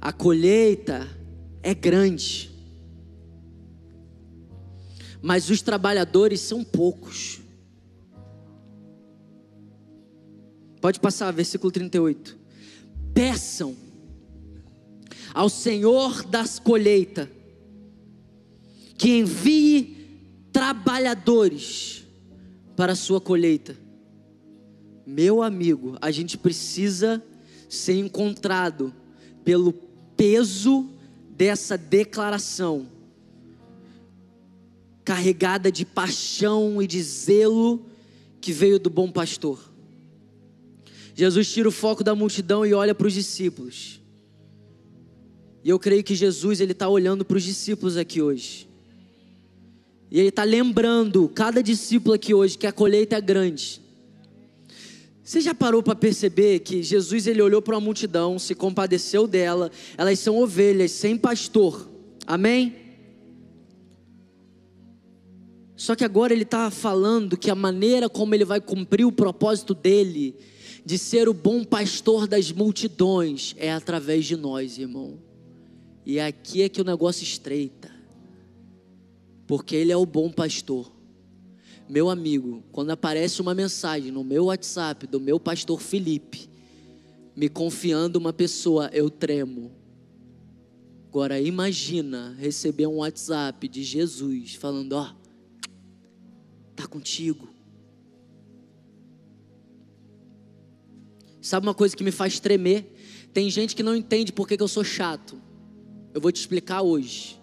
a 0.00 0.12
colheita 0.12 1.08
é 1.62 1.72
grande, 1.72 2.50
mas 5.22 5.48
os 5.48 5.62
trabalhadores 5.62 6.40
são 6.40 6.62
poucos. 6.62 7.40
Pode 10.80 11.00
passar, 11.00 11.30
versículo 11.32 11.72
38. 11.72 12.36
Peçam 13.14 13.74
ao 15.32 15.48
Senhor 15.48 16.22
das 16.24 16.58
colheitas 16.58 17.26
que 18.98 19.20
envie 19.20 19.96
trabalhadores 20.52 22.03
para 22.76 22.92
a 22.92 22.96
sua 22.96 23.20
colheita. 23.20 23.76
Meu 25.06 25.42
amigo, 25.42 25.96
a 26.00 26.10
gente 26.10 26.38
precisa 26.38 27.22
ser 27.68 27.98
encontrado 27.98 28.92
pelo 29.44 29.72
peso 30.16 30.88
dessa 31.30 31.76
declaração, 31.76 32.88
carregada 35.04 35.70
de 35.70 35.84
paixão 35.84 36.80
e 36.80 36.86
de 36.86 37.02
zelo 37.02 37.84
que 38.40 38.52
veio 38.52 38.78
do 38.78 38.88
bom 38.88 39.10
pastor. 39.10 39.72
Jesus 41.14 41.52
tira 41.52 41.68
o 41.68 41.72
foco 41.72 42.02
da 42.02 42.14
multidão 42.14 42.64
e 42.64 42.74
olha 42.74 42.94
para 42.94 43.06
os 43.06 43.12
discípulos. 43.12 44.00
E 45.62 45.70
eu 45.70 45.78
creio 45.78 46.02
que 46.02 46.14
Jesus 46.14 46.60
ele 46.60 46.72
está 46.72 46.88
olhando 46.88 47.24
para 47.24 47.36
os 47.36 47.42
discípulos 47.42 47.96
aqui 47.96 48.20
hoje. 48.20 48.68
E 50.14 50.20
ele 50.20 50.28
está 50.28 50.44
lembrando 50.44 51.28
cada 51.28 51.60
discípulo 51.60 52.14
aqui 52.14 52.32
hoje 52.32 52.56
que 52.56 52.68
a 52.68 52.72
colheita 52.72 53.16
é 53.16 53.20
grande. 53.20 53.80
Você 55.24 55.40
já 55.40 55.52
parou 55.52 55.82
para 55.82 55.96
perceber 55.96 56.60
que 56.60 56.84
Jesus 56.84 57.26
ele 57.26 57.42
olhou 57.42 57.60
para 57.60 57.74
uma 57.74 57.80
multidão, 57.80 58.38
se 58.38 58.54
compadeceu 58.54 59.26
dela, 59.26 59.72
elas 59.98 60.20
são 60.20 60.38
ovelhas 60.38 60.92
sem 60.92 61.18
pastor, 61.18 61.90
amém? 62.28 62.76
Só 65.74 65.96
que 65.96 66.04
agora 66.04 66.32
ele 66.32 66.44
está 66.44 66.70
falando 66.70 67.36
que 67.36 67.50
a 67.50 67.56
maneira 67.56 68.08
como 68.08 68.36
ele 68.36 68.44
vai 68.44 68.60
cumprir 68.60 69.04
o 69.04 69.10
propósito 69.10 69.74
dele, 69.74 70.36
de 70.86 70.96
ser 70.96 71.28
o 71.28 71.34
bom 71.34 71.64
pastor 71.64 72.28
das 72.28 72.52
multidões, 72.52 73.52
é 73.58 73.72
através 73.72 74.26
de 74.26 74.36
nós, 74.36 74.78
irmão. 74.78 75.18
E 76.06 76.20
aqui 76.20 76.62
é 76.62 76.68
que 76.68 76.80
o 76.80 76.84
negócio 76.84 77.24
estreita 77.24 77.83
porque 79.46 79.76
Ele 79.76 79.92
é 79.92 79.96
o 79.96 80.06
bom 80.06 80.30
pastor. 80.30 80.90
Meu 81.88 82.08
amigo, 82.08 82.64
quando 82.72 82.90
aparece 82.90 83.42
uma 83.42 83.54
mensagem 83.54 84.10
no 84.10 84.24
meu 84.24 84.46
WhatsApp 84.46 85.06
do 85.06 85.20
meu 85.20 85.38
pastor 85.38 85.80
Felipe, 85.80 86.48
me 87.36 87.48
confiando 87.48 88.18
uma 88.18 88.32
pessoa, 88.32 88.88
eu 88.92 89.10
tremo. 89.10 89.70
Agora 91.08 91.40
imagina 91.40 92.34
receber 92.38 92.86
um 92.86 92.96
WhatsApp 92.96 93.68
de 93.68 93.82
Jesus 93.82 94.54
falando, 94.54 94.94
ó, 94.94 95.10
oh, 95.10 95.68
tá 96.74 96.86
contigo. 96.86 97.48
Sabe 101.40 101.66
uma 101.66 101.74
coisa 101.74 101.94
que 101.94 102.02
me 102.02 102.10
faz 102.10 102.40
tremer? 102.40 102.90
Tem 103.32 103.50
gente 103.50 103.76
que 103.76 103.82
não 103.82 103.94
entende 103.94 104.32
por 104.32 104.48
que, 104.48 104.56
que 104.56 104.62
eu 104.62 104.68
sou 104.68 104.82
chato. 104.82 105.38
Eu 106.14 106.20
vou 106.20 106.32
te 106.32 106.40
explicar 106.40 106.80
hoje. 106.80 107.38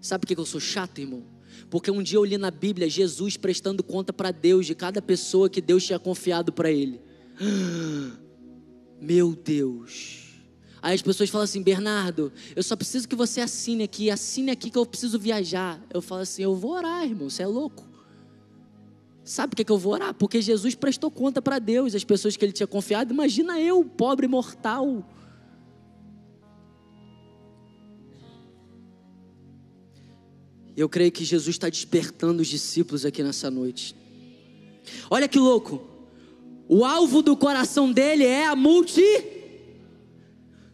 Sabe 0.00 0.26
por 0.26 0.34
que 0.34 0.40
eu 0.40 0.46
sou 0.46 0.60
chato, 0.60 0.98
irmão? 0.98 1.24
Porque 1.68 1.90
um 1.90 2.02
dia 2.02 2.18
eu 2.18 2.24
li 2.24 2.38
na 2.38 2.50
Bíblia 2.50 2.88
Jesus 2.88 3.36
prestando 3.36 3.82
conta 3.82 4.12
para 4.12 4.30
Deus 4.30 4.66
de 4.66 4.74
cada 4.74 5.02
pessoa 5.02 5.48
que 5.48 5.60
Deus 5.60 5.84
tinha 5.84 5.98
confiado 5.98 6.52
para 6.52 6.70
ele. 6.70 7.00
Meu 9.00 9.34
Deus. 9.34 10.30
Aí 10.82 10.94
as 10.94 11.02
pessoas 11.02 11.28
falam 11.28 11.44
assim: 11.44 11.62
Bernardo, 11.62 12.32
eu 12.56 12.62
só 12.62 12.76
preciso 12.76 13.08
que 13.08 13.14
você 13.14 13.40
assine 13.40 13.84
aqui, 13.84 14.10
assine 14.10 14.50
aqui 14.50 14.70
que 14.70 14.78
eu 14.78 14.86
preciso 14.86 15.18
viajar. 15.18 15.82
Eu 15.92 16.00
falo 16.00 16.22
assim: 16.22 16.42
eu 16.42 16.54
vou 16.54 16.72
orar, 16.72 17.04
irmão, 17.04 17.28
você 17.28 17.42
é 17.42 17.46
louco. 17.46 17.88
Sabe 19.22 19.54
por 19.54 19.64
que, 19.64 19.70
eu 19.70 19.78
vou 19.78 19.92
orar? 19.92 20.14
Porque 20.14 20.40
Jesus 20.40 20.74
prestou 20.74 21.10
conta 21.10 21.40
para 21.40 21.58
Deus, 21.58 21.94
as 21.94 22.02
pessoas 22.02 22.36
que 22.36 22.44
ele 22.44 22.52
tinha 22.52 22.66
confiado. 22.66 23.12
Imagina 23.12 23.60
eu, 23.60 23.84
pobre 23.84 24.26
mortal. 24.26 25.06
Eu 30.80 30.88
creio 30.88 31.12
que 31.12 31.26
Jesus 31.26 31.56
está 31.56 31.68
despertando 31.68 32.40
os 32.40 32.48
discípulos 32.48 33.04
aqui 33.04 33.22
nessa 33.22 33.50
noite. 33.50 33.94
Olha 35.10 35.28
que 35.28 35.38
louco. 35.38 35.86
O 36.66 36.86
alvo 36.86 37.20
do 37.20 37.36
coração 37.36 37.92
dele 37.92 38.24
é 38.24 38.46
a 38.46 38.56
multi. 38.56 39.04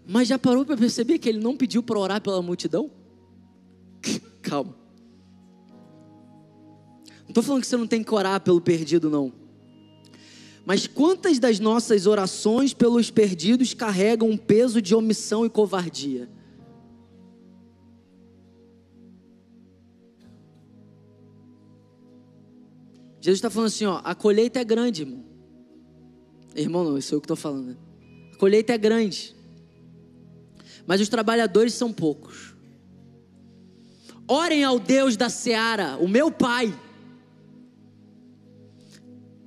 Mas 0.07 0.29
já 0.29 0.39
parou 0.39 0.65
para 0.65 0.77
perceber 0.77 1.19
que 1.19 1.29
ele 1.29 1.41
não 1.41 1.57
pediu 1.57 1.83
para 1.83 1.99
orar 1.99 2.21
pela 2.21 2.41
multidão? 2.41 2.89
Calma. 4.43 4.77
Não 7.23 7.31
estou 7.31 7.43
falando 7.43 7.63
que 7.63 7.67
você 7.67 7.77
não 7.77 7.89
tem 7.89 8.05
que 8.05 8.15
orar 8.15 8.41
pelo 8.41 8.61
perdido, 8.61 9.11
não. 9.11 9.33
Mas 10.65 10.87
quantas 10.87 11.41
das 11.41 11.59
nossas 11.59 12.07
orações 12.07 12.73
pelos 12.73 13.11
perdidos 13.11 13.75
carregam 13.75 14.31
um 14.31 14.37
peso 14.37 14.81
de 14.81 14.95
omissão 14.95 15.45
e 15.45 15.51
covardia? 15.51 16.29
Jesus 23.27 23.39
está 23.39 23.51
falando 23.51 23.66
assim: 23.66 23.87
ó, 23.87 24.01
a 24.05 24.14
colheita 24.14 24.61
é 24.61 24.64
grande, 24.64 25.03
irmão. 25.03 25.24
Irmão, 26.55 26.85
não, 26.85 26.97
isso 26.97 27.12
é 27.12 27.18
o 27.18 27.20
que 27.20 27.24
estou 27.24 27.37
falando. 27.37 27.70
Né? 27.70 27.77
A 28.33 28.37
colheita 28.37 28.72
é 28.72 28.79
grande, 28.79 29.35
mas 30.87 31.01
os 31.01 31.09
trabalhadores 31.09 31.74
são 31.74 31.93
poucos. 31.93 32.55
Orem 34.29 34.62
ao 34.62 34.79
Deus 34.79 35.16
da 35.16 35.29
seara, 35.29 35.97
o 35.97 36.07
meu 36.07 36.31
Pai, 36.31 36.72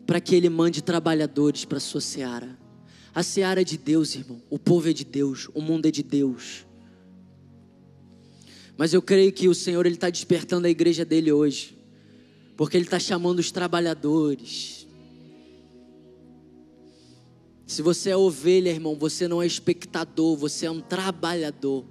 para 0.05 0.19
que 0.19 0.36
Ele 0.36 0.49
mande 0.49 0.82
trabalhadores 0.82 1.63
para 1.63 1.77
a 1.77 1.82
sua 1.82 2.01
seara. 2.01 2.59
A 3.15 3.23
seara 3.23 3.61
é 3.61 3.63
de 3.63 3.77
Deus, 3.77 4.13
irmão. 4.13 4.41
O 4.49 4.59
povo 4.59 4.89
é 4.89 4.93
de 4.93 5.05
Deus, 5.05 5.47
o 5.53 5.61
mundo 5.61 5.86
é 5.86 5.91
de 5.91 6.03
Deus. 6.03 6.65
Mas 8.77 8.93
eu 8.93 9.01
creio 9.01 9.32
que 9.32 9.47
o 9.47 9.55
Senhor 9.55 9.86
ele 9.86 9.95
está 9.95 10.09
despertando 10.09 10.67
a 10.67 10.69
igreja 10.69 11.05
dele 11.05 11.32
hoje 11.32 11.78
porque 12.60 12.76
Ele 12.76 12.84
está 12.84 12.99
chamando 12.99 13.39
os 13.39 13.51
trabalhadores. 13.51 14.86
Se 17.66 17.82
você 17.82 18.10
é 18.10 18.18
ovelha, 18.18 18.70
irmão, 18.70 18.97
você 18.97 19.30
não 19.30 19.41
é 19.41 19.47
espectador, 19.47 20.36
você 20.36 20.66
é 20.66 20.72
um 20.72 20.82
trabalhador. 20.82 21.86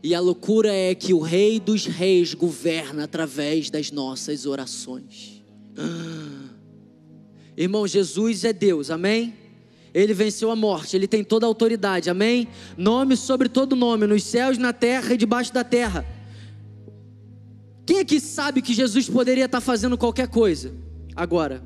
E 0.00 0.14
a 0.14 0.20
loucura 0.20 0.72
é 0.72 0.94
que 0.94 1.12
o 1.12 1.18
Rei 1.18 1.58
dos 1.58 1.86
Reis 1.86 2.34
governa 2.34 3.02
através 3.02 3.68
das 3.68 3.90
nossas 3.90 4.46
orações. 4.46 5.42
Ah. 5.76 6.54
Irmão, 7.56 7.84
Jesus 7.84 8.44
é 8.44 8.52
Deus, 8.52 8.90
amém? 8.90 9.34
Ele 9.92 10.14
venceu 10.14 10.52
a 10.52 10.56
morte, 10.56 10.94
ele 10.94 11.08
tem 11.08 11.24
toda 11.24 11.46
a 11.46 11.48
autoridade, 11.48 12.08
amém? 12.08 12.46
Nome 12.76 13.16
sobre 13.16 13.48
todo 13.48 13.74
nome, 13.74 14.06
nos 14.06 14.22
céus, 14.22 14.56
na 14.56 14.72
terra 14.72 15.14
e 15.14 15.16
debaixo 15.16 15.52
da 15.52 15.64
terra. 15.64 16.06
Quem 17.86 18.00
aqui 18.00 18.18
sabe 18.18 18.62
que 18.62 18.72
Jesus 18.72 19.08
poderia 19.08 19.44
estar 19.44 19.60
fazendo 19.60 19.98
qualquer 19.98 20.28
coisa 20.28 20.72
agora? 21.14 21.62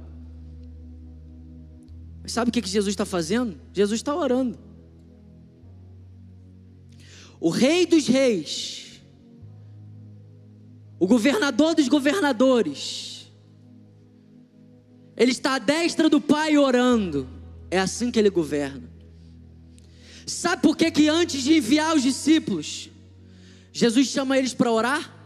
Mas 2.23 2.33
sabe 2.33 2.51
o 2.51 2.53
que 2.53 2.67
Jesus 2.67 2.93
está 2.93 3.05
fazendo? 3.05 3.59
Jesus 3.73 4.01
está 4.01 4.15
orando. 4.15 4.59
O 7.41 7.51
Rei 7.51 7.87
dos 7.87 8.07
Reis, 8.09 9.01
o 10.99 11.07
governador 11.07 11.75
dos 11.75 11.89
governadores, 11.89 13.31
ele 15.17 15.31
está 15.31 15.55
à 15.55 15.59
destra 15.59 16.09
do 16.11 16.21
Pai 16.21 16.57
orando. 16.57 17.29
É 17.71 17.79
assim 17.79 18.11
que 18.11 18.19
ele 18.19 18.31
governa. 18.31 18.89
Sabe 20.27 20.63
por 20.63 20.77
que, 20.77 20.91
que 20.91 21.09
antes 21.09 21.43
de 21.43 21.55
enviar 21.55 21.97
os 21.97 22.03
discípulos, 22.03 22.91
Jesus 23.73 24.09
chama 24.09 24.37
eles 24.37 24.53
para 24.53 24.71
orar? 24.71 25.18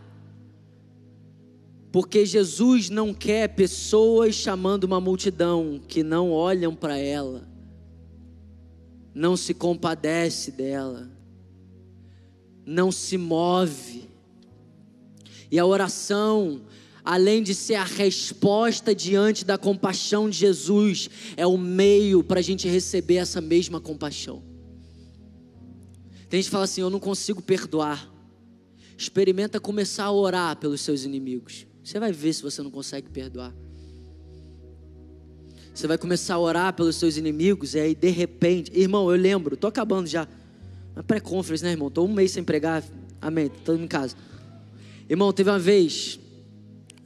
Porque 1.92 2.24
Jesus 2.24 2.88
não 2.88 3.12
quer 3.12 3.48
pessoas 3.48 4.34
chamando 4.34 4.84
uma 4.84 4.98
multidão 4.98 5.78
que 5.86 6.02
não 6.02 6.30
olham 6.30 6.74
para 6.74 6.96
ela, 6.96 7.46
não 9.14 9.36
se 9.36 9.52
compadece 9.52 10.50
dela, 10.50 11.10
não 12.64 12.90
se 12.90 13.18
move. 13.18 14.08
E 15.50 15.58
a 15.58 15.66
oração, 15.66 16.62
além 17.04 17.42
de 17.42 17.54
ser 17.54 17.74
a 17.74 17.84
resposta 17.84 18.94
diante 18.94 19.44
da 19.44 19.58
compaixão 19.58 20.30
de 20.30 20.38
Jesus, 20.38 21.10
é 21.36 21.46
o 21.46 21.58
meio 21.58 22.24
para 22.24 22.40
a 22.40 22.42
gente 22.42 22.66
receber 22.66 23.16
essa 23.16 23.42
mesma 23.42 23.78
compaixão. 23.78 24.42
Tem 26.30 26.40
gente 26.40 26.46
que 26.46 26.52
fala 26.52 26.64
assim: 26.64 26.80
Eu 26.80 26.88
não 26.88 26.98
consigo 26.98 27.42
perdoar. 27.42 28.10
Experimenta 28.96 29.60
começar 29.60 30.04
a 30.04 30.12
orar 30.12 30.56
pelos 30.56 30.80
seus 30.80 31.04
inimigos. 31.04 31.66
Você 31.82 31.98
vai 31.98 32.12
ver 32.12 32.32
se 32.32 32.42
você 32.42 32.62
não 32.62 32.70
consegue 32.70 33.08
perdoar. 33.08 33.52
Você 35.74 35.86
vai 35.86 35.96
começar 35.96 36.34
a 36.34 36.38
orar 36.38 36.74
pelos 36.74 36.96
seus 36.96 37.16
inimigos, 37.16 37.74
e 37.74 37.80
aí 37.80 37.94
de 37.94 38.10
repente, 38.10 38.70
irmão, 38.78 39.10
eu 39.10 39.16
lembro, 39.16 39.56
tô 39.56 39.66
acabando 39.66 40.06
já. 40.06 40.28
Na 40.94 41.02
pré-conference, 41.02 41.64
né, 41.64 41.70
irmão? 41.70 41.90
Tô 41.90 42.04
um 42.04 42.12
mês 42.12 42.30
sem 42.30 42.44
pregar. 42.44 42.84
Amém. 43.20 43.48
Tô 43.64 43.74
em 43.74 43.88
casa. 43.88 44.14
Irmão, 45.08 45.32
teve 45.32 45.48
uma 45.48 45.58
vez, 45.58 46.20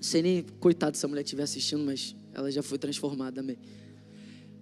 sei 0.00 0.22
nem, 0.22 0.44
coitado 0.60 0.96
se 0.96 1.06
a 1.06 1.08
mulher 1.08 1.22
estiver 1.22 1.44
assistindo, 1.44 1.84
mas 1.84 2.14
ela 2.34 2.50
já 2.50 2.62
foi 2.62 2.78
transformada, 2.78 3.40
amém. 3.40 3.56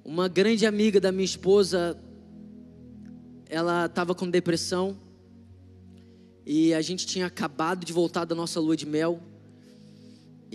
Uma 0.04 0.28
grande 0.28 0.66
amiga 0.66 1.00
da 1.00 1.10
minha 1.10 1.24
esposa, 1.24 1.98
ela 3.48 3.86
estava 3.86 4.14
com 4.14 4.28
depressão, 4.28 4.96
e 6.46 6.74
a 6.74 6.82
gente 6.82 7.06
tinha 7.06 7.26
acabado 7.26 7.84
de 7.86 7.92
voltar 7.92 8.24
da 8.26 8.34
nossa 8.34 8.60
lua 8.60 8.76
de 8.76 8.86
mel. 8.86 9.20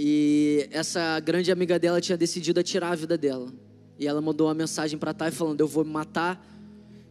E 0.01 0.65
essa 0.71 1.19
grande 1.19 1.51
amiga 1.51 1.77
dela 1.77 1.99
tinha 1.99 2.17
decidido 2.17 2.63
tirar 2.63 2.91
a 2.91 2.95
vida 2.95 3.17
dela. 3.17 3.51
E 3.99 4.07
ela 4.07 4.21
mandou 4.21 4.47
uma 4.47 4.53
mensagem 4.53 4.97
para 4.97 5.13
Thay 5.13 5.29
falando: 5.29 5.59
Eu 5.59 5.67
vou 5.67 5.83
me 5.83 5.91
matar, 5.91 6.41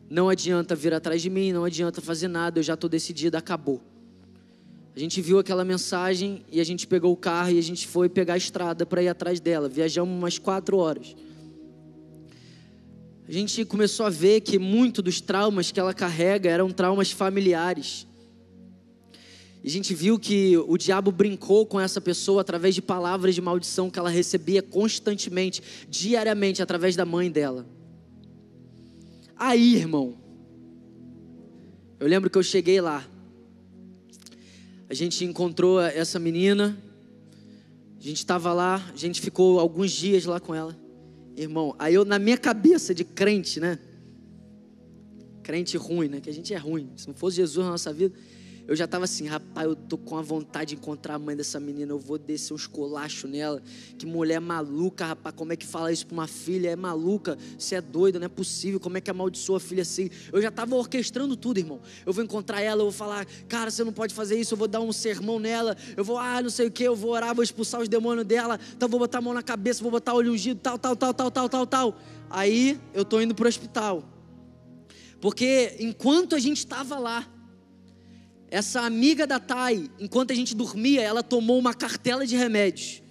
não 0.08 0.30
adianta 0.30 0.74
vir 0.74 0.94
atrás 0.94 1.20
de 1.20 1.28
mim, 1.28 1.52
não 1.52 1.64
adianta 1.64 2.00
fazer 2.00 2.28
nada, 2.28 2.60
eu 2.60 2.62
já 2.62 2.72
estou 2.72 2.88
decidida, 2.88 3.36
acabou. 3.36 3.82
A 4.96 4.98
gente 4.98 5.20
viu 5.20 5.38
aquela 5.38 5.66
mensagem 5.66 6.42
e 6.50 6.62
a 6.62 6.64
gente 6.64 6.86
pegou 6.86 7.12
o 7.12 7.16
carro 7.16 7.50
e 7.50 7.58
a 7.58 7.62
gente 7.62 7.86
foi 7.86 8.08
pegar 8.08 8.32
a 8.32 8.38
estrada 8.38 8.86
para 8.86 9.02
ir 9.02 9.08
atrás 9.08 9.38
dela. 9.38 9.68
Viajamos 9.68 10.16
umas 10.16 10.38
quatro 10.38 10.78
horas. 10.78 11.14
A 13.28 13.32
gente 13.32 13.66
começou 13.66 14.06
a 14.06 14.10
ver 14.10 14.40
que 14.40 14.58
muito 14.58 15.02
dos 15.02 15.20
traumas 15.20 15.70
que 15.70 15.78
ela 15.78 15.92
carrega 15.92 16.48
eram 16.48 16.70
traumas 16.70 17.10
familiares. 17.12 18.07
E 19.62 19.68
a 19.68 19.70
gente 19.70 19.92
viu 19.94 20.18
que 20.18 20.56
o 20.56 20.76
diabo 20.76 21.10
brincou 21.10 21.66
com 21.66 21.80
essa 21.80 22.00
pessoa 22.00 22.42
através 22.42 22.74
de 22.74 22.82
palavras 22.82 23.34
de 23.34 23.40
maldição 23.40 23.90
que 23.90 23.98
ela 23.98 24.10
recebia 24.10 24.62
constantemente, 24.62 25.62
diariamente, 25.88 26.62
através 26.62 26.94
da 26.94 27.04
mãe 27.04 27.30
dela. 27.30 27.66
Aí, 29.36 29.74
irmão, 29.74 30.16
eu 31.98 32.06
lembro 32.06 32.30
que 32.30 32.38
eu 32.38 32.42
cheguei 32.42 32.80
lá. 32.80 33.06
A 34.88 34.94
gente 34.94 35.24
encontrou 35.24 35.80
essa 35.80 36.18
menina. 36.18 36.76
A 37.98 38.02
gente 38.02 38.18
estava 38.18 38.52
lá, 38.52 38.76
a 38.92 38.96
gente 38.96 39.20
ficou 39.20 39.58
alguns 39.58 39.90
dias 39.90 40.24
lá 40.24 40.38
com 40.38 40.54
ela. 40.54 40.76
Irmão, 41.36 41.74
aí 41.78 41.94
eu, 41.94 42.04
na 42.04 42.18
minha 42.18 42.38
cabeça 42.38 42.94
de 42.94 43.04
crente, 43.04 43.58
né? 43.58 43.78
Crente 45.42 45.76
ruim, 45.76 46.08
né? 46.08 46.20
Que 46.20 46.30
a 46.30 46.32
gente 46.32 46.54
é 46.54 46.56
ruim. 46.56 46.90
Se 46.96 47.08
não 47.08 47.14
fosse 47.14 47.36
Jesus 47.36 47.64
na 47.64 47.72
nossa 47.72 47.92
vida, 47.92 48.14
eu 48.68 48.76
já 48.76 48.84
estava 48.84 49.04
assim, 49.04 49.26
rapaz, 49.26 49.66
eu 49.66 49.74
tô 49.74 49.96
com 49.96 50.18
a 50.18 50.20
vontade 50.20 50.74
de 50.74 50.74
encontrar 50.74 51.14
a 51.14 51.18
mãe 51.18 51.34
dessa 51.34 51.58
menina, 51.58 51.90
eu 51.90 51.98
vou 51.98 52.18
descer 52.18 52.52
uns 52.52 52.66
colachos 52.66 53.28
nela. 53.30 53.62
Que 53.96 54.04
mulher 54.04 54.42
maluca, 54.42 55.06
rapaz, 55.06 55.34
como 55.34 55.54
é 55.54 55.56
que 55.56 55.66
fala 55.66 55.90
isso 55.90 56.06
para 56.06 56.12
uma 56.12 56.26
filha? 56.26 56.68
É 56.68 56.76
maluca, 56.76 57.38
você 57.58 57.76
é 57.76 57.80
doido, 57.80 58.18
não 58.18 58.26
é 58.26 58.28
possível, 58.28 58.78
como 58.78 58.98
é 58.98 59.00
que 59.00 59.10
amaldiçoa 59.10 59.56
a 59.56 59.60
filha 59.60 59.80
assim? 59.80 60.10
Eu 60.30 60.42
já 60.42 60.48
estava 60.48 60.76
orquestrando 60.76 61.34
tudo, 61.34 61.56
irmão. 61.56 61.80
Eu 62.04 62.12
vou 62.12 62.22
encontrar 62.22 62.60
ela, 62.60 62.82
eu 62.82 62.84
vou 62.84 62.92
falar, 62.92 63.24
cara, 63.48 63.70
você 63.70 63.82
não 63.82 63.92
pode 63.92 64.12
fazer 64.12 64.38
isso, 64.38 64.52
eu 64.52 64.58
vou 64.58 64.68
dar 64.68 64.82
um 64.82 64.92
sermão 64.92 65.38
nela, 65.38 65.74
eu 65.96 66.04
vou, 66.04 66.18
ah, 66.18 66.42
não 66.42 66.50
sei 66.50 66.66
o 66.66 66.70
que, 66.70 66.84
eu 66.84 66.94
vou 66.94 67.12
orar, 67.12 67.34
vou 67.34 67.42
expulsar 67.42 67.80
os 67.80 67.88
demônios 67.88 68.26
dela, 68.26 68.60
então 68.76 68.86
vou 68.86 69.00
botar 69.00 69.16
a 69.16 69.22
mão 69.22 69.32
na 69.32 69.42
cabeça, 69.42 69.82
vou 69.82 69.90
botar 69.90 70.12
o 70.12 70.16
olho 70.16 70.30
ungido, 70.30 70.60
tal, 70.60 70.78
tal, 70.78 70.94
tal, 70.94 71.14
tal, 71.14 71.30
tal, 71.30 71.48
tal, 71.48 71.66
tal. 71.66 71.98
Aí 72.28 72.78
eu 72.92 73.02
tô 73.02 73.18
indo 73.18 73.34
pro 73.34 73.48
hospital. 73.48 74.04
Porque 75.22 75.74
enquanto 75.80 76.36
a 76.36 76.38
gente 76.38 76.58
estava 76.58 76.98
lá, 76.98 77.26
essa 78.50 78.80
amiga 78.80 79.26
da 79.26 79.38
Thay, 79.38 79.90
enquanto 79.98 80.30
a 80.30 80.34
gente 80.34 80.54
dormia, 80.54 81.02
ela 81.02 81.22
tomou 81.22 81.58
uma 81.58 81.74
cartela 81.74 82.26
de 82.26 82.34
remédios. 82.36 83.02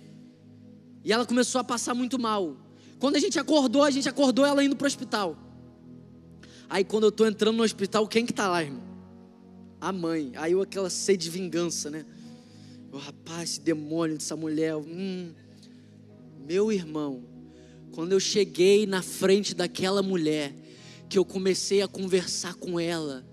E 1.03 1.11
ela 1.11 1.25
começou 1.25 1.61
a 1.61 1.63
passar 1.63 1.93
muito 1.93 2.17
mal. 2.17 2.57
Quando 2.99 3.15
a 3.15 3.19
gente 3.19 3.37
acordou, 3.39 3.83
a 3.83 3.91
gente 3.91 4.09
acordou 4.09 4.45
ela 4.45 4.63
indo 4.63 4.75
para 4.75 4.85
o 4.85 4.87
hospital. 4.87 5.37
Aí 6.69 6.83
quando 6.83 7.03
eu 7.03 7.09
estou 7.09 7.27
entrando 7.27 7.55
no 7.55 7.63
hospital, 7.63 8.07
quem 8.07 8.25
que 8.25 8.33
tá 8.33 8.49
lá, 8.49 8.63
irmão? 8.63 8.83
A 9.79 9.91
mãe. 9.91 10.31
Aí 10.35 10.53
eu 10.53 10.61
aquela 10.61 10.89
sede 10.89 11.25
de 11.25 11.29
vingança, 11.29 11.89
né? 11.89 12.05
O 12.91 12.97
rapaz, 12.97 13.51
esse 13.51 13.61
demônio 13.61 14.17
dessa 14.17 14.35
mulher. 14.35 14.75
Hum, 14.75 15.31
Meu 16.47 16.71
irmão, 16.71 17.23
quando 17.91 18.11
eu 18.11 18.19
cheguei 18.19 18.87
na 18.87 19.01
frente 19.01 19.53
daquela 19.53 20.01
mulher, 20.01 20.53
que 21.07 21.17
eu 21.17 21.23
comecei 21.23 21.81
a 21.81 21.87
conversar 21.87 22.55
com 22.55 22.79
ela, 22.79 23.25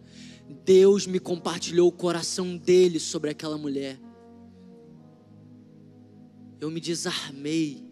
Deus 0.48 1.06
me 1.06 1.18
compartilhou 1.18 1.88
o 1.88 1.92
coração 1.92 2.56
dele 2.56 3.00
sobre 3.00 3.30
aquela 3.30 3.56
mulher. 3.56 3.98
Eu 6.60 6.70
me 6.70 6.80
desarmei. 6.80 7.82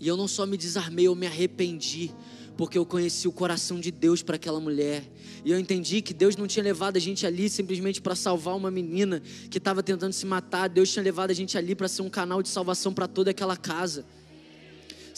E 0.00 0.06
eu 0.06 0.16
não 0.16 0.28
só 0.28 0.46
me 0.46 0.56
desarmei, 0.56 1.06
eu 1.06 1.14
me 1.14 1.26
arrependi, 1.26 2.14
porque 2.56 2.78
eu 2.78 2.86
conheci 2.86 3.26
o 3.26 3.32
coração 3.32 3.80
de 3.80 3.90
Deus 3.90 4.22
para 4.22 4.36
aquela 4.36 4.60
mulher. 4.60 5.04
E 5.44 5.50
eu 5.50 5.58
entendi 5.58 6.02
que 6.02 6.12
Deus 6.12 6.36
não 6.36 6.46
tinha 6.46 6.62
levado 6.62 6.96
a 6.96 7.00
gente 7.00 7.26
ali 7.26 7.48
simplesmente 7.48 8.00
para 8.00 8.14
salvar 8.14 8.56
uma 8.56 8.70
menina 8.70 9.22
que 9.50 9.58
estava 9.58 9.82
tentando 9.82 10.12
se 10.12 10.26
matar. 10.26 10.68
Deus 10.68 10.92
tinha 10.92 11.02
levado 11.02 11.30
a 11.30 11.34
gente 11.34 11.56
ali 11.56 11.74
para 11.74 11.88
ser 11.88 12.02
um 12.02 12.10
canal 12.10 12.42
de 12.42 12.48
salvação 12.48 12.92
para 12.92 13.08
toda 13.08 13.30
aquela 13.30 13.56
casa. 13.56 14.04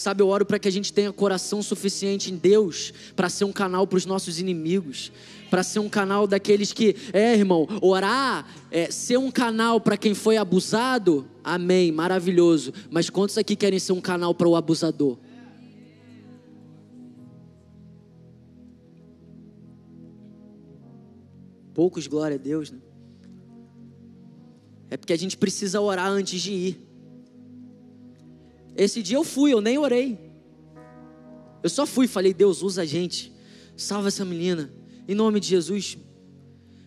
Sabe, 0.01 0.23
eu 0.23 0.29
oro 0.29 0.47
para 0.47 0.59
que 0.59 0.67
a 0.67 0.71
gente 0.71 0.95
tenha 0.95 1.13
coração 1.13 1.63
suficiente 1.63 2.33
em 2.33 2.37
Deus 2.39 2.91
para 3.15 3.29
ser 3.29 3.45
um 3.45 3.53
canal 3.53 3.87
para 3.87 3.99
os 3.99 4.07
nossos 4.07 4.41
inimigos, 4.41 5.13
para 5.51 5.63
ser 5.63 5.79
um 5.79 5.91
canal 5.91 6.27
daqueles 6.27 6.73
que, 6.73 6.97
é, 7.13 7.35
irmão, 7.35 7.69
orar, 7.83 8.49
é, 8.71 8.91
ser 8.91 9.19
um 9.19 9.31
canal 9.31 9.79
para 9.79 9.99
quem 9.99 10.15
foi 10.15 10.39
abusado, 10.39 11.29
amém, 11.45 11.93
maravilhoso. 11.93 12.73
Mas 12.91 13.11
quantos 13.11 13.37
aqui 13.37 13.55
querem 13.55 13.79
ser 13.79 13.93
um 13.93 14.01
canal 14.01 14.35
para 14.35 14.49
o 14.49 14.57
abusador? 14.57 15.19
Poucos, 21.75 22.07
glória 22.07 22.37
a 22.37 22.41
Deus, 22.41 22.71
né? 22.71 22.79
É 24.89 24.97
porque 24.97 25.13
a 25.13 25.19
gente 25.19 25.37
precisa 25.37 25.79
orar 25.79 26.09
antes 26.09 26.41
de 26.41 26.53
ir. 26.53 26.90
Esse 28.77 29.03
dia 29.03 29.17
eu 29.17 29.25
fui, 29.25 29.53
eu 29.53 29.61
nem 29.61 29.79
orei. 29.79 30.19
Eu 31.63 31.69
só 31.69 31.87
fui 31.87 32.07
falei: 32.07 32.33
Deus, 32.33 32.63
usa 32.63 32.83
a 32.83 32.85
gente, 32.85 33.33
salva 33.77 34.09
essa 34.09 34.25
menina, 34.25 34.73
em 35.07 35.15
nome 35.15 35.41
de 35.41 35.49
Jesus. 35.49 35.99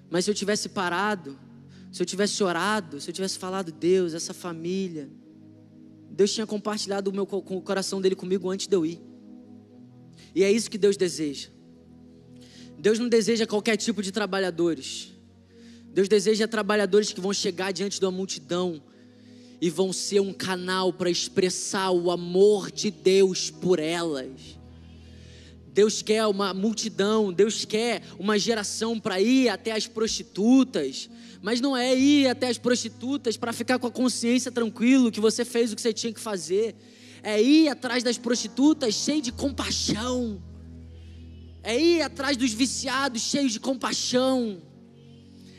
Mas 0.10 0.26
se 0.26 0.32
eu 0.32 0.36
tivesse 0.36 0.70
parado, 0.70 1.38
se 1.92 2.02
eu 2.02 2.06
tivesse 2.06 2.44
orado, 2.44 3.00
se 3.00 3.10
eu 3.10 3.14
tivesse 3.14 3.38
falado, 3.38 3.72
Deus, 3.72 4.14
essa 4.14 4.34
família, 4.34 5.10
Deus 6.10 6.34
tinha 6.34 6.46
compartilhado 6.46 7.10
o, 7.10 7.14
meu, 7.14 7.24
o 7.24 7.62
coração 7.62 8.02
dele 8.02 8.16
comigo 8.16 8.50
antes 8.50 8.68
de 8.68 8.76
eu 8.76 8.86
ir. 8.86 9.02
E 10.36 10.44
é 10.44 10.52
isso 10.52 10.70
que 10.70 10.78
Deus 10.78 10.98
deseja. 10.98 11.50
Deus 12.78 13.00
não 13.00 13.08
deseja 13.08 13.46
qualquer 13.46 13.78
tipo 13.78 14.02
de 14.02 14.12
trabalhadores. 14.12 15.14
Deus 15.94 16.08
deseja 16.08 16.48
trabalhadores 16.48 17.14
que 17.14 17.22
vão 17.22 17.34
chegar 17.34 17.72
diante 17.72 18.00
uma 18.04 18.12
multidão 18.12 18.82
e 19.64 19.70
vão 19.70 19.94
ser 19.94 20.20
um 20.20 20.34
canal 20.34 20.92
para 20.92 21.10
expressar 21.10 21.90
o 21.90 22.12
amor 22.12 22.70
de 22.70 22.92
Deus 22.92 23.50
por 23.50 23.80
elas. 23.80 24.60
Deus 25.74 26.02
quer 26.02 26.28
uma 26.28 26.54
multidão, 26.54 27.32
Deus 27.32 27.64
quer 27.64 28.04
uma 28.20 28.38
geração 28.38 29.00
para 29.00 29.22
ir 29.22 29.48
até 29.48 29.72
as 29.72 29.88
prostitutas, 29.88 31.10
mas 31.42 31.62
não 31.62 31.78
é 31.78 31.98
ir 31.98 32.28
até 32.28 32.50
as 32.50 32.58
prostitutas 32.58 33.38
para 33.38 33.54
ficar 33.54 33.80
com 33.80 33.88
a 33.88 33.92
consciência 33.92 34.52
tranquilo 34.52 35.10
que 35.10 35.22
você 35.22 35.46
fez 35.46 35.72
o 35.72 35.78
que 35.78 35.82
você 35.82 35.94
tinha 35.94 36.12
que 36.12 36.20
fazer, 36.20 36.76
é 37.24 37.42
ir 37.42 37.70
atrás 37.70 38.04
das 38.04 38.18
prostitutas 38.18 38.94
cheio 38.96 39.22
de 39.22 39.32
compaixão, 39.32 40.44
é 41.64 41.80
ir 41.80 42.02
atrás 42.02 42.36
dos 42.36 42.52
viciados 42.52 43.22
cheios 43.22 43.54
de 43.54 43.62
compaixão, 43.62 44.62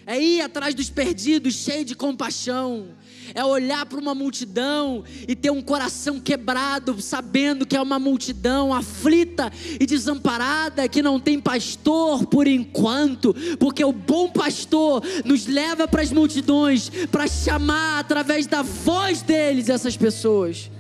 é 0.05 0.21
ir 0.21 0.43
atrás 0.43 0.75
dos 0.75 0.91
perdidos 0.91 1.55
cheio 1.55 1.87
de 1.87 1.95
compaixão, 1.95 2.95
é 3.33 3.45
olhar 3.45 3.87
para 3.87 3.99
uma 3.99 4.15
multidão 4.15 5.05
e 5.27 5.35
ter 5.35 5.51
um 5.51 5.63
coração 5.63 6.21
quebrado, 6.21 7.01
sabendo 7.01 7.65
que 7.65 7.77
é 7.77 7.81
uma 7.81 7.99
multidão 7.99 8.75
aflita 8.75 9.53
e 9.81 9.87
desamparada, 9.87 10.89
que 10.89 11.03
não 11.03 11.19
tem 11.19 11.41
pastor 11.41 12.27
por 12.27 12.47
enquanto, 12.47 13.35
porque 13.59 13.85
o 13.85 13.93
bom 13.93 14.29
pastor 14.31 15.03
nos 15.25 15.47
leva 15.47 15.87
para 15.89 16.03
as 16.03 16.13
multidões 16.13 16.91
para 17.11 17.27
chamar 17.27 18.01
através 18.01 18.47
da 18.47 18.63
voz 18.63 19.23
deles 19.23 19.69
essas 19.69 19.97
pessoas. 19.97 20.71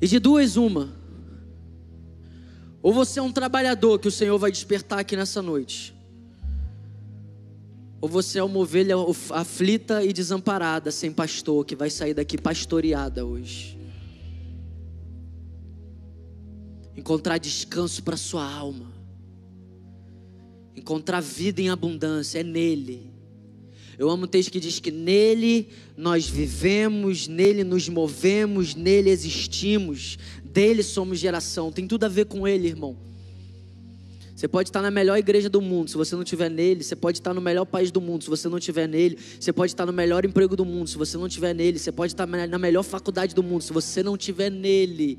E 0.00 0.06
de 0.06 0.18
duas, 0.18 0.56
uma. 0.56 0.94
Ou 2.82 2.92
você 2.92 3.18
é 3.18 3.22
um 3.22 3.32
trabalhador 3.32 3.98
que 3.98 4.08
o 4.08 4.12
Senhor 4.12 4.38
vai 4.38 4.52
despertar 4.52 5.00
aqui 5.00 5.16
nessa 5.16 5.40
noite 5.42 5.95
ou 8.06 8.08
você 8.08 8.38
é 8.38 8.44
uma 8.44 8.60
ovelha 8.60 8.94
aflita 9.30 10.04
e 10.04 10.12
desamparada, 10.12 10.92
sem 10.92 11.10
pastor, 11.10 11.64
que 11.64 11.74
vai 11.74 11.90
sair 11.90 12.14
daqui 12.14 12.38
pastoreada 12.38 13.26
hoje. 13.26 13.76
Encontrar 16.96 17.38
descanso 17.38 18.04
para 18.04 18.16
sua 18.16 18.48
alma. 18.48 18.92
Encontrar 20.76 21.20
vida 21.20 21.60
em 21.60 21.68
abundância, 21.68 22.38
é 22.38 22.44
nele. 22.44 23.10
Eu 23.98 24.08
amo 24.08 24.22
o 24.22 24.28
texto 24.28 24.52
que 24.52 24.60
diz 24.60 24.78
que 24.78 24.92
nele 24.92 25.68
nós 25.96 26.28
vivemos, 26.28 27.26
nele 27.26 27.64
nos 27.64 27.88
movemos, 27.88 28.76
nele 28.76 29.10
existimos, 29.10 30.16
dele 30.44 30.84
somos 30.84 31.18
geração. 31.18 31.72
Tem 31.72 31.88
tudo 31.88 32.04
a 32.04 32.08
ver 32.08 32.26
com 32.26 32.46
ele, 32.46 32.68
irmão. 32.68 32.96
Você 34.36 34.46
pode 34.46 34.68
estar 34.68 34.82
na 34.82 34.90
melhor 34.90 35.16
igreja 35.16 35.48
do 35.48 35.62
mundo, 35.62 35.88
se 35.88 35.96
você 35.96 36.14
não 36.14 36.22
estiver 36.22 36.50
nele. 36.50 36.84
Você 36.84 36.94
pode 36.94 37.16
estar 37.16 37.32
no 37.32 37.40
melhor 37.40 37.64
país 37.64 37.90
do 37.90 38.02
mundo, 38.02 38.22
se 38.22 38.28
você 38.28 38.50
não 38.50 38.58
estiver 38.58 38.86
nele. 38.86 39.18
Você 39.40 39.50
pode 39.50 39.72
estar 39.72 39.86
no 39.86 39.94
melhor 39.94 40.26
emprego 40.26 40.54
do 40.54 40.62
mundo, 40.62 40.86
se 40.90 40.98
você 40.98 41.16
não 41.16 41.26
estiver 41.26 41.54
nele. 41.54 41.78
Você 41.78 41.90
pode 41.90 42.12
estar 42.12 42.26
na 42.26 42.58
melhor 42.58 42.82
faculdade 42.82 43.34
do 43.34 43.42
mundo, 43.42 43.62
se 43.62 43.72
você 43.72 44.02
não 44.02 44.14
estiver 44.14 44.50
nele. 44.50 45.18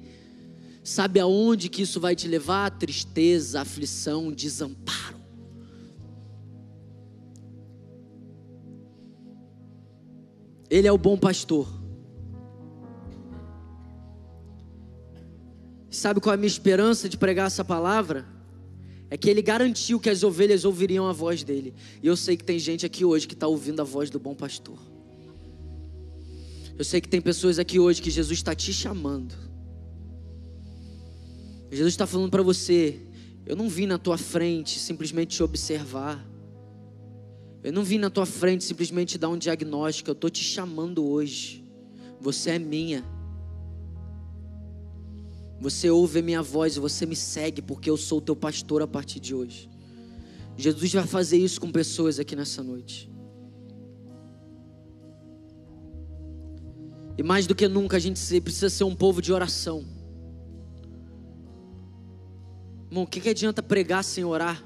Sabe 0.84 1.20
aonde 1.20 1.68
que 1.68 1.82
isso 1.82 2.00
vai 2.00 2.16
te 2.16 2.28
levar? 2.28 2.70
Tristeza, 2.78 3.62
aflição, 3.62 4.32
desamparo. 4.32 5.18
Ele 10.70 10.88
é 10.88 10.92
o 10.92 10.98
bom 10.98 11.18
pastor. 11.18 11.68
Sabe 15.90 16.20
qual 16.22 16.34
é 16.34 16.36
a 16.36 16.38
minha 16.38 16.46
esperança 16.46 17.10
de 17.10 17.18
pregar 17.18 17.48
essa 17.48 17.66
palavra? 17.66 18.37
É 19.10 19.18
que 19.18 19.30
ele 19.30 19.42
garantiu 19.42 20.00
que 20.00 20.10
as 20.10 20.24
ovelhas 20.24 20.66
ouviriam 20.66 21.08
a 21.08 21.14
voz 21.14 21.44
dele. 21.44 21.74
E 22.04 22.08
eu 22.08 22.18
sei 22.18 22.36
que 22.36 22.44
tem 22.44 22.60
gente 22.60 22.86
aqui 22.86 23.06
hoje 23.06 23.28
que 23.28 23.34
está 23.34 23.48
ouvindo 23.48 23.82
a 23.82 23.86
voz 23.86 24.10
do 24.10 24.20
bom 24.20 24.36
pastor. 24.36 24.78
Eu 26.78 26.84
sei 26.84 27.02
que 27.02 27.08
tem 27.08 27.22
pessoas 27.22 27.58
aqui 27.58 27.80
hoje 27.80 28.02
que 28.02 28.12
Jesus 28.12 28.38
está 28.38 28.54
te 28.54 28.72
chamando. 28.74 29.34
Jesus 31.72 31.94
está 31.94 32.06
falando 32.06 32.30
para 32.30 32.44
você: 32.44 33.00
eu 33.46 33.56
não 33.56 33.70
vim 33.70 33.88
na 33.88 33.98
tua 33.98 34.18
frente 34.18 34.78
simplesmente 34.78 35.38
te 35.38 35.44
observar. 35.44 36.26
Eu 37.64 37.74
não 37.74 37.84
vim 37.84 37.98
na 37.98 38.10
tua 38.10 38.26
frente 38.26 38.64
simplesmente 38.64 39.12
te 39.12 39.18
dar 39.18 39.30
um 39.30 39.38
diagnóstico. 39.38 40.10
Eu 40.10 40.14
estou 40.14 40.30
te 40.30 40.44
chamando 40.44 41.06
hoje. 41.06 41.66
Você 42.20 42.52
é 42.52 42.60
minha. 42.60 43.04
Você 45.60 45.90
ouve 45.90 46.20
a 46.20 46.22
minha 46.22 46.42
voz 46.42 46.76
e 46.76 46.80
você 46.80 47.06
me 47.06 47.16
segue, 47.16 47.62
porque 47.62 47.90
eu 47.90 47.98
sou 47.98 48.20
o 48.20 48.22
teu 48.22 48.36
pastor 48.36 48.82
a 48.82 48.88
partir 48.88 49.20
de 49.20 49.34
hoje. 49.34 49.70
Jesus 50.56 50.94
vai 50.94 51.06
fazer 51.06 51.38
isso 51.38 51.60
com 51.60 51.72
pessoas 51.72 52.20
aqui 52.20 52.36
nessa 52.36 52.64
noite. 52.64 53.10
E 57.18 57.24
mais 57.24 57.48
do 57.48 57.56
que 57.56 57.68
nunca, 57.68 57.98
a 57.98 58.00
gente 58.00 58.20
precisa 58.42 58.70
ser 58.70 58.84
um 58.84 58.96
povo 58.96 59.22
de 59.22 59.34
oração. 59.34 59.84
Irmão, 62.90 63.04
o 63.04 63.08
que, 63.08 63.20
que 63.20 63.30
adianta 63.30 63.64
pregar 63.64 64.04
sem 64.04 64.24
orar? 64.24 64.64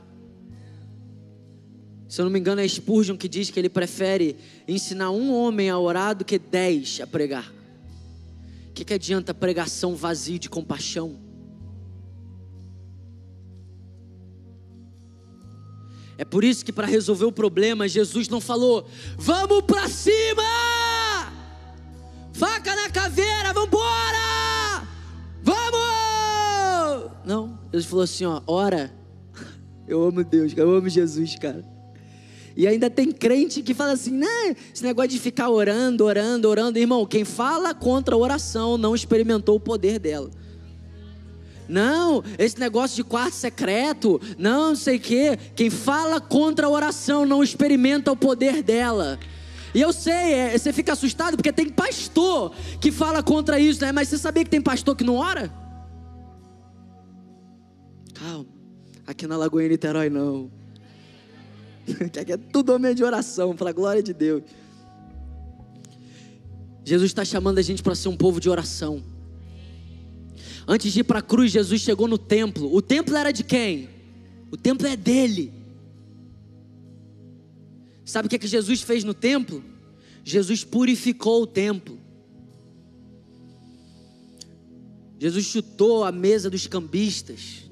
Se 2.09 2.19
eu 2.19 2.25
não 2.25 2.31
me 2.31 2.39
engano, 2.39 2.59
é 2.59 2.67
Spurgeon 2.67 3.15
que 3.15 3.29
diz 3.29 3.49
que 3.49 3.57
ele 3.57 3.69
prefere 3.69 4.35
ensinar 4.67 5.11
um 5.11 5.33
homem 5.33 5.69
a 5.69 5.79
orar 5.79 6.13
do 6.13 6.25
que 6.25 6.37
dez 6.37 6.99
a 7.01 7.07
pregar. 7.07 7.60
Que, 8.81 8.85
que 8.85 8.93
adianta 8.95 9.31
pregação 9.31 9.95
vazia 9.95 10.39
de 10.39 10.49
compaixão? 10.49 11.19
É 16.17 16.25
por 16.25 16.43
isso 16.43 16.65
que 16.65 16.73
para 16.73 16.87
resolver 16.87 17.25
o 17.25 17.31
problema, 17.31 17.87
Jesus 17.87 18.27
não 18.27 18.41
falou: 18.41 18.87
"Vamos 19.19 19.61
para 19.65 19.87
cima! 19.87 20.41
Faca 22.33 22.75
na 22.75 22.89
caveira, 22.89 23.53
vamos 23.53 23.67
embora! 23.67 24.87
Vamos!" 25.43 27.11
Não, 27.23 27.59
Jesus 27.71 27.85
falou 27.85 28.03
assim, 28.03 28.25
ó, 28.25 28.41
ora. 28.47 28.91
Eu 29.87 30.03
amo 30.03 30.23
Deus, 30.23 30.53
eu 30.57 30.73
amo 30.73 30.89
Jesus, 30.89 31.35
cara. 31.35 31.63
E 32.55 32.67
ainda 32.67 32.89
tem 32.89 33.11
crente 33.11 33.61
que 33.61 33.73
fala 33.73 33.93
assim, 33.93 34.11
né? 34.11 34.55
Esse 34.73 34.83
negócio 34.83 35.11
de 35.11 35.19
ficar 35.19 35.49
orando, 35.49 36.03
orando, 36.05 36.49
orando. 36.49 36.77
Irmão, 36.77 37.05
quem 37.05 37.23
fala 37.23 37.73
contra 37.73 38.15
a 38.15 38.17
oração 38.17 38.77
não 38.77 38.93
experimentou 38.93 39.55
o 39.55 39.59
poder 39.59 39.99
dela. 39.99 40.29
Não, 41.67 42.21
esse 42.37 42.59
negócio 42.59 42.97
de 42.97 43.03
quarto 43.03 43.33
secreto, 43.33 44.19
não, 44.37 44.75
sei 44.75 44.97
o 44.97 44.99
quê. 44.99 45.39
Quem 45.55 45.69
fala 45.69 46.19
contra 46.19 46.67
a 46.67 46.69
oração 46.69 47.25
não 47.25 47.41
experimenta 47.41 48.11
o 48.11 48.17
poder 48.17 48.61
dela. 48.61 49.17
E 49.73 49.79
eu 49.79 49.93
sei, 49.93 50.33
é, 50.33 50.57
você 50.57 50.73
fica 50.73 50.91
assustado 50.91 51.37
porque 51.37 51.53
tem 51.53 51.69
pastor 51.69 52.53
que 52.81 52.91
fala 52.91 53.23
contra 53.23 53.57
isso, 53.57 53.79
né? 53.81 53.93
Mas 53.93 54.09
você 54.09 54.17
sabia 54.17 54.43
que 54.43 54.49
tem 54.49 54.61
pastor 54.61 54.97
que 54.97 55.03
não 55.05 55.15
ora? 55.15 55.49
Calma, 58.13 58.47
aqui 59.07 59.25
na 59.25 59.37
Lagoinha 59.37 59.69
Niterói 59.69 60.09
não. 60.09 60.51
Aqui 62.19 62.31
é 62.31 62.37
tudo 62.37 62.73
homem 62.73 62.93
de 62.93 63.03
oração, 63.03 63.55
para 63.55 63.69
a 63.69 63.73
glória 63.73 64.01
de 64.01 64.13
Deus. 64.13 64.43
Jesus 66.83 67.11
está 67.11 67.23
chamando 67.23 67.59
a 67.59 67.61
gente 67.61 67.83
para 67.83 67.95
ser 67.95 68.09
um 68.09 68.17
povo 68.17 68.39
de 68.39 68.49
oração. 68.49 69.03
Antes 70.67 70.93
de 70.93 71.01
ir 71.01 71.03
para 71.03 71.19
a 71.19 71.21
cruz, 71.21 71.51
Jesus 71.51 71.81
chegou 71.81 72.07
no 72.07 72.17
templo. 72.17 72.73
O 72.73 72.81
templo 72.81 73.15
era 73.15 73.31
de 73.31 73.43
quem? 73.43 73.89
O 74.51 74.57
templo 74.57 74.87
é 74.87 74.95
dele. 74.95 75.53
Sabe 78.03 78.25
o 78.25 78.29
que, 78.29 78.35
é 78.35 78.39
que 78.39 78.47
Jesus 78.47 78.81
fez 78.81 79.03
no 79.03 79.13
templo? 79.13 79.63
Jesus 80.23 80.63
purificou 80.63 81.43
o 81.43 81.47
templo. 81.47 81.99
Jesus 85.19 85.45
chutou 85.45 86.03
a 86.03 86.11
mesa 86.11 86.49
dos 86.49 86.67
cambistas. 86.67 87.69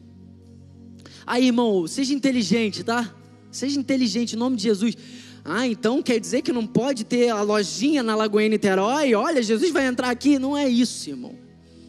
Aí, 1.25 1.47
irmão, 1.47 1.87
seja 1.87 2.13
inteligente, 2.13 2.83
tá? 2.83 3.15
Seja 3.51 3.79
inteligente 3.79 4.33
em 4.33 4.39
nome 4.39 4.55
de 4.55 4.63
Jesus. 4.63 4.95
Ah, 5.43 5.67
então 5.67 6.03
quer 6.03 6.19
dizer 6.19 6.41
que 6.41 6.51
não 6.51 6.67
pode 6.67 7.03
ter 7.03 7.29
a 7.29 7.41
lojinha 7.41 8.03
na 8.03 8.15
Lagoinha 8.15 8.49
Niterói? 8.49 9.13
Olha, 9.15 9.41
Jesus 9.41 9.71
vai 9.71 9.87
entrar 9.87 10.09
aqui. 10.09 10.37
Não 10.37 10.55
é 10.55 10.67
isso, 10.67 11.09
irmão. 11.09 11.35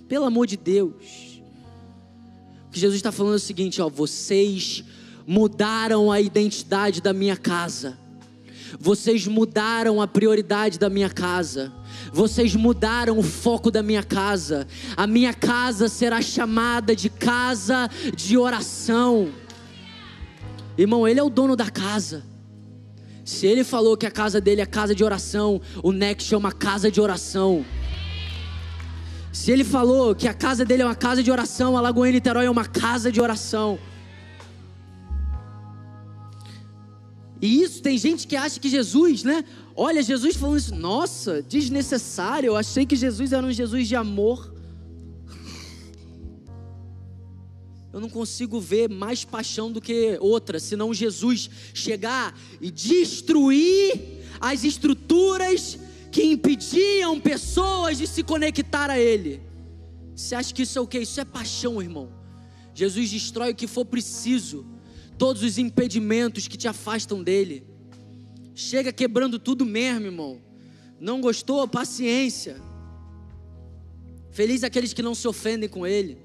Pelo 0.09 0.25
amor 0.25 0.47
de 0.47 0.57
Deus. 0.57 1.41
O 2.69 2.71
que 2.71 2.81
Jesus 2.81 2.97
está 2.97 3.13
falando 3.13 3.35
é 3.35 3.37
o 3.37 3.41
seguinte: 3.41 3.83
ó, 3.83 3.89
vocês 3.89 4.85
mudaram 5.27 6.11
a 6.11 6.21
identidade 6.21 7.01
da 7.01 7.13
minha 7.13 7.37
casa. 7.37 7.99
Vocês 8.79 9.27
mudaram 9.27 10.01
a 10.01 10.07
prioridade 10.07 10.79
da 10.79 10.89
minha 10.89 11.11
casa. 11.11 11.73
Vocês 12.13 12.55
mudaram 12.55 13.19
o 13.19 13.23
foco 13.23 13.71
da 13.71 13.83
minha 13.83 14.03
casa. 14.03 14.67
A 14.97 15.07
minha 15.07 15.35
casa 15.35 15.89
será 15.89 16.23
chamada 16.23 16.95
de 16.95 17.09
casa 17.09 17.91
de 18.17 18.37
oração. 18.39 19.31
Irmão, 20.81 21.07
ele 21.07 21.21
é 21.21 21.23
o 21.23 21.29
dono 21.29 21.55
da 21.55 21.69
casa. 21.69 22.25
Se 23.23 23.47
ele 23.47 23.65
falou 23.65 23.99
que 23.99 24.07
a 24.07 24.11
casa 24.11 24.41
dele 24.41 24.63
é 24.63 24.67
casa 24.67 24.95
de 24.95 25.05
oração, 25.05 25.61
o 25.83 25.93
Next 25.93 26.33
é 26.33 26.37
uma 26.39 26.53
casa 26.53 26.91
de 26.91 26.99
oração. 26.99 27.67
Se 29.31 29.51
ele 29.51 29.63
falou 29.63 30.15
que 30.15 30.27
a 30.27 30.33
casa 30.33 30.65
dele 30.65 30.83
é 30.83 30.87
uma 30.87 30.95
casa 30.95 31.23
de 31.23 31.31
oração, 31.31 31.77
a 31.77 31.83
Lagoinha 31.83 32.15
Niterói 32.15 32.47
é 32.47 32.51
uma 32.51 32.65
casa 32.65 33.13
de 33.13 33.21
oração. 33.21 33.79
E 37.43 37.63
isso 37.63 37.83
tem 37.83 37.99
gente 37.99 38.27
que 38.27 38.35
acha 38.35 38.59
que 38.59 38.71
Jesus, 38.71 39.23
né? 39.23 39.45
Olha, 39.77 40.03
Jesus 40.03 40.35
falando 40.35 40.59
isso, 40.59 40.75
nossa, 40.75 41.43
desnecessário. 41.43 42.49
Eu 42.49 42.57
achei 42.57 42.87
que 42.87 42.97
Jesus 42.97 43.35
era 43.35 43.47
um 43.47 43.53
Jesus 43.53 43.87
de 43.87 43.97
amor. 43.97 44.50
Eu 47.93 48.01
não 48.01 48.09
consigo 48.09 48.61
ver 48.61 48.89
mais 48.89 49.25
paixão 49.25 49.71
do 49.71 49.81
que 49.81 50.17
outra, 50.21 50.61
senão 50.61 50.95
Jesus 50.95 51.51
chegar 51.75 52.39
e 52.61 52.71
destruir 52.71 54.25
as 54.41 54.63
estruturas 54.63 55.79
que 56.13 56.23
impediam 56.23 57.19
pessoas 57.19 57.99
de 57.99 58.07
se 58.07 58.23
conectar 58.23 58.91
a 58.91 58.99
Ele. 58.99 59.41
Você 60.15 60.35
acha 60.35 60.55
que 60.55 60.63
isso 60.63 60.79
é 60.79 60.83
o 60.83 60.87
que? 60.87 60.99
Isso 60.99 61.21
é 61.21 61.25
paixão, 61.25 61.83
irmão. 61.83 62.13
Jesus 62.75 63.11
destrói 63.11 63.53
o 63.53 63.55
que 63.55 63.67
for 63.67 63.85
preciso, 63.85 64.65
todos 65.19 65.43
os 65.43 65.59
impedimentos 65.59 66.47
que 66.47 66.57
te 66.57 66.69
afastam 66.69 67.23
dele. 67.23 67.65
Chega 68.55 68.93
quebrando 68.93 69.39
tudo 69.39 69.67
mesmo, 69.67 70.07
irmão. 70.07 70.41
Não 71.01 71.21
gostou? 71.21 71.67
Paciência. 71.67 72.61
Feliz 74.31 74.63
aqueles 74.63 74.93
que 74.93 75.03
não 75.03 75.15
se 75.15 75.27
ofendem 75.27 75.69
com 75.69 75.87
ele. 75.87 76.19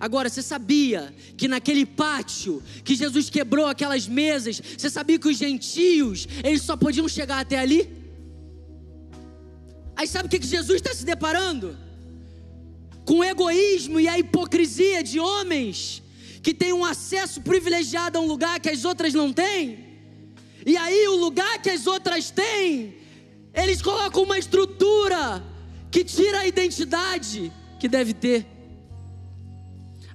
Agora, 0.00 0.28
você 0.28 0.42
sabia 0.42 1.12
que 1.36 1.48
naquele 1.48 1.84
pátio 1.84 2.62
que 2.84 2.94
Jesus 2.94 3.28
quebrou 3.28 3.66
aquelas 3.66 4.06
mesas, 4.06 4.62
você 4.76 4.88
sabia 4.88 5.18
que 5.18 5.28
os 5.28 5.36
gentios, 5.36 6.28
eles 6.44 6.62
só 6.62 6.76
podiam 6.76 7.08
chegar 7.08 7.40
até 7.40 7.58
ali? 7.58 7.90
Aí 9.96 10.06
sabe 10.06 10.26
o 10.26 10.30
que, 10.30 10.38
que 10.38 10.46
Jesus 10.46 10.76
está 10.76 10.94
se 10.94 11.04
deparando? 11.04 11.76
Com 13.04 13.18
o 13.18 13.24
egoísmo 13.24 13.98
e 13.98 14.06
a 14.06 14.16
hipocrisia 14.16 15.02
de 15.02 15.18
homens 15.18 16.02
que 16.42 16.54
têm 16.54 16.72
um 16.72 16.84
acesso 16.84 17.40
privilegiado 17.40 18.18
a 18.18 18.20
um 18.20 18.26
lugar 18.26 18.60
que 18.60 18.68
as 18.68 18.84
outras 18.84 19.12
não 19.12 19.32
têm. 19.32 19.84
E 20.64 20.76
aí 20.76 21.08
o 21.08 21.16
lugar 21.16 21.60
que 21.60 21.70
as 21.70 21.88
outras 21.88 22.30
têm, 22.30 22.94
eles 23.52 23.82
colocam 23.82 24.22
uma 24.22 24.38
estrutura 24.38 25.42
que 25.90 26.04
tira 26.04 26.40
a 26.40 26.46
identidade 26.46 27.52
que 27.80 27.88
deve 27.88 28.14
ter. 28.14 28.57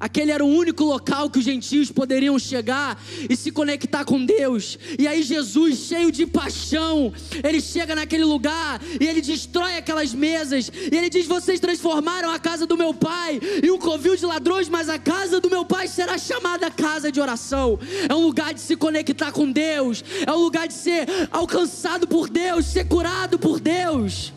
Aquele 0.04 0.34
era 0.34 0.44
o 0.44 0.50
único 0.50 0.84
local 0.84 1.30
que 1.30 1.40
os 1.40 1.46
gentios 1.46 1.90
poderiam 1.90 2.38
chegar 2.38 3.02
e 3.30 3.38
se 3.38 3.50
conectar 3.54 4.04
com 4.04 4.26
Deus. 4.26 4.78
E 5.00 5.08
aí 5.08 5.24
Jesus, 5.24 5.78
cheio 5.78 6.12
de 6.12 6.26
paixão, 6.26 7.14
ele 7.42 7.62
chega 7.62 7.96
naquele 7.96 8.26
lugar 8.26 8.82
e 9.00 9.08
ele 9.08 9.22
destrói 9.22 9.78
aquelas 9.78 10.14
mesas. 10.14 10.70
E 10.92 10.94
ele 10.94 11.10
diz: 11.10 11.26
"Vocês 11.26 11.58
transformaram 11.58 12.30
a 12.32 12.38
casa 12.38 12.66
do 12.66 12.76
meu 12.76 12.94
pai 12.94 13.40
em 13.64 13.72
um 13.72 13.78
covil 13.78 14.18
de 14.18 14.26
ladrões, 14.26 14.68
mas 14.68 14.90
a 14.90 15.00
casa 15.00 15.40
do 15.40 15.50
meu 15.50 15.64
pai 15.64 15.88
será 15.88 16.18
chamada 16.18 16.70
casa 16.70 17.10
de 17.10 17.22
oração. 17.22 17.80
É 18.10 18.14
um 18.14 18.26
lugar 18.26 18.54
de 18.54 18.60
se 18.60 18.76
conectar 18.76 19.32
com 19.32 19.50
Deus, 19.50 20.04
é 20.28 20.32
um 20.34 20.40
lugar 20.40 20.68
de 20.68 20.74
ser 20.74 21.08
alcançado 21.32 22.06
por 22.06 22.30
Deus, 22.30 22.66
ser 22.66 22.90
curado 22.90 23.40
por 23.40 23.58
Deus." 23.58 24.34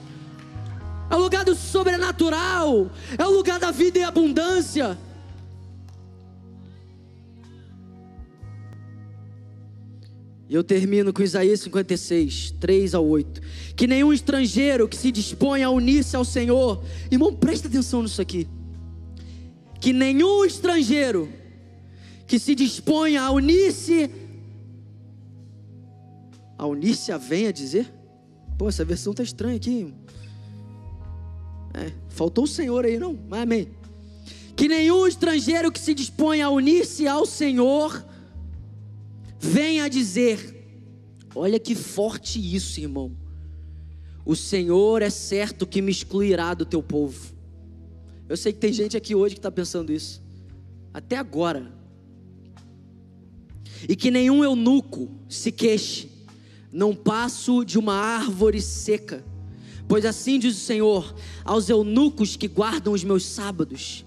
É 1.10 1.16
o 1.16 1.18
lugar 1.18 1.44
do 1.44 1.56
sobrenatural, 1.56 2.88
é 3.18 3.24
o 3.26 3.30
lugar 3.30 3.58
da 3.58 3.72
vida 3.72 3.98
em 3.98 4.04
abundância. 4.04 4.96
E 10.48 10.54
eu 10.54 10.62
termino 10.62 11.12
com 11.12 11.22
Isaías 11.22 11.60
56, 11.60 12.52
3 12.60 12.94
ao 12.94 13.04
8. 13.04 13.40
Que 13.74 13.86
nenhum 13.86 14.12
estrangeiro 14.12 14.88
que 14.88 14.96
se 14.96 15.10
dispõe 15.10 15.62
a 15.62 15.70
unir-se 15.70 16.14
ao 16.14 16.24
Senhor, 16.24 16.82
irmão, 17.10 17.34
presta 17.34 17.66
atenção 17.66 18.02
nisso 18.02 18.22
aqui. 18.22 18.46
Que 19.80 19.92
nenhum 19.92 20.44
estrangeiro 20.44 21.28
que 22.26 22.38
se 22.38 22.54
dispõe 22.54 23.16
a 23.16 23.30
unir-se, 23.30 24.10
a 26.56 26.66
unir-se 26.66 27.10
a 27.10 27.18
venha 27.18 27.52
dizer? 27.52 27.92
Pô, 28.56 28.68
essa 28.68 28.84
versão 28.84 29.12
tá 29.12 29.22
estranha 29.22 29.56
aqui. 29.56 29.92
É, 31.74 31.92
faltou 32.08 32.44
o 32.44 32.48
Senhor 32.48 32.84
aí, 32.84 32.98
não? 32.98 33.18
Mas 33.28 33.42
amém. 33.42 33.68
Que 34.54 34.68
nenhum 34.68 35.06
estrangeiro 35.06 35.70
que 35.70 35.78
se 35.78 35.92
dispõe 35.92 36.40
a 36.40 36.48
unir-se 36.48 37.06
ao 37.06 37.26
Senhor, 37.26 38.02
venha 39.38 39.88
dizer: 39.88 40.54
Olha 41.34 41.58
que 41.58 41.74
forte 41.74 42.38
isso, 42.38 42.80
irmão. 42.80 43.12
O 44.24 44.34
Senhor 44.34 45.02
é 45.02 45.10
certo 45.10 45.66
que 45.66 45.82
me 45.82 45.92
excluirá 45.92 46.54
do 46.54 46.64
teu 46.64 46.82
povo. 46.82 47.34
Eu 48.28 48.36
sei 48.36 48.52
que 48.52 48.58
tem 48.58 48.72
gente 48.72 48.96
aqui 48.96 49.14
hoje 49.14 49.34
que 49.34 49.38
está 49.38 49.50
pensando 49.50 49.92
isso. 49.92 50.22
Até 50.94 51.16
agora. 51.16 51.70
E 53.86 53.94
que 53.94 54.10
nenhum 54.10 54.42
eunuco 54.42 55.10
se 55.28 55.52
queixe. 55.52 56.08
Não 56.72 56.94
passo 56.94 57.64
de 57.64 57.78
uma 57.78 57.94
árvore 57.94 58.62
seca. 58.62 59.22
Pois 59.86 60.06
assim 60.06 60.38
diz 60.38 60.56
o 60.56 60.60
Senhor: 60.60 61.14
aos 61.44 61.68
eunucos 61.68 62.34
que 62.34 62.48
guardam 62.48 62.94
os 62.94 63.04
meus 63.04 63.26
sábados 63.26 64.05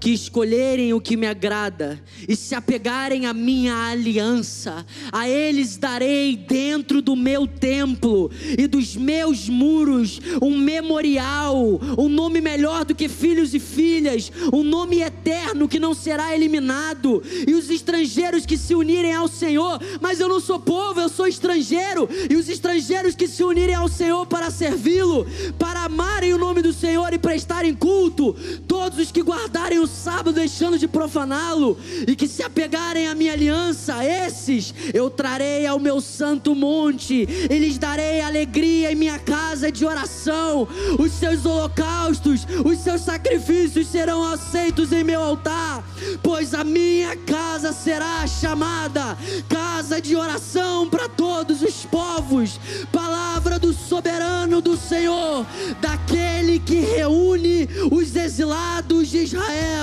que 0.00 0.10
escolherem 0.10 0.94
o 0.94 1.00
que 1.00 1.16
me 1.16 1.26
agrada 1.26 2.00
e 2.28 2.36
se 2.36 2.54
apegarem 2.54 3.26
à 3.26 3.34
minha 3.34 3.74
aliança, 3.74 4.86
a 5.10 5.28
eles 5.28 5.76
darei 5.76 6.36
dentro 6.36 7.02
do 7.02 7.16
meu 7.16 7.46
templo 7.46 8.30
e 8.56 8.66
dos 8.66 8.96
meus 8.96 9.48
muros 9.48 10.20
um 10.40 10.56
memorial, 10.56 11.80
um 11.98 12.08
nome 12.08 12.40
melhor 12.40 12.84
do 12.84 12.94
que 12.94 13.08
filhos 13.08 13.54
e 13.54 13.58
filhas, 13.58 14.30
um 14.52 14.62
nome 14.62 15.00
eterno 15.00 15.68
que 15.68 15.80
não 15.80 15.94
será 15.94 16.34
eliminado. 16.34 17.22
E 17.46 17.54
os 17.54 17.68
estrangeiros 17.68 18.46
que 18.46 18.56
se 18.56 18.74
unirem 18.74 19.12
ao 19.12 19.28
Senhor, 19.28 19.80
mas 20.00 20.20
eu 20.20 20.28
não 20.28 20.40
sou 20.40 20.60
povo, 20.60 21.00
eu 21.00 21.08
sou 21.08 21.26
estrangeiro, 21.26 22.08
e 22.30 22.36
os 22.36 22.48
estrangeiros 22.48 23.14
que 23.14 23.26
se 23.26 23.42
unirem 23.42 23.74
ao 23.74 23.88
Senhor 23.88 24.26
para 24.26 24.50
servi-lo, 24.50 25.26
para 25.58 25.84
amarem 25.84 26.32
o 26.32 26.38
nome 26.38 26.62
do 26.62 26.72
Senhor 26.72 27.12
e 27.12 27.18
prestarem 27.18 27.74
culto, 27.74 28.36
todos 28.66 28.98
os 28.98 29.10
que 29.10 29.22
guardarem 29.22 29.78
o 29.78 29.87
sábado 29.88 30.32
deixando 30.32 30.78
de 30.78 30.86
profaná-lo 30.86 31.76
e 32.06 32.14
que 32.14 32.28
se 32.28 32.42
apegarem 32.42 33.08
à 33.08 33.14
minha 33.14 33.32
aliança, 33.32 34.04
esses 34.04 34.74
eu 34.94 35.10
trarei 35.10 35.66
ao 35.66 35.78
meu 35.78 36.00
santo 36.00 36.54
monte 36.54 37.26
e 37.50 37.58
lhes 37.58 37.78
darei 37.78 38.20
alegria 38.20 38.92
em 38.92 38.94
minha 38.94 39.18
casa 39.18 39.72
de 39.72 39.84
oração. 39.84 40.68
Os 40.98 41.12
seus 41.12 41.44
holocaustos, 41.44 42.46
os 42.64 42.78
seus 42.78 43.00
sacrifícios 43.00 43.88
serão 43.88 44.22
aceitos 44.22 44.92
em 44.92 45.02
meu 45.02 45.22
altar, 45.22 45.82
pois 46.22 46.54
a 46.54 46.62
minha 46.62 47.16
casa 47.16 47.72
será 47.72 48.26
chamada 48.26 49.16
casa 49.48 50.00
de 50.00 50.14
oração 50.14 50.88
para 50.88 51.08
todos 51.08 51.62
os 51.62 51.84
povos. 51.86 52.60
Palavra 52.92 53.58
soberano 53.88 54.60
do 54.60 54.76
Senhor, 54.76 55.46
daquele 55.80 56.58
que 56.58 56.80
reúne 56.80 57.68
os 57.90 58.14
exilados 58.14 59.08
de 59.08 59.18
Israel. 59.18 59.77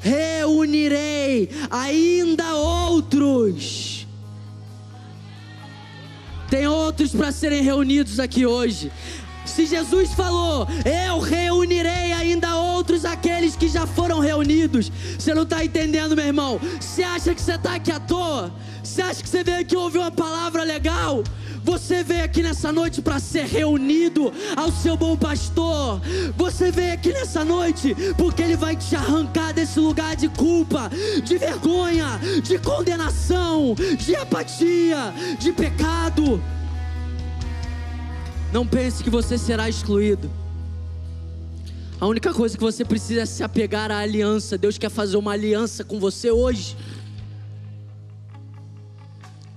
Reunirei 0.00 1.50
ainda 1.70 2.54
outros. 2.54 4.06
Tem 6.50 6.66
outros 6.66 7.12
para 7.12 7.32
serem 7.32 7.62
reunidos 7.62 8.20
aqui 8.20 8.44
hoje. 8.46 8.92
Se 9.44 9.66
Jesus 9.66 10.12
falou, 10.12 10.66
eu 10.84 11.18
reunirei 11.18 12.12
ainda 12.12 12.56
outros 12.56 13.04
aqueles 13.04 13.56
que 13.56 13.68
já 13.68 13.86
foram 13.86 14.18
reunidos. 14.18 14.90
Você 15.18 15.34
não 15.34 15.42
está 15.42 15.64
entendendo, 15.64 16.16
meu 16.16 16.26
irmão? 16.26 16.60
Você 16.80 17.02
acha 17.02 17.34
que 17.34 17.40
você 17.40 17.54
está 17.54 17.74
aqui 17.74 17.92
à 17.92 18.00
toa? 18.00 18.52
Você 18.82 19.02
acha 19.02 19.22
que 19.22 19.28
você 19.28 19.44
veio 19.44 19.60
aqui 19.60 19.76
ouvir 19.76 19.98
uma 19.98 20.10
palavra 20.10 20.62
legal? 20.64 21.22
Você 21.64 22.04
veio 22.04 22.22
aqui 22.22 22.42
nessa 22.42 22.70
noite 22.70 23.00
para 23.00 23.18
ser 23.18 23.46
reunido 23.46 24.30
ao 24.54 24.70
seu 24.70 24.98
bom 24.98 25.16
pastor. 25.16 25.98
Você 26.36 26.70
veio 26.70 26.92
aqui 26.92 27.10
nessa 27.10 27.42
noite 27.42 27.96
porque 28.18 28.42
ele 28.42 28.54
vai 28.54 28.76
te 28.76 28.94
arrancar 28.94 29.54
desse 29.54 29.80
lugar 29.80 30.14
de 30.14 30.28
culpa, 30.28 30.90
de 31.24 31.38
vergonha, 31.38 32.20
de 32.42 32.58
condenação, 32.58 33.74
de 33.96 34.14
apatia, 34.14 35.14
de 35.38 35.52
pecado. 35.52 36.38
Não 38.52 38.66
pense 38.66 39.02
que 39.02 39.08
você 39.08 39.38
será 39.38 39.66
excluído. 39.66 40.30
A 41.98 42.06
única 42.06 42.34
coisa 42.34 42.58
que 42.58 42.62
você 42.62 42.84
precisa 42.84 43.22
é 43.22 43.26
se 43.26 43.42
apegar 43.42 43.90
à 43.90 44.00
aliança. 44.00 44.58
Deus 44.58 44.76
quer 44.76 44.90
fazer 44.90 45.16
uma 45.16 45.32
aliança 45.32 45.82
com 45.82 45.98
você 45.98 46.30
hoje. 46.30 46.76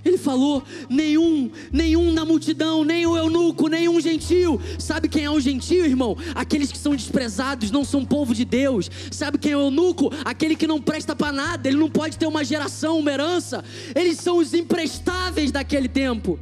Ele 0.07 0.17
falou: 0.17 0.63
nenhum, 0.89 1.51
nenhum 1.71 2.11
na 2.11 2.23
multidão, 2.23 2.83
nem 2.83 3.05
o 3.05 3.17
eunuco, 3.17 3.67
nenhum 3.67 3.99
gentil. 3.99 4.59
Sabe 4.79 5.09
quem 5.09 5.25
é 5.25 5.29
o 5.29 5.39
gentil, 5.39 5.85
irmão? 5.85 6.17
Aqueles 6.33 6.71
que 6.71 6.77
são 6.77 6.95
desprezados, 6.95 7.71
não 7.71 7.83
são 7.83 8.05
povo 8.05 8.33
de 8.33 8.45
Deus. 8.45 8.89
Sabe 9.11 9.37
quem 9.37 9.51
é 9.51 9.57
o 9.57 9.61
eunuco? 9.61 10.11
Aquele 10.23 10.55
que 10.55 10.67
não 10.67 10.81
presta 10.81 11.15
para 11.15 11.31
nada, 11.31 11.67
ele 11.67 11.77
não 11.77 11.89
pode 11.89 12.17
ter 12.17 12.25
uma 12.25 12.43
geração, 12.43 12.99
uma 12.99 13.11
herança. 13.11 13.63
Eles 13.95 14.17
são 14.17 14.37
os 14.37 14.53
imprestáveis 14.53 15.51
daquele 15.51 15.87
tempo. 15.89 16.39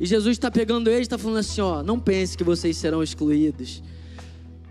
E 0.00 0.06
Jesus 0.06 0.36
está 0.36 0.50
pegando 0.50 0.88
eles 0.88 1.00
e 1.00 1.02
está 1.02 1.18
falando 1.18 1.38
assim: 1.38 1.60
ó, 1.60 1.82
não 1.82 1.98
pense 1.98 2.36
que 2.36 2.44
vocês 2.44 2.76
serão 2.76 3.02
excluídos. 3.02 3.82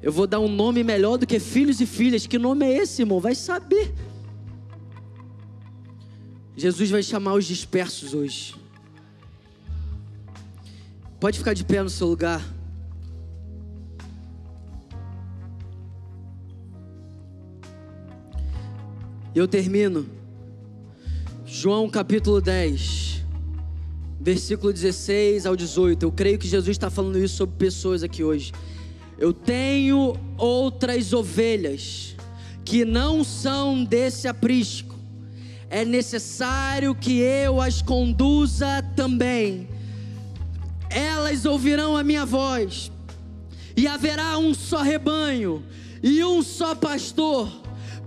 Eu 0.01 0.11
vou 0.11 0.27
dar 0.27 0.39
um 0.39 0.47
nome 0.47 0.83
melhor 0.83 1.17
do 1.17 1.27
que 1.27 1.39
filhos 1.39 1.81
e 1.81 1.85
filhas. 1.85 2.25
Que 2.25 2.37
nome 2.37 2.65
é 2.65 2.77
esse, 2.77 3.01
irmão? 3.01 3.19
Vai 3.19 3.35
saber. 3.35 3.93
Jesus 6.57 6.89
vai 6.89 7.01
chamar 7.03 7.35
os 7.35 7.45
dispersos 7.45 8.13
hoje. 8.13 8.55
Pode 11.19 11.37
ficar 11.37 11.53
de 11.53 11.63
pé 11.63 11.81
no 11.81 11.89
seu 11.89 12.07
lugar. 12.07 12.43
Eu 19.33 19.47
termino. 19.47 20.05
João 21.45 21.89
capítulo 21.89 22.41
10 22.41 23.07
versículo 24.19 24.73
16 24.73 25.45
ao 25.45 25.55
18. 25.55 26.03
Eu 26.03 26.11
creio 26.11 26.37
que 26.37 26.49
Jesus 26.49 26.75
está 26.75 26.89
falando 26.89 27.17
isso 27.17 27.37
sobre 27.37 27.55
pessoas 27.55 28.03
aqui 28.03 28.25
hoje. 28.25 28.51
Eu 29.17 29.31
tenho 29.31 30.17
outras 30.37 31.13
ovelhas 31.13 32.13
que 32.65 32.83
não 32.83 33.23
são 33.23 33.85
desse 33.85 34.27
aprisco. 34.27 34.96
É 35.69 35.83
necessário 35.83 36.95
que 36.95 37.19
eu 37.19 37.61
as 37.61 37.81
conduza 37.81 38.83
também. 38.95 39.67
Elas 40.89 41.45
ouvirão 41.45 41.97
a 41.97 42.03
minha 42.03 42.25
voz, 42.25 42.91
e 43.75 43.87
haverá 43.87 44.37
um 44.37 44.53
só 44.53 44.81
rebanho 44.81 45.63
e 46.01 46.23
um 46.23 46.41
só 46.41 46.73
pastor 46.73 47.51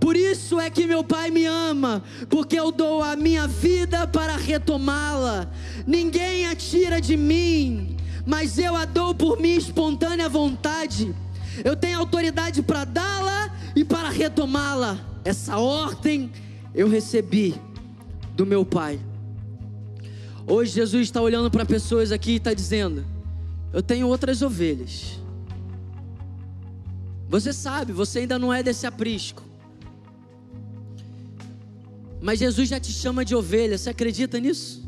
por 0.01 0.17
isso 0.17 0.59
é 0.59 0.67
que 0.67 0.87
meu 0.87 1.03
Pai 1.03 1.29
me 1.29 1.45
ama, 1.45 2.03
porque 2.27 2.59
eu 2.59 2.71
dou 2.71 3.03
a 3.03 3.15
minha 3.15 3.47
vida 3.47 4.07
para 4.07 4.35
retomá-la. 4.35 5.47
Ninguém 5.85 6.47
a 6.47 6.55
tira 6.55 6.99
de 6.99 7.15
mim, 7.15 7.95
mas 8.25 8.57
eu 8.57 8.75
a 8.75 8.83
dou 8.85 9.13
por 9.13 9.39
minha 9.39 9.59
espontânea 9.59 10.27
vontade. 10.27 11.13
Eu 11.63 11.75
tenho 11.75 11.99
autoridade 11.99 12.63
para 12.63 12.83
dá-la 12.83 13.55
e 13.75 13.85
para 13.85 14.09
retomá-la. 14.09 14.97
Essa 15.23 15.59
ordem 15.59 16.31
eu 16.73 16.87
recebi 16.87 17.55
do 18.35 18.45
meu 18.45 18.65
Pai. 18.65 18.99
Hoje 20.47 20.73
Jesus 20.73 21.03
está 21.03 21.21
olhando 21.21 21.49
para 21.51 21.65
pessoas 21.65 22.11
aqui 22.11 22.31
e 22.31 22.35
está 22.37 22.53
dizendo: 22.53 23.05
Eu 23.71 23.81
tenho 23.81 24.07
outras 24.07 24.41
ovelhas. 24.41 25.19
Você 27.29 27.53
sabe, 27.53 27.93
você 27.93 28.19
ainda 28.19 28.37
não 28.37 28.53
é 28.53 28.61
desse 28.61 28.85
aprisco. 28.85 29.43
Mas 32.21 32.39
Jesus 32.39 32.69
já 32.69 32.79
te 32.79 32.91
chama 32.91 33.23
de 33.23 33.33
ovelha, 33.33 33.77
você 33.77 33.89
acredita 33.89 34.39
nisso? 34.39 34.81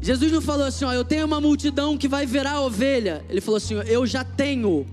Jesus 0.00 0.30
não 0.30 0.40
falou 0.40 0.66
assim, 0.66 0.84
ó, 0.84 0.92
eu 0.92 1.04
tenho 1.04 1.24
uma 1.24 1.40
multidão 1.40 1.96
que 1.96 2.08
vai 2.08 2.26
virar 2.26 2.60
ovelha. 2.60 3.24
Ele 3.28 3.40
falou 3.40 3.56
assim, 3.56 3.74
eu 3.86 4.06
já 4.06 4.24
tenho 4.24 4.86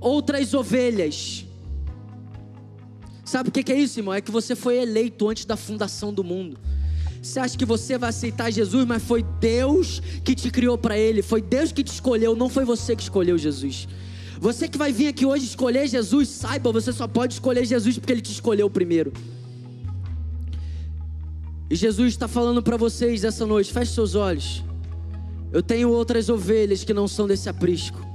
outras 0.00 0.54
ovelhas. 0.54 1.44
Sabe 3.28 3.50
o 3.50 3.52
que 3.52 3.70
é 3.70 3.78
isso, 3.78 4.00
irmão? 4.00 4.14
É 4.14 4.22
que 4.22 4.30
você 4.30 4.56
foi 4.56 4.78
eleito 4.78 5.28
antes 5.28 5.44
da 5.44 5.54
fundação 5.54 6.14
do 6.14 6.24
mundo. 6.24 6.58
Você 7.22 7.38
acha 7.38 7.58
que 7.58 7.64
você 7.66 7.98
vai 7.98 8.08
aceitar 8.08 8.50
Jesus, 8.50 8.86
mas 8.86 9.02
foi 9.02 9.22
Deus 9.38 10.00
que 10.24 10.34
te 10.34 10.50
criou 10.50 10.78
para 10.78 10.96
Ele, 10.96 11.20
foi 11.20 11.42
Deus 11.42 11.70
que 11.70 11.84
te 11.84 11.92
escolheu, 11.92 12.34
não 12.34 12.48
foi 12.48 12.64
você 12.64 12.96
que 12.96 13.02
escolheu 13.02 13.36
Jesus. 13.36 13.86
Você 14.40 14.66
que 14.66 14.78
vai 14.78 14.92
vir 14.92 15.08
aqui 15.08 15.26
hoje 15.26 15.44
escolher 15.44 15.86
Jesus, 15.86 16.26
saiba, 16.30 16.72
você 16.72 16.90
só 16.90 17.06
pode 17.06 17.34
escolher 17.34 17.66
Jesus 17.66 17.98
porque 17.98 18.14
Ele 18.14 18.22
te 18.22 18.32
escolheu 18.32 18.70
primeiro. 18.70 19.12
E 21.68 21.76
Jesus 21.76 22.14
está 22.14 22.26
falando 22.26 22.62
para 22.62 22.78
vocês 22.78 23.24
essa 23.24 23.44
noite: 23.44 23.70
feche 23.70 23.92
seus 23.92 24.14
olhos. 24.14 24.64
Eu 25.52 25.62
tenho 25.62 25.90
outras 25.90 26.30
ovelhas 26.30 26.82
que 26.82 26.94
não 26.94 27.06
são 27.06 27.26
desse 27.26 27.46
aprisco. 27.46 28.07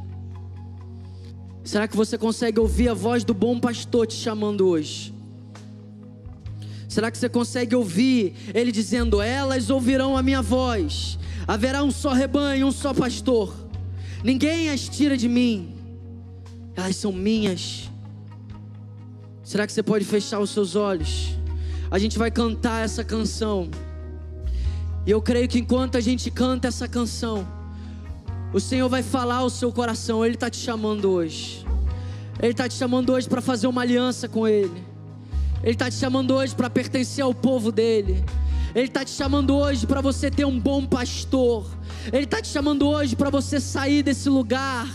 Será 1.63 1.87
que 1.87 1.95
você 1.95 2.17
consegue 2.17 2.59
ouvir 2.59 2.89
a 2.89 2.93
voz 2.93 3.23
do 3.23 3.33
bom 3.33 3.59
pastor 3.59 4.07
te 4.07 4.15
chamando 4.15 4.67
hoje? 4.67 5.13
Será 6.89 7.09
que 7.09 7.17
você 7.17 7.29
consegue 7.29 7.75
ouvir 7.75 8.35
ele 8.53 8.71
dizendo: 8.71 9.21
Elas 9.21 9.69
ouvirão 9.69 10.17
a 10.17 10.21
minha 10.21 10.41
voz, 10.41 11.17
haverá 11.47 11.83
um 11.83 11.91
só 11.91 12.13
rebanho, 12.13 12.67
um 12.67 12.71
só 12.71 12.93
pastor, 12.93 13.53
ninguém 14.23 14.69
as 14.69 14.89
tira 14.89 15.15
de 15.15 15.29
mim, 15.29 15.73
elas 16.75 16.95
são 16.95 17.11
minhas. 17.11 17.89
Será 19.43 19.65
que 19.65 19.73
você 19.73 19.83
pode 19.83 20.05
fechar 20.05 20.39
os 20.39 20.49
seus 20.49 20.75
olhos? 20.75 21.33
a 21.93 21.99
gente 21.99 22.17
vai 22.17 22.31
cantar 22.31 22.83
essa 22.83 23.03
canção. 23.03 23.69
E 25.05 25.11
eu 25.11 25.21
creio 25.21 25.47
que 25.47 25.59
enquanto 25.59 25.95
a 25.95 26.01
gente 26.01 26.31
canta 26.31 26.67
essa 26.67 26.87
canção, 26.87 27.47
o 28.53 28.59
Senhor 28.59 28.87
vai 28.87 29.01
falar 29.01 29.37
ao 29.37 29.49
seu 29.49 29.71
coração. 29.71 30.23
Ele 30.23 30.35
está 30.35 30.49
te 30.49 30.57
chamando 30.57 31.09
hoje. 31.09 31.65
Ele 32.39 32.51
está 32.51 32.69
te 32.69 32.75
chamando 32.75 33.11
hoje 33.11 33.27
para 33.27 33.41
fazer 33.41 33.67
uma 33.67 33.81
aliança 33.81 34.29
com 34.29 34.47
Ele. 34.47 34.83
Ele 35.63 35.71
está 35.71 35.89
te 35.89 35.95
chamando 35.95 36.35
hoje 36.35 36.53
para 36.53 36.69
pertencer 36.69 37.23
ao 37.23 37.33
povo 37.33 37.71
dele. 37.71 38.23
Ele 38.75 38.87
está 38.87 39.03
te 39.03 39.11
chamando 39.11 39.55
hoje 39.55 39.87
para 39.87 40.01
você 40.01 40.29
ter 40.29 40.45
um 40.45 40.59
bom 40.59 40.85
pastor. 40.85 41.65
Ele 42.11 42.25
está 42.25 42.41
te 42.41 42.47
chamando 42.47 42.87
hoje 42.87 43.15
para 43.15 43.29
você 43.29 43.59
sair 43.59 44.03
desse 44.03 44.29
lugar 44.29 44.87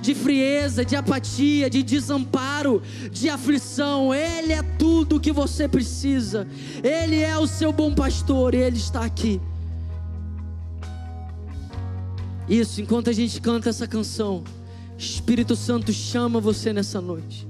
de 0.00 0.14
frieza, 0.14 0.84
de 0.84 0.96
apatia, 0.96 1.68
de 1.68 1.82
desamparo, 1.82 2.82
de 3.12 3.28
aflição. 3.28 4.14
Ele 4.14 4.52
é 4.52 4.62
tudo 4.62 5.16
o 5.16 5.20
que 5.20 5.32
você 5.32 5.68
precisa. 5.68 6.48
Ele 6.82 7.20
é 7.20 7.36
o 7.36 7.46
seu 7.46 7.72
bom 7.72 7.94
pastor 7.94 8.54
e 8.54 8.58
ele 8.58 8.78
está 8.78 9.04
aqui. 9.04 9.40
Isso, 12.50 12.80
enquanto 12.80 13.08
a 13.08 13.12
gente 13.12 13.40
canta 13.40 13.68
essa 13.68 13.86
canção, 13.86 14.42
Espírito 14.98 15.54
Santo 15.54 15.92
chama 15.92 16.40
você 16.40 16.72
nessa 16.72 17.00
noite. 17.00 17.46